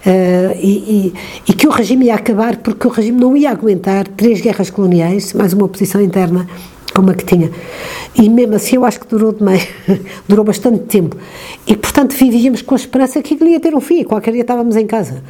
Eh, 0.07 0.57
e, 0.63 0.69
e, 0.69 1.15
e 1.49 1.53
que 1.53 1.67
o 1.67 1.71
regime 1.71 2.07
ia 2.07 2.15
acabar 2.15 2.57
porque 2.59 2.87
o 2.87 2.91
regime 2.91 3.21
não 3.21 3.37
ia 3.37 3.51
aguentar 3.51 4.07
três 4.07 4.41
guerras 4.41 4.71
coloniais, 4.71 5.33
mais 5.33 5.53
uma 5.53 5.65
oposição 5.65 6.01
interna 6.01 6.47
como 6.91 7.11
a 7.11 7.15
que 7.15 7.25
tinha. 7.25 7.51
E 8.15 8.29
mesmo 8.29 8.55
assim 8.55 8.77
eu 8.77 8.85
acho 8.85 9.01
que 9.01 9.07
durou 9.07 9.33
demais, 9.33 9.69
durou 10.29 10.45
bastante 10.45 10.81
tempo. 10.81 11.17
E 11.67 11.77
portanto 11.77 12.15
vivíamos 12.17 12.63
com 12.63 12.75
a 12.75 12.79
esperança 12.79 13.23
que 13.23 13.35
aquilo 13.35 13.51
ia 13.51 13.61
ter 13.61 13.75
um 13.75 13.81
fim, 13.81 14.05
qualquer 14.05 14.33
dia 14.33 14.43
estávamos 14.43 14.77
em 14.77 14.87
casa. 14.87 15.23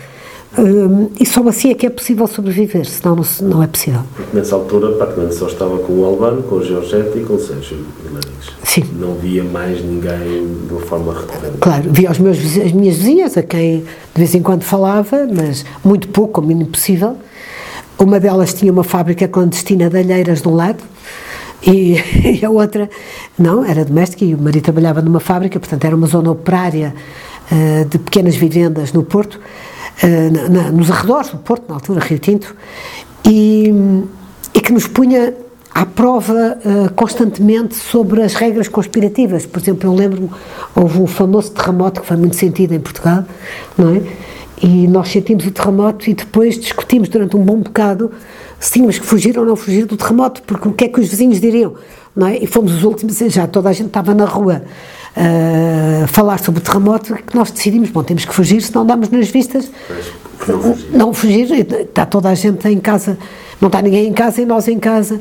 Hum, 0.57 1.11
e 1.21 1.27
só 1.27 1.47
assim 1.47 1.71
é 1.71 1.75
que 1.75 1.87
é 1.87 1.91
possível 1.91 2.27
sobreviver, 2.27 2.87
senão 2.87 3.17
não, 3.17 3.25
não 3.43 3.63
é 3.63 3.67
possível. 3.67 4.01
Porque 4.17 4.35
nessa 4.35 4.55
altura 4.55 4.93
praticamente 4.93 5.35
só 5.35 5.47
estava 5.47 5.77
com 5.79 5.93
o 5.93 6.05
Albano, 6.07 6.43
com 6.43 6.57
o 6.57 6.65
Giorgetti 6.65 7.19
e 7.19 7.25
com 7.25 7.35
o 7.35 7.39
Sérgio 7.39 7.79
Vilarix. 8.03 8.51
Sim. 8.65 8.85
Não 8.99 9.15
via 9.15 9.45
mais 9.45 9.85
ninguém 9.85 10.47
de 10.67 10.73
uma 10.73 10.81
forma 10.81 11.13
recorrente. 11.13 11.59
Claro, 11.61 11.85
via 11.91 12.11
os 12.11 12.19
meus, 12.19 12.39
as 12.39 12.73
minhas 12.73 12.97
vizinhas, 12.97 13.37
a 13.37 13.43
quem 13.43 13.81
de 13.81 13.87
vez 14.17 14.35
em 14.35 14.43
quando 14.43 14.63
falava, 14.63 15.29
mas 15.31 15.67
muito 15.85 16.09
pouco, 16.09 16.33
como 16.41 16.51
impossível. 16.51 17.17
Uma 17.99 18.19
delas 18.19 18.55
tinha 18.55 18.73
uma 18.73 18.85
fábrica 18.85 19.29
clandestina 19.29 19.91
de 19.91 19.99
alheiras 19.99 20.41
de 20.41 20.49
um 20.49 20.55
lado 20.55 20.83
e, 21.63 21.97
e 22.41 22.45
a 22.45 22.51
outra, 22.51 22.89
não, 23.39 23.65
era 23.65 23.85
doméstica 23.85 24.25
e 24.25 24.35
o 24.35 24.39
marido 24.39 24.65
trabalhava 24.65 25.01
numa 25.03 25.21
fábrica, 25.21 25.59
portanto 25.59 25.85
era 25.85 25.95
uma 25.97 26.07
zona 26.07 26.31
operária 26.31 26.95
eh, 27.51 27.85
de 27.89 27.99
pequenas 27.99 28.37
vivendas 28.37 28.93
no 28.93 29.03
Porto, 29.03 29.41
eh, 30.03 30.31
na- 30.31 30.71
nos 30.71 30.91
arredores 30.91 31.31
do 31.31 31.39
Porto, 31.39 31.65
na 31.69 31.75
altura, 31.75 32.01
Rio 32.01 32.19
Tinto, 32.19 32.55
e, 33.25 33.73
e 34.55 34.61
que 34.61 34.73
nos 34.73 34.87
punha 34.87 35.35
à 35.75 35.87
prova 35.87 36.59
eh, 36.65 36.89
constantemente 36.95 37.75
sobre 37.77 38.23
as 38.23 38.35
regras 38.35 38.69
conspirativas. 38.69 39.47
Por 39.47 39.61
exemplo, 39.61 39.89
eu 39.89 39.95
lembro-me, 39.95 40.31
houve 40.75 41.01
um 41.01 41.07
famoso 41.07 41.53
terremoto 41.53 42.01
que 42.01 42.07
foi 42.07 42.17
muito 42.17 42.37
sentido 42.37 42.73
em 42.75 42.81
Portugal, 42.81 43.25
não 43.77 43.95
é? 43.95 44.03
E 44.61 44.89
nós 44.89 45.09
sentimos 45.11 45.47
o 45.47 45.53
terremoto 45.53 46.11
e 46.11 46.15
depois 46.15 46.59
discutimos 46.59 47.09
durante 47.09 47.37
um 47.37 47.41
bom 47.45 47.59
bocado 47.59 48.11
se 48.59 48.73
tínhamos 48.73 48.99
que 48.99 49.07
fugir 49.07 49.39
ou 49.39 49.45
não 49.45 49.57
fugir 49.57 49.87
do 49.87 49.97
terremoto, 49.97 50.43
porque 50.43 50.69
o 50.69 50.73
que 50.73 50.85
é 50.85 50.89
que 50.89 51.01
os 51.01 51.09
vizinhos 51.09 51.41
diriam, 51.41 51.75
não 52.15 52.27
é? 52.27 52.39
E 52.39 52.47
fomos 52.47 52.73
os 52.73 52.85
últimos, 52.85 53.17
já 53.33 53.47
toda 53.47 53.69
a 53.69 53.73
gente 53.73 53.89
estava 53.89 54.15
na 54.15 54.25
rua 54.25 54.63
eh, 55.17 56.03
a 56.05 56.07
falar 56.09 56.39
sobre 56.39 56.61
o 56.61 56.65
terremoto, 56.65 57.15
que 57.15 57.37
nós 57.37 57.51
decidimos, 57.51 57.91
bom, 57.91 58.03
temos 58.03 58.25
que 58.25 58.35
fugir, 58.35 58.61
senão 58.63 58.85
damos 58.85 59.09
nas 59.11 59.29
vistas 59.29 59.71
Mas 59.89 60.13
não 60.49 60.61
fugir. 60.61 60.91
não 60.93 61.15
fugir, 61.15 61.71
está 61.83 62.07
toda 62.07 62.29
a 62.29 62.35
gente 62.35 62.67
em 62.69 62.79
casa, 62.79 63.19
não 63.61 63.69
está 63.69 63.81
ninguém 63.83 64.07
em 64.07 64.13
casa 64.13 64.41
e 64.41 64.47
nós 64.47 64.69
em 64.69 64.79
casa. 64.79 65.21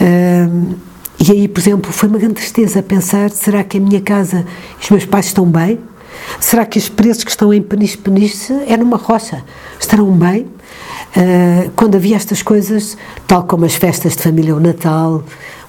Ahm, 0.00 0.74
e 1.18 1.28
E 1.28 1.32
aí, 1.32 1.48
por 1.48 1.60
exemplo, 1.60 1.92
foi 1.92 2.08
uma 2.08 2.18
grande 2.18 2.34
tristeza 2.34 2.82
pensar: 2.82 3.30
será 3.30 3.64
que 3.64 3.78
a 3.78 3.80
minha 3.80 4.00
casa 4.00 4.44
e 4.78 4.84
os 4.84 4.90
meus 4.90 5.04
pais 5.06 5.26
estão 5.26 5.46
bem? 5.46 5.78
Será 6.40 6.64
que 6.66 6.78
os 6.78 6.88
preços 6.88 7.24
que 7.24 7.30
estão 7.30 7.52
em 7.52 7.62
Peniche 7.62 7.96
Peniche 7.96 8.52
é 8.66 8.76
numa 8.76 8.96
rocha? 8.96 9.42
Estarão 9.80 10.10
bem? 10.12 10.42
Uh, 11.16 11.70
quando 11.74 11.94
havia 11.94 12.16
estas 12.16 12.42
coisas, 12.42 12.96
tal 13.26 13.44
como 13.44 13.64
as 13.64 13.74
festas 13.74 14.16
de 14.16 14.22
família, 14.22 14.54
o 14.54 14.60
Natal, 14.60 15.24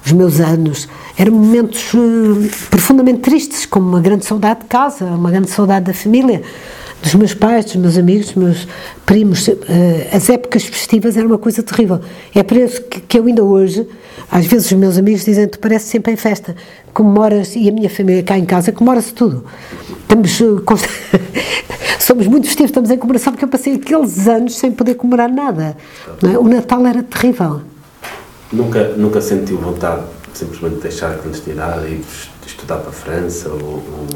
os 0.05 0.11
meus 0.11 0.39
anos, 0.39 0.87
eram 1.17 1.33
momentos 1.33 1.93
uh, 1.93 2.67
profundamente 2.69 3.19
tristes, 3.19 3.65
como 3.65 3.87
uma 3.87 4.01
grande 4.01 4.25
saudade 4.25 4.61
de 4.61 4.65
casa, 4.65 5.05
uma 5.05 5.31
grande 5.31 5.49
saudade 5.49 5.85
da 5.85 5.93
família, 5.93 6.41
dos 7.01 7.15
meus 7.15 7.33
pais, 7.33 7.65
dos 7.65 7.75
meus 7.75 7.97
amigos, 7.97 8.27
dos 8.27 8.35
meus 8.35 8.67
primos. 9.05 9.47
Uh, 9.47 9.55
as 10.11 10.29
épocas 10.29 10.63
festivas 10.63 11.17
eram 11.17 11.27
uma 11.27 11.37
coisa 11.37 11.61
terrível. 11.63 11.99
É 12.33 12.43
por 12.43 12.57
isso 12.57 12.81
que, 12.83 13.01
que 13.01 13.19
eu 13.19 13.25
ainda 13.25 13.43
hoje, 13.43 13.87
às 14.31 14.45
vezes 14.45 14.71
os 14.71 14.77
meus 14.77 14.97
amigos 14.97 15.25
dizem, 15.25 15.47
tu 15.47 15.59
parece 15.59 15.87
sempre 15.87 16.13
em 16.13 16.15
festa, 16.15 16.55
comemoras, 16.93 17.55
e 17.55 17.69
a 17.69 17.71
minha 17.71 17.89
família 17.89 18.23
cá 18.23 18.37
em 18.37 18.45
casa 18.45 18.71
comemora-se 18.71 19.13
tudo. 19.13 19.45
Estamos, 20.01 20.31
somos 21.99 22.27
muito 22.27 22.47
festivos, 22.47 22.71
estamos 22.71 22.89
em 22.89 22.97
comemoração, 22.97 23.33
porque 23.33 23.45
eu 23.45 23.49
passei 23.49 23.75
aqueles 23.75 24.27
anos 24.27 24.55
sem 24.55 24.71
poder 24.71 24.95
comemorar 24.95 25.31
nada. 25.31 25.77
É? 26.23 26.37
O 26.37 26.47
Natal 26.47 26.85
era 26.85 27.03
terrível. 27.03 27.61
Nunca, 28.51 28.89
nunca 28.95 29.21
sentiu 29.21 29.57
vontade 29.57 30.03
de 30.31 30.37
simplesmente 30.37 30.81
deixar 30.81 31.11
a 31.11 31.15
clandestinidade 31.15 31.85
e 31.87 32.01
estudar 32.45 32.77
para 32.77 32.89
a 32.89 32.93
França? 32.93 33.49
Ou, 33.49 33.61
ou... 33.61 34.07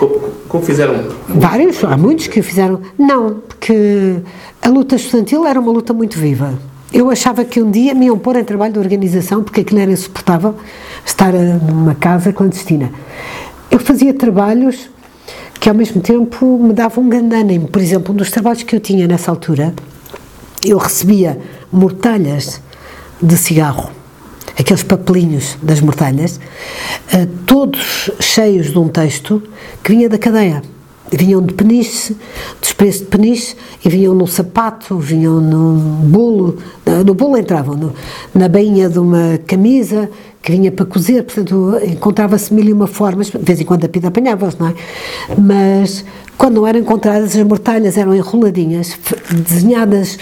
Como, 0.00 0.18
como, 0.48 0.64
fizeram? 0.64 0.94
Vários, 1.28 1.84
há 1.84 1.94
muitos 1.94 2.26
que 2.26 2.40
fizeram. 2.40 2.80
Não, 2.98 3.42
porque 3.46 4.16
a 4.62 4.68
luta 4.70 4.96
estudantil 4.96 5.46
era 5.46 5.60
uma 5.60 5.70
luta 5.70 5.92
muito 5.92 6.18
viva. 6.18 6.58
Eu 6.90 7.10
achava 7.10 7.44
que 7.44 7.60
um 7.60 7.70
dia 7.70 7.94
me 7.94 8.06
iam 8.06 8.18
pôr 8.18 8.36
em 8.36 8.42
trabalho 8.44 8.72
de 8.72 8.78
organização, 8.78 9.42
porque 9.42 9.60
aquilo 9.60 9.78
era 9.78 9.92
insuportável, 9.92 10.54
estar 11.04 11.34
numa 11.34 11.94
casa 11.94 12.32
clandestina. 12.32 12.90
Eu 13.70 13.78
fazia 13.78 14.14
trabalhos 14.14 14.88
que 15.60 15.68
ao 15.68 15.74
mesmo 15.74 16.00
tempo 16.00 16.58
me 16.58 16.72
davam 16.72 17.04
um 17.04 17.08
grande 17.10 17.36
ânimo. 17.36 17.68
Por 17.68 17.82
exemplo, 17.82 18.14
um 18.14 18.16
dos 18.16 18.30
trabalhos 18.30 18.62
que 18.62 18.74
eu 18.74 18.80
tinha 18.80 19.06
nessa 19.06 19.30
altura, 19.30 19.74
eu 20.64 20.78
recebia 20.78 21.38
mortalhas 21.70 22.62
de 23.20 23.36
cigarro, 23.36 23.90
aqueles 24.60 24.82
papelinhos 24.82 25.56
das 25.62 25.80
mortalhas, 25.80 26.38
eh, 27.12 27.26
todos 27.46 28.10
cheios 28.20 28.70
de 28.70 28.78
um 28.78 28.88
texto 28.88 29.42
que 29.82 29.92
vinha 29.92 30.08
da 30.08 30.18
cadeia. 30.18 30.62
Vinham 31.12 31.42
de 31.42 31.52
peniche, 31.54 32.16
dos 32.60 32.72
preços 32.72 33.00
de 33.00 33.06
peniche, 33.08 33.56
e 33.84 33.88
vinham 33.88 34.14
num 34.14 34.28
sapato, 34.28 34.96
vinham 34.96 35.40
num 35.40 35.76
bolo, 36.08 36.56
no 37.04 37.14
bolo 37.14 37.36
entravam, 37.36 37.74
no, 37.74 37.92
na 38.32 38.48
bainha 38.48 38.88
de 38.88 39.00
uma 39.00 39.36
camisa, 39.44 40.08
que 40.40 40.52
vinha 40.52 40.70
para 40.70 40.86
cozer, 40.86 41.24
portanto, 41.24 41.80
encontrava-se 41.84 42.54
mil 42.54 42.64
e 42.64 42.72
uma 42.72 42.86
formas, 42.86 43.28
de 43.28 43.38
vez 43.38 43.60
em 43.60 43.64
quando 43.64 43.84
a 43.86 43.88
pida 43.88 44.06
apanhava-os, 44.06 44.56
não 44.56 44.68
é? 44.68 44.74
Mas 45.36 46.04
quando 46.38 46.54
não 46.54 46.66
eram 46.66 46.78
encontradas, 46.78 47.34
as 47.34 47.42
mortalhas 47.42 47.96
eram 47.96 48.14
enroladinhas, 48.14 48.96
desenhadas 49.30 50.16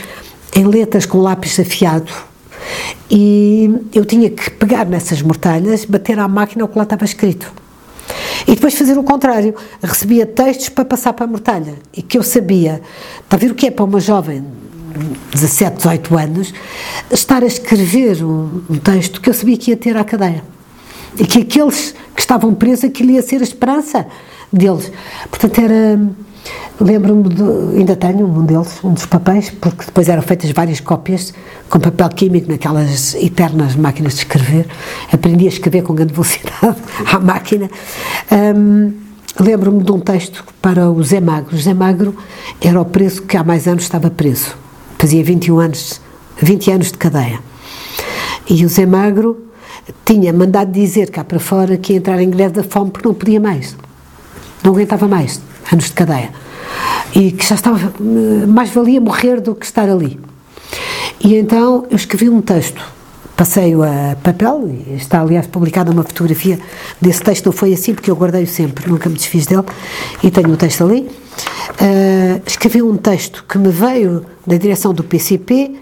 em 0.56 0.64
letras 0.64 1.04
com 1.04 1.18
lápis 1.18 1.60
afiado, 1.60 2.10
e 3.10 3.70
eu 3.94 4.04
tinha 4.04 4.30
que 4.30 4.50
pegar 4.50 4.84
nessas 4.86 5.22
mortalhas, 5.22 5.84
bater 5.84 6.18
à 6.18 6.28
máquina 6.28 6.64
o 6.64 6.68
que 6.68 6.76
lá 6.76 6.84
estava 6.84 7.04
escrito. 7.04 7.52
E 8.46 8.54
depois 8.54 8.74
fazer 8.74 8.96
o 8.96 9.02
contrário, 9.02 9.54
recebia 9.82 10.24
textos 10.24 10.68
para 10.68 10.84
passar 10.84 11.12
para 11.12 11.24
a 11.24 11.28
mortalha, 11.28 11.74
e 11.94 12.02
que 12.02 12.16
eu 12.16 12.22
sabia, 12.22 12.80
está 13.22 13.36
a 13.36 13.38
ver 13.38 13.50
o 13.50 13.54
que 13.54 13.66
é 13.66 13.70
para 13.70 13.84
uma 13.84 14.00
jovem 14.00 14.44
17, 15.32 15.76
18 15.76 16.18
anos, 16.18 16.54
estar 17.10 17.42
a 17.42 17.46
escrever 17.46 18.24
um, 18.24 18.62
um, 18.70 18.78
texto 18.78 19.20
que 19.20 19.28
eu 19.28 19.34
sabia 19.34 19.56
que 19.56 19.70
ia 19.70 19.76
ter 19.76 19.96
à 19.96 20.04
cadeia. 20.04 20.42
E 21.18 21.24
que 21.24 21.40
aqueles 21.40 21.94
que 22.14 22.20
estavam 22.20 22.54
presos, 22.54 22.84
aquilo 22.84 23.10
ia 23.10 23.22
ser 23.22 23.40
a 23.40 23.44
esperança 23.44 24.06
deles. 24.52 24.90
Portanto, 25.30 25.58
era. 25.60 26.00
Lembro-me, 26.80 27.24
ainda 27.76 27.96
tenho 27.96 28.26
um 28.26 28.44
deles, 28.44 28.78
um 28.84 28.92
dos 28.92 29.06
papéis, 29.06 29.50
porque 29.50 29.86
depois 29.86 30.08
eram 30.08 30.22
feitas 30.22 30.50
várias 30.52 30.80
cópias 30.80 31.34
com 31.68 31.80
papel 31.80 32.08
químico 32.10 32.50
naquelas 32.50 33.14
eternas 33.14 33.74
máquinas 33.74 34.14
de 34.14 34.20
escrever. 34.20 34.66
Aprendi 35.12 35.46
a 35.46 35.48
escrever 35.48 35.82
com 35.82 35.94
grande 35.94 36.12
velocidade 36.12 36.76
à 37.12 37.18
máquina. 37.18 37.70
Um, 38.30 38.92
Lembro-me 39.40 39.84
de 39.84 39.92
um 39.92 40.00
texto 40.00 40.44
para 40.60 40.90
o 40.90 41.00
Zé 41.04 41.20
Magro. 41.20 41.54
O 41.54 41.60
Zé 41.60 41.72
Magro 41.72 42.16
era 42.60 42.80
o 42.80 42.84
preso 42.84 43.22
que 43.22 43.36
há 43.36 43.44
mais 43.44 43.68
anos 43.68 43.84
estava 43.84 44.10
preso 44.10 44.56
fazia 44.98 45.22
21 45.22 45.60
anos, 45.60 46.00
20 46.42 46.70
anos 46.72 46.92
de 46.92 46.98
cadeia. 46.98 47.40
E 48.50 48.64
o 48.64 48.68
Zé 48.68 48.84
Magro 48.84 49.44
tinha 50.04 50.32
mandado 50.32 50.72
dizer 50.72 51.10
cá 51.10 51.22
para 51.22 51.38
fora 51.38 51.76
que 51.76 51.92
ia 51.92 51.98
entrar 51.98 52.20
em 52.20 52.28
greve 52.28 52.54
da 52.54 52.64
fome 52.64 52.90
porque 52.90 53.06
não 53.06 53.14
podia 53.14 53.40
mais. 53.40 53.76
Não 54.62 54.72
aguentava 54.72 55.06
mais, 55.06 55.40
anos 55.72 55.86
de 55.86 55.92
cadeia. 55.92 56.30
E 57.14 57.32
que 57.32 57.44
já 57.44 57.54
estava, 57.54 57.92
mais 58.46 58.70
valia 58.70 59.00
morrer 59.00 59.40
do 59.40 59.54
que 59.54 59.64
estar 59.64 59.88
ali. 59.88 60.18
E 61.20 61.34
então 61.36 61.86
eu 61.90 61.96
escrevi 61.96 62.28
um 62.28 62.40
texto, 62.40 62.80
passei-o 63.36 63.82
a 63.82 64.16
papel, 64.22 64.70
está 64.96 65.20
aliás 65.20 65.46
publicada 65.46 65.90
uma 65.90 66.02
fotografia 66.02 66.58
desse 67.00 67.22
texto, 67.22 67.46
não 67.46 67.52
foi 67.52 67.72
assim 67.72 67.94
porque 67.94 68.10
eu 68.10 68.16
guardei-o 68.16 68.46
sempre, 68.46 68.88
nunca 68.88 69.08
me 69.08 69.16
desfiz 69.16 69.46
dele, 69.46 69.64
e 70.22 70.30
tenho 70.30 70.50
o 70.50 70.56
texto 70.56 70.84
ali. 70.84 71.08
Uh, 71.80 72.42
escrevi 72.46 72.82
um 72.82 72.96
texto 72.96 73.44
que 73.48 73.58
me 73.58 73.68
veio 73.68 74.24
da 74.46 74.56
direção 74.56 74.92
do 74.92 75.04
PCP, 75.04 75.72
uh, 75.72 75.78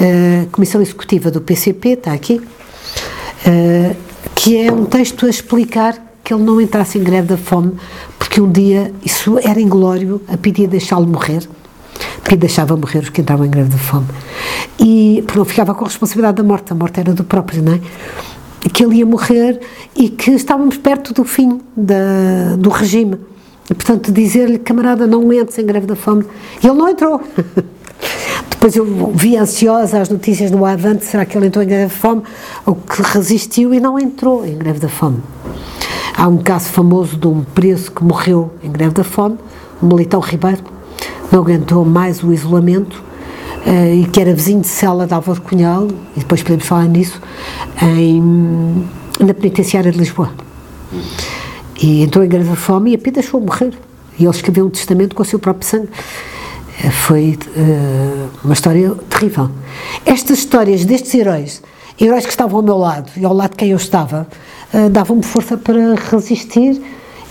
ah, 0.00 0.46
Comissão 0.50 0.80
Executiva 0.80 1.30
do 1.30 1.40
PCP, 1.40 1.90
está 1.90 2.12
aqui, 2.12 2.40
uh, 2.40 3.96
que 4.34 4.58
é 4.58 4.72
um 4.72 4.84
texto 4.84 5.26
a 5.26 5.28
explicar 5.28 5.98
que 6.22 6.32
ele 6.32 6.42
não 6.42 6.58
entrasse 6.58 6.98
em 6.98 7.02
greve 7.02 7.28
da 7.28 7.36
fome, 7.36 7.72
porque 8.24 8.40
um 8.40 8.50
dia 8.50 8.90
isso 9.04 9.38
era 9.38 9.60
inglório, 9.60 10.20
a 10.26 10.36
pedir 10.38 10.66
deixá-lo 10.66 11.06
morrer, 11.06 11.46
porque 12.22 12.36
deixava 12.36 12.74
morrer 12.74 13.00
os 13.00 13.10
que 13.10 13.20
entravam 13.20 13.44
em 13.44 13.50
greve 13.50 13.68
da 13.68 13.76
fome. 13.76 14.06
E 14.80 15.22
porque 15.26 15.38
não 15.38 15.44
ficava 15.44 15.74
com 15.74 15.84
a 15.84 15.88
responsabilidade 15.88 16.38
da 16.38 16.42
morte, 16.42 16.72
a 16.72 16.74
morte 16.74 17.00
era 17.00 17.12
do 17.12 17.22
próprio, 17.22 17.62
não 17.62 17.74
é? 17.74 17.80
Que 18.72 18.82
ele 18.82 18.96
ia 18.96 19.06
morrer 19.06 19.60
e 19.94 20.08
que 20.08 20.30
estávamos 20.30 20.78
perto 20.78 21.12
do 21.12 21.22
fim 21.22 21.60
da, 21.76 22.56
do 22.58 22.70
regime. 22.70 23.18
E, 23.70 23.74
portanto, 23.74 24.10
dizer-lhe, 24.10 24.58
camarada, 24.58 25.06
não 25.06 25.30
entres 25.30 25.58
em 25.58 25.66
greve 25.66 25.86
da 25.86 25.94
fome. 25.94 26.24
E 26.62 26.66
ele 26.66 26.76
não 26.76 26.88
entrou. 26.88 27.20
Depois 28.50 28.74
eu 28.74 29.12
vi 29.14 29.36
ansiosa 29.36 30.00
as 30.00 30.08
notícias 30.08 30.50
no 30.50 30.64
Avante, 30.64 31.04
será 31.04 31.26
que 31.26 31.36
ele 31.36 31.46
entrou 31.46 31.62
em 31.62 31.68
greve 31.68 31.84
da 31.84 31.90
fome? 31.90 32.22
Ou 32.64 32.74
que 32.74 33.02
resistiu 33.02 33.74
e 33.74 33.80
não 33.80 33.98
entrou 33.98 34.46
em 34.46 34.56
greve 34.56 34.80
da 34.80 34.88
fome. 34.88 35.22
Há 36.16 36.28
um 36.28 36.38
caso 36.38 36.66
famoso 36.66 37.16
de 37.16 37.26
um 37.26 37.42
preso 37.42 37.90
que 37.90 38.04
morreu 38.04 38.52
em 38.62 38.70
greve 38.70 38.94
da 38.94 39.04
fome, 39.04 39.38
o 39.80 39.86
Militão 39.86 40.20
Ribeiro, 40.20 40.62
não 41.30 41.40
aguentou 41.40 41.84
mais 41.84 42.22
o 42.22 42.32
isolamento 42.32 43.02
uh, 43.66 43.94
e 43.94 44.06
que 44.06 44.20
era 44.20 44.34
vizinho 44.34 44.60
de 44.60 44.68
cela 44.68 45.06
de 45.06 45.14
Álvaro 45.14 45.40
Cunhal, 45.40 45.88
e 46.16 46.20
depois 46.20 46.42
podemos 46.42 46.66
falar 46.66 46.86
nisso, 46.86 47.20
em, 47.82 48.84
na 49.20 49.34
penitenciária 49.34 49.90
de 49.90 49.98
Lisboa. 49.98 50.30
E 51.80 52.02
entrou 52.02 52.24
em 52.24 52.28
grande 52.28 52.54
fome 52.56 52.92
e 52.92 52.94
a 52.94 52.98
Pia 52.98 53.12
deixou 53.12 53.40
morrer. 53.40 53.72
E 54.18 54.24
ele 54.24 54.30
escreveu 54.30 54.66
um 54.66 54.70
testamento 54.70 55.14
com 55.14 55.22
o 55.22 55.26
seu 55.26 55.38
próprio 55.38 55.68
sangue. 55.68 55.88
Eh, 56.82 56.90
foi 56.90 57.38
uh, 57.56 58.28
uma 58.44 58.54
história 58.54 58.92
terrível. 59.10 59.50
Estas 60.06 60.38
histórias 60.38 60.84
destes 60.84 61.12
heróis, 61.14 61.62
heróis 62.00 62.24
que 62.24 62.30
estavam 62.30 62.56
ao 62.58 62.62
meu 62.62 62.76
lado 62.76 63.10
e 63.16 63.24
ao 63.24 63.32
lado 63.32 63.50
de 63.50 63.56
quem 63.56 63.70
eu 63.70 63.76
estava, 63.76 64.26
uh, 64.72 64.88
davam-me 64.90 65.22
força 65.22 65.56
para 65.56 65.94
resistir 65.94 66.80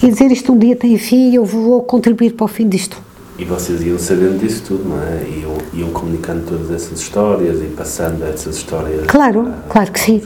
e 0.02 0.10
dizer 0.10 0.32
isto 0.32 0.52
um 0.52 0.58
dia 0.58 0.76
tem 0.76 0.98
fim 0.98 1.32
e 1.32 1.36
eu 1.36 1.46
vou 1.46 1.82
contribuir 1.82 2.34
para 2.34 2.46
o 2.46 2.48
fim 2.48 2.68
disto. 2.68 3.02
E 3.38 3.46
vocês 3.46 3.82
iam 3.82 3.98
sabendo 3.98 4.38
disso 4.40 4.62
tudo, 4.68 4.88
não 4.88 5.02
é? 5.02 5.24
Iam, 5.40 5.58
iam 5.74 5.90
comunicando 5.90 6.46
todas 6.46 6.70
essas 6.70 7.00
histórias 7.00 7.62
e 7.62 7.66
passando 7.66 8.24
essas 8.24 8.58
histórias. 8.58 9.08
Claro, 9.08 9.48
a, 9.48 9.70
claro 9.70 9.92
que 9.92 10.00
sim. 10.00 10.22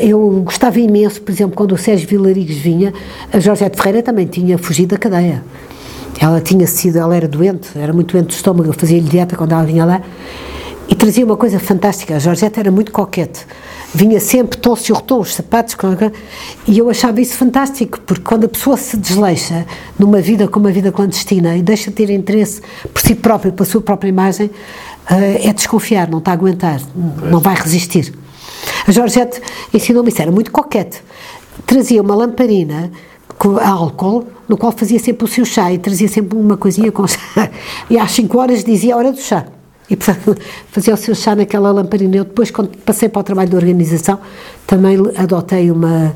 Eu 0.00 0.42
gostava 0.44 0.80
imenso, 0.80 1.22
por 1.22 1.30
exemplo, 1.30 1.54
quando 1.54 1.72
o 1.72 1.78
Sérgio 1.78 2.08
Vilarigues 2.08 2.56
vinha, 2.56 2.92
a 3.32 3.38
Jorgette 3.38 3.76
Ferreira 3.76 4.02
também 4.02 4.26
tinha 4.26 4.58
fugido 4.58 4.96
da 4.96 4.98
cadeia. 4.98 5.44
Ela 6.20 6.40
tinha 6.40 6.66
sido, 6.66 6.98
ela 6.98 7.14
era 7.14 7.28
doente, 7.28 7.68
era 7.76 7.92
muito 7.92 8.12
doente 8.12 8.28
do 8.28 8.32
estômago, 8.32 8.68
eu 8.68 8.72
fazia-lhe 8.72 9.08
dieta 9.08 9.36
quando 9.36 9.52
ela 9.52 9.64
vinha 9.64 9.84
lá 9.84 10.02
e 10.88 10.94
trazia 10.94 11.24
uma 11.24 11.36
coisa 11.36 11.58
fantástica. 11.58 12.16
A 12.16 12.18
Jorgette 12.18 12.60
era 12.60 12.70
muito 12.70 12.92
coquete 12.92 13.46
vinha 13.94 14.18
sempre 14.18 14.58
tom 14.58 14.74
sur 14.74 15.00
tom, 15.00 15.20
os 15.20 15.34
sapatos, 15.34 15.76
e 16.66 16.78
eu 16.78 16.90
achava 16.90 17.20
isso 17.20 17.36
fantástico, 17.36 18.00
porque 18.00 18.24
quando 18.24 18.44
a 18.44 18.48
pessoa 18.48 18.76
se 18.76 18.96
desleixa 18.96 19.64
numa 19.96 20.20
vida 20.20 20.48
como 20.48 20.66
a 20.66 20.70
vida 20.72 20.90
clandestina 20.90 21.56
e 21.56 21.62
deixa 21.62 21.90
de 21.90 21.96
ter 21.96 22.10
interesse 22.10 22.60
por 22.92 23.00
si 23.00 23.14
próprio, 23.14 23.52
pela 23.52 23.64
sua 23.64 23.80
própria 23.80 24.08
imagem, 24.08 24.50
eh, 25.08 25.48
é 25.48 25.52
desconfiar, 25.52 26.10
não 26.10 26.18
está 26.18 26.32
a 26.32 26.34
aguentar, 26.34 26.80
não 27.30 27.38
vai 27.38 27.54
resistir. 27.54 28.12
A 28.86 28.90
Georgette 28.90 29.40
ensinou-me 29.72 30.10
isso, 30.10 30.20
era 30.20 30.32
muito 30.32 30.50
coquete. 30.50 31.00
Trazia 31.64 32.02
uma 32.02 32.16
lamparina 32.16 32.90
com 33.38 33.58
álcool, 33.58 34.26
no 34.48 34.56
qual 34.56 34.72
fazia 34.72 34.98
sempre 34.98 35.24
o 35.24 35.28
seu 35.28 35.44
chá 35.44 35.72
e 35.72 35.78
trazia 35.78 36.08
sempre 36.08 36.36
uma 36.36 36.56
coisinha 36.56 36.90
com 36.90 37.06
chá. 37.06 37.20
E 37.88 37.96
às 37.96 38.10
5 38.10 38.38
horas 38.38 38.64
dizia 38.64 38.94
a 38.94 38.98
hora 38.98 39.12
do 39.12 39.20
chá. 39.20 39.46
E, 39.88 39.96
portanto, 39.96 40.36
fazia 40.70 40.94
o 40.94 40.96
seu 40.96 41.14
chá 41.14 41.34
naquela 41.34 41.70
lamparina. 41.70 42.16
Eu 42.16 42.24
depois, 42.24 42.50
quando 42.50 42.76
passei 42.78 43.08
para 43.08 43.20
o 43.20 43.22
trabalho 43.22 43.50
de 43.50 43.56
organização, 43.56 44.18
também 44.66 44.96
adotei 45.16 45.70
uma 45.70 46.14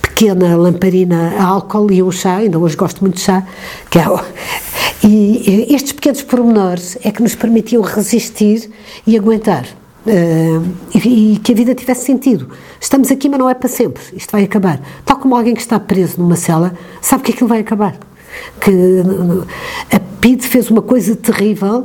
pequena 0.00 0.56
lamparina 0.56 1.34
a 1.38 1.44
álcool 1.44 1.90
e 1.90 2.02
um 2.02 2.10
chá, 2.10 2.36
ainda 2.36 2.58
hoje 2.58 2.76
gosto 2.76 3.00
muito 3.00 3.14
de 3.14 3.22
chá, 3.22 3.46
que 3.90 3.98
é 3.98 4.08
o, 4.08 4.20
e 5.02 5.74
estes 5.74 5.92
pequenos 5.92 6.22
pormenores 6.22 6.98
é 7.02 7.10
que 7.10 7.22
nos 7.22 7.34
permitiam 7.34 7.82
resistir 7.82 8.70
e 9.06 9.16
aguentar. 9.16 9.66
Uh, 10.06 10.66
e, 10.94 11.34
e, 11.34 11.36
que 11.38 11.52
a 11.52 11.54
vida 11.54 11.74
tivesse 11.74 12.06
sentido. 12.06 12.48
Estamos 12.80 13.10
aqui, 13.10 13.28
mas 13.28 13.38
não 13.38 13.50
é 13.50 13.54
para 13.54 13.68
sempre. 13.68 14.02
Isto 14.14 14.32
vai 14.32 14.44
acabar. 14.44 14.80
Tal 15.04 15.18
como 15.18 15.36
alguém 15.36 15.54
que 15.54 15.60
está 15.60 15.78
preso 15.78 16.14
numa 16.18 16.36
cela 16.36 16.74
sabe 17.02 17.22
que 17.22 17.32
aquilo 17.32 17.48
vai 17.48 17.60
acabar. 17.60 17.98
Que 18.60 18.72
a 19.94 20.00
PIDE 20.20 20.46
fez 20.46 20.70
uma 20.70 20.80
coisa 20.80 21.14
terrível 21.14 21.84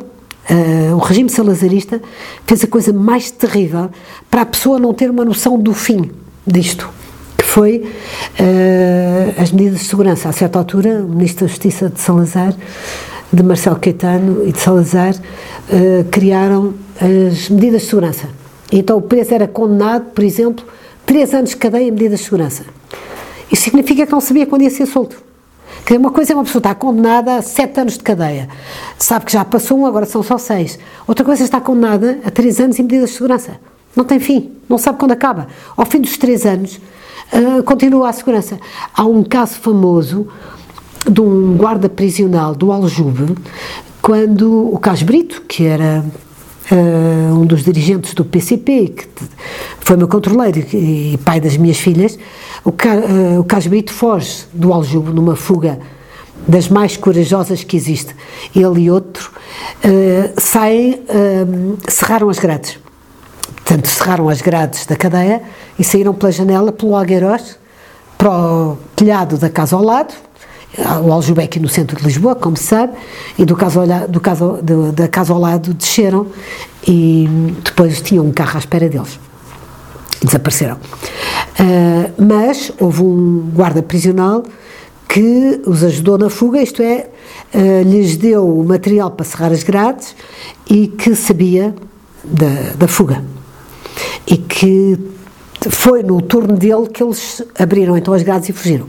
Uh, 0.50 0.96
o 0.96 1.00
regime 1.00 1.28
salazarista 1.30 2.00
fez 2.46 2.64
a 2.64 2.68
coisa 2.68 2.94
mais 2.94 3.32
terrível 3.32 3.90
para 4.30 4.42
a 4.42 4.46
pessoa 4.46 4.78
não 4.78 4.94
ter 4.94 5.10
uma 5.10 5.26
noção 5.26 5.58
do 5.58 5.74
fim 5.74 6.12
disto, 6.46 6.88
que 7.36 7.44
foi 7.44 7.78
uh, 7.80 9.42
as 9.42 9.52
medidas 9.52 9.80
de 9.80 9.86
segurança. 9.86 10.30
A 10.30 10.32
certa 10.32 10.60
altura, 10.60 11.04
o 11.04 11.10
Ministro 11.10 11.46
da 11.46 11.50
Justiça 11.50 11.90
de 11.90 12.00
Salazar, 12.00 12.54
de 13.34 13.42
Marcelo 13.42 13.78
Caetano 13.78 14.48
e 14.48 14.52
de 14.52 14.60
Salazar, 14.60 15.16
uh, 15.16 16.04
criaram 16.12 16.76
as 17.02 17.50
medidas 17.50 17.82
de 17.82 17.88
segurança. 17.88 18.30
Então 18.72 18.98
o 18.98 19.02
preso 19.02 19.34
era 19.34 19.48
condenado, 19.48 20.12
por 20.12 20.24
exemplo, 20.24 20.64
três 21.08 21.34
anos 21.34 21.52
de 21.52 21.58
cadeia 21.58 21.88
em 21.88 21.92
medidas 21.92 22.20
de 22.20 22.26
segurança. 22.26 22.66
Isso 23.52 23.64
significa 23.64 24.06
que 24.06 24.12
não 24.12 24.22
sabia 24.22 24.46
quando 24.46 24.62
ia 24.62 24.70
ser 24.70 24.86
solto. 24.86 25.25
Que 25.86 25.96
uma 25.96 26.10
coisa 26.10 26.34
é 26.34 26.36
uma 26.36 26.44
pessoa 26.44 26.60
estar 26.60 26.76
condenada 26.76 27.36
a 27.36 27.42
sete 27.44 27.80
anos 27.80 27.94
de 27.94 28.00
cadeia, 28.00 28.50
sabe 28.98 29.26
que 29.26 29.34
já 29.34 29.46
passou 29.46 29.78
um, 29.80 29.86
agora 29.86 30.06
são 30.08 30.24
só 30.24 30.38
seis. 30.38 30.80
Outra 31.08 31.24
coisa 31.24 31.44
é 31.44 31.46
estar 31.46 31.62
condenada 31.62 32.20
a 32.26 32.32
três 32.32 32.60
anos 32.60 32.80
em 32.80 32.84
medidas 32.84 33.12
de 33.12 33.16
segurança. 33.16 33.60
Não 33.96 34.04
tem 34.04 34.20
fim, 34.20 34.52
não 34.68 34.80
sabe 34.80 34.98
quando 34.98 35.12
acaba. 35.12 35.48
Ao 35.78 35.86
fim 35.86 36.02
dos 36.02 36.18
três 36.18 36.44
anos, 36.44 36.80
uh, 37.32 37.62
continua 37.64 38.10
a 38.10 38.14
segurança. 38.14 38.60
Há 38.96 39.06
um 39.06 39.24
caso 39.24 39.56
famoso 39.60 40.28
de 41.08 41.22
um 41.22 41.56
guarda 41.56 41.88
prisional 41.88 42.56
do 42.56 42.72
Aljube, 42.72 43.36
quando 44.02 44.74
o 44.74 44.80
Carlos 44.80 45.04
Brito, 45.04 45.44
que 45.48 45.66
era 45.66 46.04
uh, 46.72 47.36
um 47.36 47.46
dos 47.46 47.64
dirigentes 47.64 48.16
do 48.16 48.26
PCP, 48.26 48.88
que 48.90 49.08
foi 49.82 49.98
meu 49.98 50.08
controleiro 50.08 50.66
e 50.74 51.20
pai 51.24 51.40
das 51.40 51.58
minhas 51.58 51.78
filhas, 51.78 52.18
o, 52.66 52.70
uh, 52.70 53.40
o 53.40 53.94
foge 53.94 54.46
do 54.52 54.74
Aljube 54.74 55.12
numa 55.12 55.36
fuga 55.36 55.80
das 56.48 56.68
mais 56.68 56.98
corajosas 56.98 57.64
que 57.64 57.78
existe. 57.78 58.16
Ele 58.56 58.82
e 58.82 58.92
outro 58.92 59.32
uh, 59.84 60.42
saem, 60.42 60.96
uh, 60.96 61.78
cerraram 61.88 62.30
as 62.30 62.40
grades. 62.40 62.80
Portanto, 63.56 63.88
cerraram 63.88 64.28
as 64.28 64.42
grades 64.42 64.86
da 64.86 64.96
cadeia 64.96 65.42
e 65.78 65.84
saíram 65.84 66.14
pela 66.14 66.32
janela, 66.32 66.72
pelo 66.72 66.96
Algueiroz, 66.96 67.58
para 68.18 68.32
o 68.32 68.78
telhado 68.96 69.38
da 69.38 69.50
casa 69.50 69.76
ao 69.76 69.84
lado, 69.84 70.14
o 71.04 71.12
Aljube 71.12 71.42
aqui 71.42 71.60
no 71.60 71.70
centro 71.70 71.98
de 71.98 72.04
Lisboa, 72.04 72.36
como 72.36 72.58
se 72.58 72.64
sabe, 72.64 72.94
e 73.38 73.46
do 73.46 73.56
caso, 73.56 73.82
do 74.10 74.20
caso, 74.20 74.60
do, 74.62 74.92
da 74.92 75.08
casa 75.08 75.34
ao 75.34 75.40
lado 75.40 75.74
desceram 75.74 76.28
e 76.88 77.28
depois 77.64 78.02
tinham 78.02 78.26
um 78.26 78.32
carro 78.32 78.56
à 78.56 78.60
espera 78.60 78.90
deles. 78.90 79.20
Desapareceram. 80.24 80.78
Uh, 81.58 82.22
mas 82.22 82.72
houve 82.80 83.02
um 83.02 83.50
guarda 83.54 83.82
prisional 83.82 84.44
que 85.08 85.62
os 85.66 85.84
ajudou 85.84 86.18
na 86.18 86.30
fuga, 86.30 86.62
isto 86.62 86.82
é, 86.82 87.08
uh, 87.54 87.90
lhes 87.90 88.18
deu 88.18 88.46
o 88.46 88.66
material 88.66 89.12
para 89.12 89.26
cerrar 89.26 89.52
as 89.52 89.64
grades 89.64 90.16
e 90.70 90.88
que 90.88 91.16
sabia 91.16 91.74
da, 92.24 92.74
da 92.78 92.88
fuga. 92.88 93.24
E 94.28 94.36
que 94.38 95.00
foi 95.70 96.04
no 96.04 96.22
turno 96.22 96.58
dele 96.58 96.88
que 96.92 97.02
eles 97.02 97.42
abriram 97.58 97.98
então 97.98 98.14
as 98.14 98.24
grades 98.24 98.50
e 98.50 98.54
fugiram. 98.54 98.88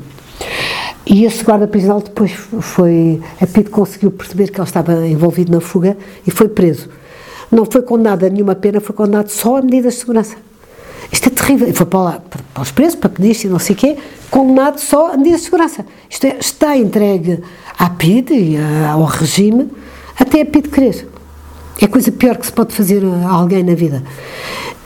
E 1.06 1.24
esse 1.24 1.44
guarda 1.44 1.68
prisional 1.68 2.00
depois 2.00 2.32
foi. 2.32 3.20
A 3.40 3.46
PID 3.46 3.70
conseguiu 3.70 4.10
perceber 4.10 4.50
que 4.50 4.58
ele 4.58 4.66
estava 4.66 5.06
envolvido 5.06 5.52
na 5.52 5.60
fuga 5.60 5.96
e 6.26 6.30
foi 6.32 6.48
preso. 6.48 6.88
Não 7.50 7.64
foi 7.64 7.82
condenado 7.82 8.26
a 8.26 8.28
nenhuma 8.28 8.56
pena, 8.56 8.80
foi 8.80 8.94
condenado 8.94 9.28
só 9.28 9.58
a 9.58 9.62
medidas 9.62 9.94
de 9.94 10.00
segurança. 10.00 10.36
Isto 11.10 11.28
é 11.28 11.30
terrível. 11.30 11.72
Foi 11.74 11.86
para, 11.86 12.20
para 12.20 12.62
os 12.62 12.70
presos, 12.70 12.94
para 12.94 13.10
pedir 13.10 13.44
e 13.44 13.48
não 13.48 13.58
sei 13.58 13.74
o 13.74 13.78
quê, 13.78 13.96
condenado 14.30 14.78
só 14.78 15.12
a 15.12 15.16
medidas 15.16 15.40
de 15.40 15.44
segurança. 15.46 15.86
Isto 16.08 16.26
é, 16.26 16.36
está 16.38 16.76
entregue 16.76 17.42
à 17.78 17.90
PID 17.90 18.32
e 18.32 18.56
ao 18.90 19.04
regime 19.04 19.70
até 20.18 20.42
a 20.42 20.46
PID 20.46 20.68
querer. 20.68 21.08
É 21.80 21.84
a 21.84 21.88
coisa 21.88 22.10
pior 22.10 22.36
que 22.36 22.46
se 22.46 22.52
pode 22.52 22.74
fazer 22.74 23.02
a 23.04 23.28
alguém 23.28 23.62
na 23.62 23.74
vida. 23.74 24.02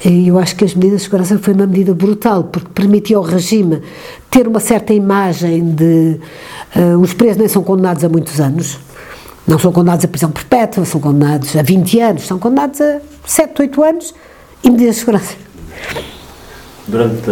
E 0.05 0.29
eu 0.29 0.39
acho 0.39 0.57
que 0.57 0.65
as 0.65 0.75
medidas 0.75 1.01
de 1.01 1.05
segurança 1.05 1.39
foi 1.39 1.53
uma 1.53 1.67
medida 1.67 1.95
brutal, 1.95 2.45
porque 2.45 2.69
permitia 2.75 3.19
ao 3.19 3.23
regime 3.23 3.83
ter 4.31 4.49
uma 4.49 4.59
certa 4.59 4.95
imagem 4.95 5.75
de. 5.75 6.19
Uh, 6.75 6.99
os 6.99 7.13
presos 7.13 7.37
nem 7.37 7.49
são 7.49 7.63
condenados 7.63 8.03
a 8.03 8.09
muitos 8.09 8.41
anos, 8.41 8.79
não 9.47 9.59
são 9.59 9.71
condenados 9.71 10.05
a 10.05 10.09
prisão 10.09 10.31
perpétua, 10.31 10.85
são 10.87 11.01
condenados 11.01 11.55
a 11.55 11.63
20 11.63 12.01
anos, 12.01 12.27
são 12.27 12.39
condenados 12.39 12.81
a 12.81 13.01
7, 13.27 13.61
8 13.61 13.83
anos 13.85 14.15
e 14.65 14.71
medidas 14.71 14.95
de 14.95 15.01
segurança. 15.01 15.35
Durante, 16.91 17.31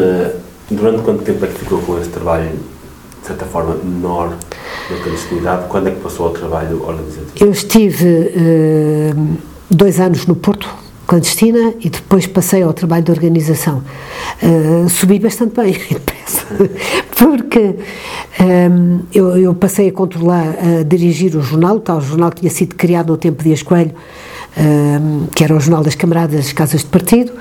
durante 0.71 1.03
quanto 1.03 1.25
tempo 1.25 1.45
é 1.45 1.49
que 1.49 1.59
ficou 1.59 1.81
com 1.81 1.99
esse 1.99 2.11
trabalho, 2.11 2.51
de 3.21 3.27
certa 3.27 3.45
forma, 3.45 3.75
menor 3.83 4.37
na 4.89 4.97
clandestinidade? 4.99 5.67
Quando 5.69 5.89
é 5.89 5.91
que 5.91 6.01
passou 6.01 6.27
ao 6.27 6.33
trabalho 6.33 6.81
organizativo? 6.87 7.33
Eu 7.41 7.51
estive 7.51 8.07
uh, 8.07 9.39
dois 9.69 9.99
anos 9.99 10.27
no 10.27 10.37
Porto, 10.37 10.73
clandestina, 11.09 11.75
e 11.81 11.91
depois 11.91 12.25
passei 12.29 12.63
ao 12.63 12.73
trabalho 12.73 13.03
de 13.03 13.11
organização. 13.11 13.83
Uh, 14.41 14.89
subi 14.89 15.19
bastante 15.19 15.61
bem, 15.61 15.75
porque 17.19 17.75
um, 18.41 19.01
eh, 19.01 19.03
eu, 19.13 19.37
eu, 19.37 19.55
passei 19.57 19.89
a 19.89 19.93
controlar, 19.93 20.55
a 20.81 20.85
dirigir 20.85 21.35
o 21.35 21.43
jornal, 21.43 21.77
o 21.77 21.81
tal 21.81 22.01
jornal 22.01 22.31
que 22.31 22.43
tinha 22.43 22.51
sido 22.51 22.77
criado 22.77 23.09
no 23.09 23.17
tempo 23.17 23.39
de 23.39 23.49
Dias 23.49 23.63
Coelho, 23.63 23.91
um, 23.91 23.95
que 25.35 25.45
era 25.45 25.55
o 25.55 25.61
Jornal 25.61 25.85
das 25.85 25.95
Camaradas 25.95 26.37
das 26.37 26.53
Casas 26.53 26.81
de 26.83 26.89
Partido, 26.89 27.33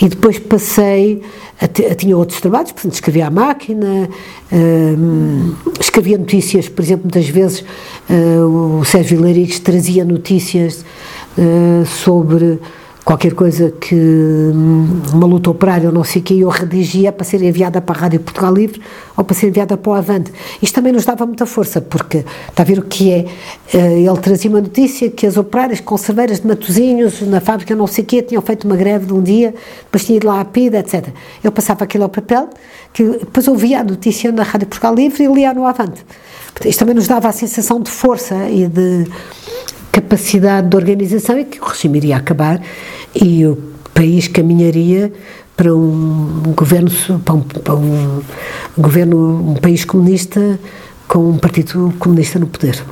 e 0.00 0.08
depois 0.08 0.38
passei 0.38 1.22
a, 1.60 1.64
a 1.64 1.94
tinha 1.94 2.16
outros 2.16 2.40
trabalhos, 2.40 2.72
portanto, 2.72 2.94
escrevia 2.94 3.28
à 3.28 3.30
máquina, 3.30 4.08
escrevia 5.80 6.18
notícias, 6.18 6.68
por 6.68 6.82
exemplo, 6.82 7.04
muitas 7.04 7.28
vezes 7.28 7.64
uh, 8.10 8.80
o 8.80 8.84
Sérgio 8.84 9.18
Vilarigues 9.18 9.60
trazia 9.60 10.04
notícias 10.04 10.84
uh, 11.38 11.86
sobre 11.86 12.58
qualquer 13.04 13.34
coisa 13.34 13.70
que 13.70 13.94
hum, 13.94 15.02
uma 15.12 15.26
luta 15.26 15.50
operária 15.50 15.88
ou 15.88 15.94
não 15.94 16.02
sei 16.02 16.22
o 16.22 16.24
que, 16.24 16.40
eu 16.40 16.48
redigia 16.48 17.12
para 17.12 17.24
ser 17.24 17.42
enviada 17.42 17.80
para 17.80 17.94
a 17.94 18.00
Rádio 18.02 18.20
Portugal 18.20 18.52
Livre 18.52 18.80
ou 19.16 19.22
para 19.22 19.36
ser 19.36 19.48
enviada 19.48 19.76
para 19.76 19.90
o 19.90 19.94
Avante. 19.94 20.32
Isto 20.62 20.76
também 20.76 20.92
nos 20.92 21.04
dava 21.04 21.26
muita 21.26 21.44
força, 21.44 21.80
porque 21.82 22.24
está 22.48 22.62
a 22.62 22.66
ver 22.66 22.78
o 22.78 22.82
que 22.82 23.12
é, 23.12 23.26
eh, 23.74 24.00
ele 24.00 24.18
trazia 24.18 24.50
uma 24.50 24.60
notícia 24.60 25.10
que 25.10 25.26
as 25.26 25.36
operárias 25.36 25.80
conserveiras 25.80 26.40
de 26.40 26.46
Matozinhos, 26.46 27.20
na 27.20 27.40
fábrica 27.40 27.74
não 27.76 27.86
sei 27.86 28.04
o 28.04 28.06
quê, 28.06 28.22
tinham 28.22 28.40
feito 28.40 28.64
uma 28.64 28.76
greve 28.76 29.06
de 29.06 29.12
um 29.12 29.22
dia, 29.22 29.54
depois 29.84 30.04
tinha 30.04 30.16
ido 30.16 30.26
lá 30.26 30.40
à 30.40 30.44
PIDA, 30.44 30.78
etc. 30.78 31.08
Eu 31.42 31.52
passava 31.52 31.84
aquilo 31.84 32.04
ao 32.04 32.10
papel, 32.10 32.48
que 32.92 33.04
depois 33.04 33.46
ouvia 33.46 33.80
a 33.80 33.84
notícia 33.84 34.32
na 34.32 34.42
Rádio 34.42 34.66
Portugal 34.66 34.94
Livre 34.94 35.24
e 35.24 35.26
lia 35.26 35.52
no 35.52 35.66
Avante. 35.66 36.04
Isto 36.64 36.78
também 36.78 36.94
nos 36.94 37.06
dava 37.06 37.28
a 37.28 37.32
sensação 37.32 37.80
de 37.80 37.90
força 37.90 38.48
e 38.48 38.66
de 38.66 39.06
capacidade 39.94 40.68
de 40.68 40.76
organização 40.76 41.38
e 41.38 41.44
que 41.44 41.60
o 41.60 41.64
regime 41.64 41.98
iria 41.98 42.16
acabar 42.16 42.60
e 43.14 43.46
o 43.46 43.56
país 43.94 44.26
caminharia 44.26 45.12
para 45.56 45.72
um 45.72 46.52
governo 46.56 46.90
para 47.24 47.34
um, 47.34 47.40
para 47.40 47.74
um 47.76 48.20
governo 48.76 49.50
um 49.50 49.54
país 49.54 49.84
comunista 49.84 50.58
com 51.06 51.30
um 51.30 51.38
partido 51.38 51.94
comunista 52.00 52.40
no 52.40 52.48
poder. 52.48 52.82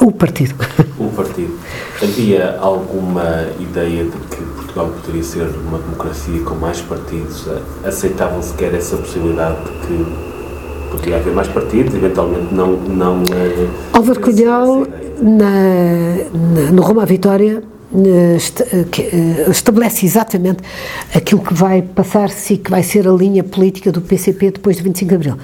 O 0.00 0.12
partido. 0.12 0.54
O 0.96 1.08
partido. 1.08 1.58
Havia 2.00 2.56
alguma 2.60 3.48
ideia 3.58 4.04
de 4.04 4.10
que 4.10 4.42
Portugal 4.54 4.90
poderia 4.90 5.24
ser 5.24 5.42
uma 5.66 5.78
democracia 5.78 6.40
com 6.42 6.54
mais 6.54 6.80
partidos? 6.80 7.48
Aceitavam 7.84 8.40
sequer 8.40 8.74
essa 8.74 8.96
possibilidade 8.96 9.58
de 9.64 9.86
que 9.86 10.33
poderia 10.94 11.16
haver 11.16 11.34
mais 11.34 11.48
partidos 11.48 11.94
eventualmente 11.94 12.52
não 12.52 12.72
não 12.72 13.22
eh, 13.32 13.66
Álvaro 13.92 14.20
Cunhal 14.20 14.86
na, 15.20 15.50
na, 16.32 16.72
no 16.72 16.82
Roma 16.82 17.06
Vitória 17.06 17.62
eh, 17.96 18.38
eh, 18.98 19.50
estabelece 19.50 20.04
exatamente 20.04 20.64
aquilo 21.14 21.40
que 21.40 21.54
vai 21.54 21.80
passar-se 21.80 22.54
e 22.54 22.58
que 22.58 22.68
vai 22.68 22.82
ser 22.82 23.06
a 23.06 23.12
linha 23.12 23.44
política 23.44 23.92
do 23.92 24.00
PCP 24.00 24.50
depois 24.50 24.78
de 24.78 24.82
25 24.82 25.08
de 25.08 25.14
Abril, 25.14 25.36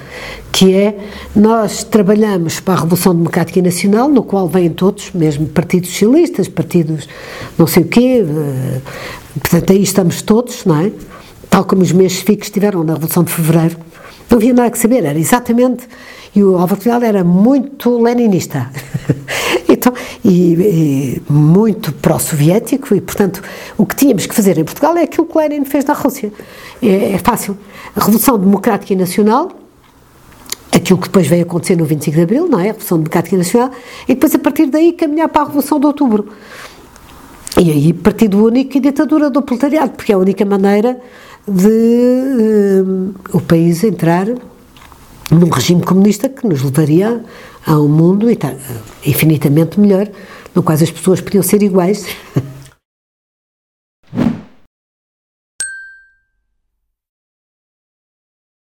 que 0.50 0.74
é 0.74 0.98
nós 1.36 1.84
trabalhamos 1.84 2.58
para 2.58 2.74
a 2.74 2.76
Revolução 2.78 3.14
Democrática 3.14 3.62
Nacional, 3.62 4.08
no 4.08 4.24
qual 4.24 4.48
vêm 4.48 4.68
todos, 4.68 5.12
mesmo 5.12 5.46
partidos 5.46 5.90
socialistas, 5.90 6.48
partidos 6.48 7.08
não 7.56 7.68
sei 7.68 7.84
o 7.84 7.86
quê, 7.86 8.26
eh, 8.26 8.80
portanto 9.38 9.72
aí 9.72 9.82
estamos 9.84 10.20
todos, 10.20 10.64
não 10.64 10.80
é? 10.80 10.90
Tal 11.48 11.64
como 11.64 11.82
os 11.82 11.92
meus 11.92 12.16
fixos 12.16 12.48
estiveram 12.48 12.82
na 12.82 12.94
Revolução 12.94 13.22
de 13.22 13.30
Fevereiro, 13.30 13.76
não 14.30 14.38
havia 14.38 14.54
nada 14.54 14.70
que 14.70 14.78
saber, 14.78 15.04
era 15.04 15.18
exatamente. 15.18 15.88
E 16.34 16.42
o 16.42 16.56
Álvaro 16.56 16.80
Cunhal 16.80 17.02
era 17.02 17.24
muito 17.24 18.00
leninista. 18.00 18.70
Então, 19.68 19.94
e, 20.24 21.22
e 21.28 21.32
muito 21.32 21.92
pró-soviético, 21.92 22.92
e 22.92 23.00
portanto 23.00 23.40
o 23.78 23.86
que 23.86 23.94
tínhamos 23.94 24.26
que 24.26 24.34
fazer 24.34 24.58
em 24.58 24.64
Portugal 24.64 24.96
é 24.96 25.04
aquilo 25.04 25.24
que 25.26 25.38
Lenin 25.38 25.64
fez 25.64 25.84
na 25.84 25.94
Rússia. 25.94 26.32
É, 26.82 27.12
é 27.12 27.18
fácil. 27.18 27.56
A 27.94 28.00
Revolução 28.00 28.36
Democrática 28.36 28.92
e 28.92 28.96
Nacional, 28.96 29.52
aquilo 30.72 30.98
que 30.98 31.06
depois 31.06 31.26
veio 31.28 31.44
acontecer 31.44 31.76
no 31.76 31.84
25 31.84 32.16
de 32.16 32.22
Abril, 32.22 32.48
não 32.48 32.58
é? 32.58 32.64
A 32.64 32.66
Revolução 32.66 32.98
Democrática 32.98 33.36
e 33.36 33.38
Nacional, 33.38 33.70
e 34.08 34.14
depois 34.14 34.34
a 34.34 34.38
partir 34.40 34.66
daí 34.66 34.92
caminhar 34.92 35.28
para 35.28 35.42
a 35.42 35.44
Revolução 35.46 35.78
de 35.78 35.86
Outubro. 35.86 36.28
E 37.56 37.70
aí 37.70 37.92
partido 37.92 38.44
único 38.44 38.76
e 38.76 38.80
ditadura 38.80 39.30
do 39.30 39.40
proletariado, 39.40 39.92
porque 39.92 40.12
é 40.12 40.14
a 40.14 40.18
única 40.18 40.44
maneira 40.44 41.00
de 41.46 42.82
uh, 42.82 43.36
o 43.36 43.40
país 43.40 43.82
entrar 43.84 44.26
num 45.30 45.48
regime 45.48 45.82
comunista 45.82 46.28
que 46.28 46.46
nos 46.46 46.62
levaria 46.62 47.22
a 47.66 47.78
um 47.78 47.88
mundo 47.88 48.26
infinitamente 49.04 49.78
melhor, 49.78 50.08
no 50.54 50.62
qual 50.62 50.74
as 50.74 50.90
pessoas 50.90 51.20
podiam 51.20 51.42
ser 51.42 51.62
iguais 51.62 52.06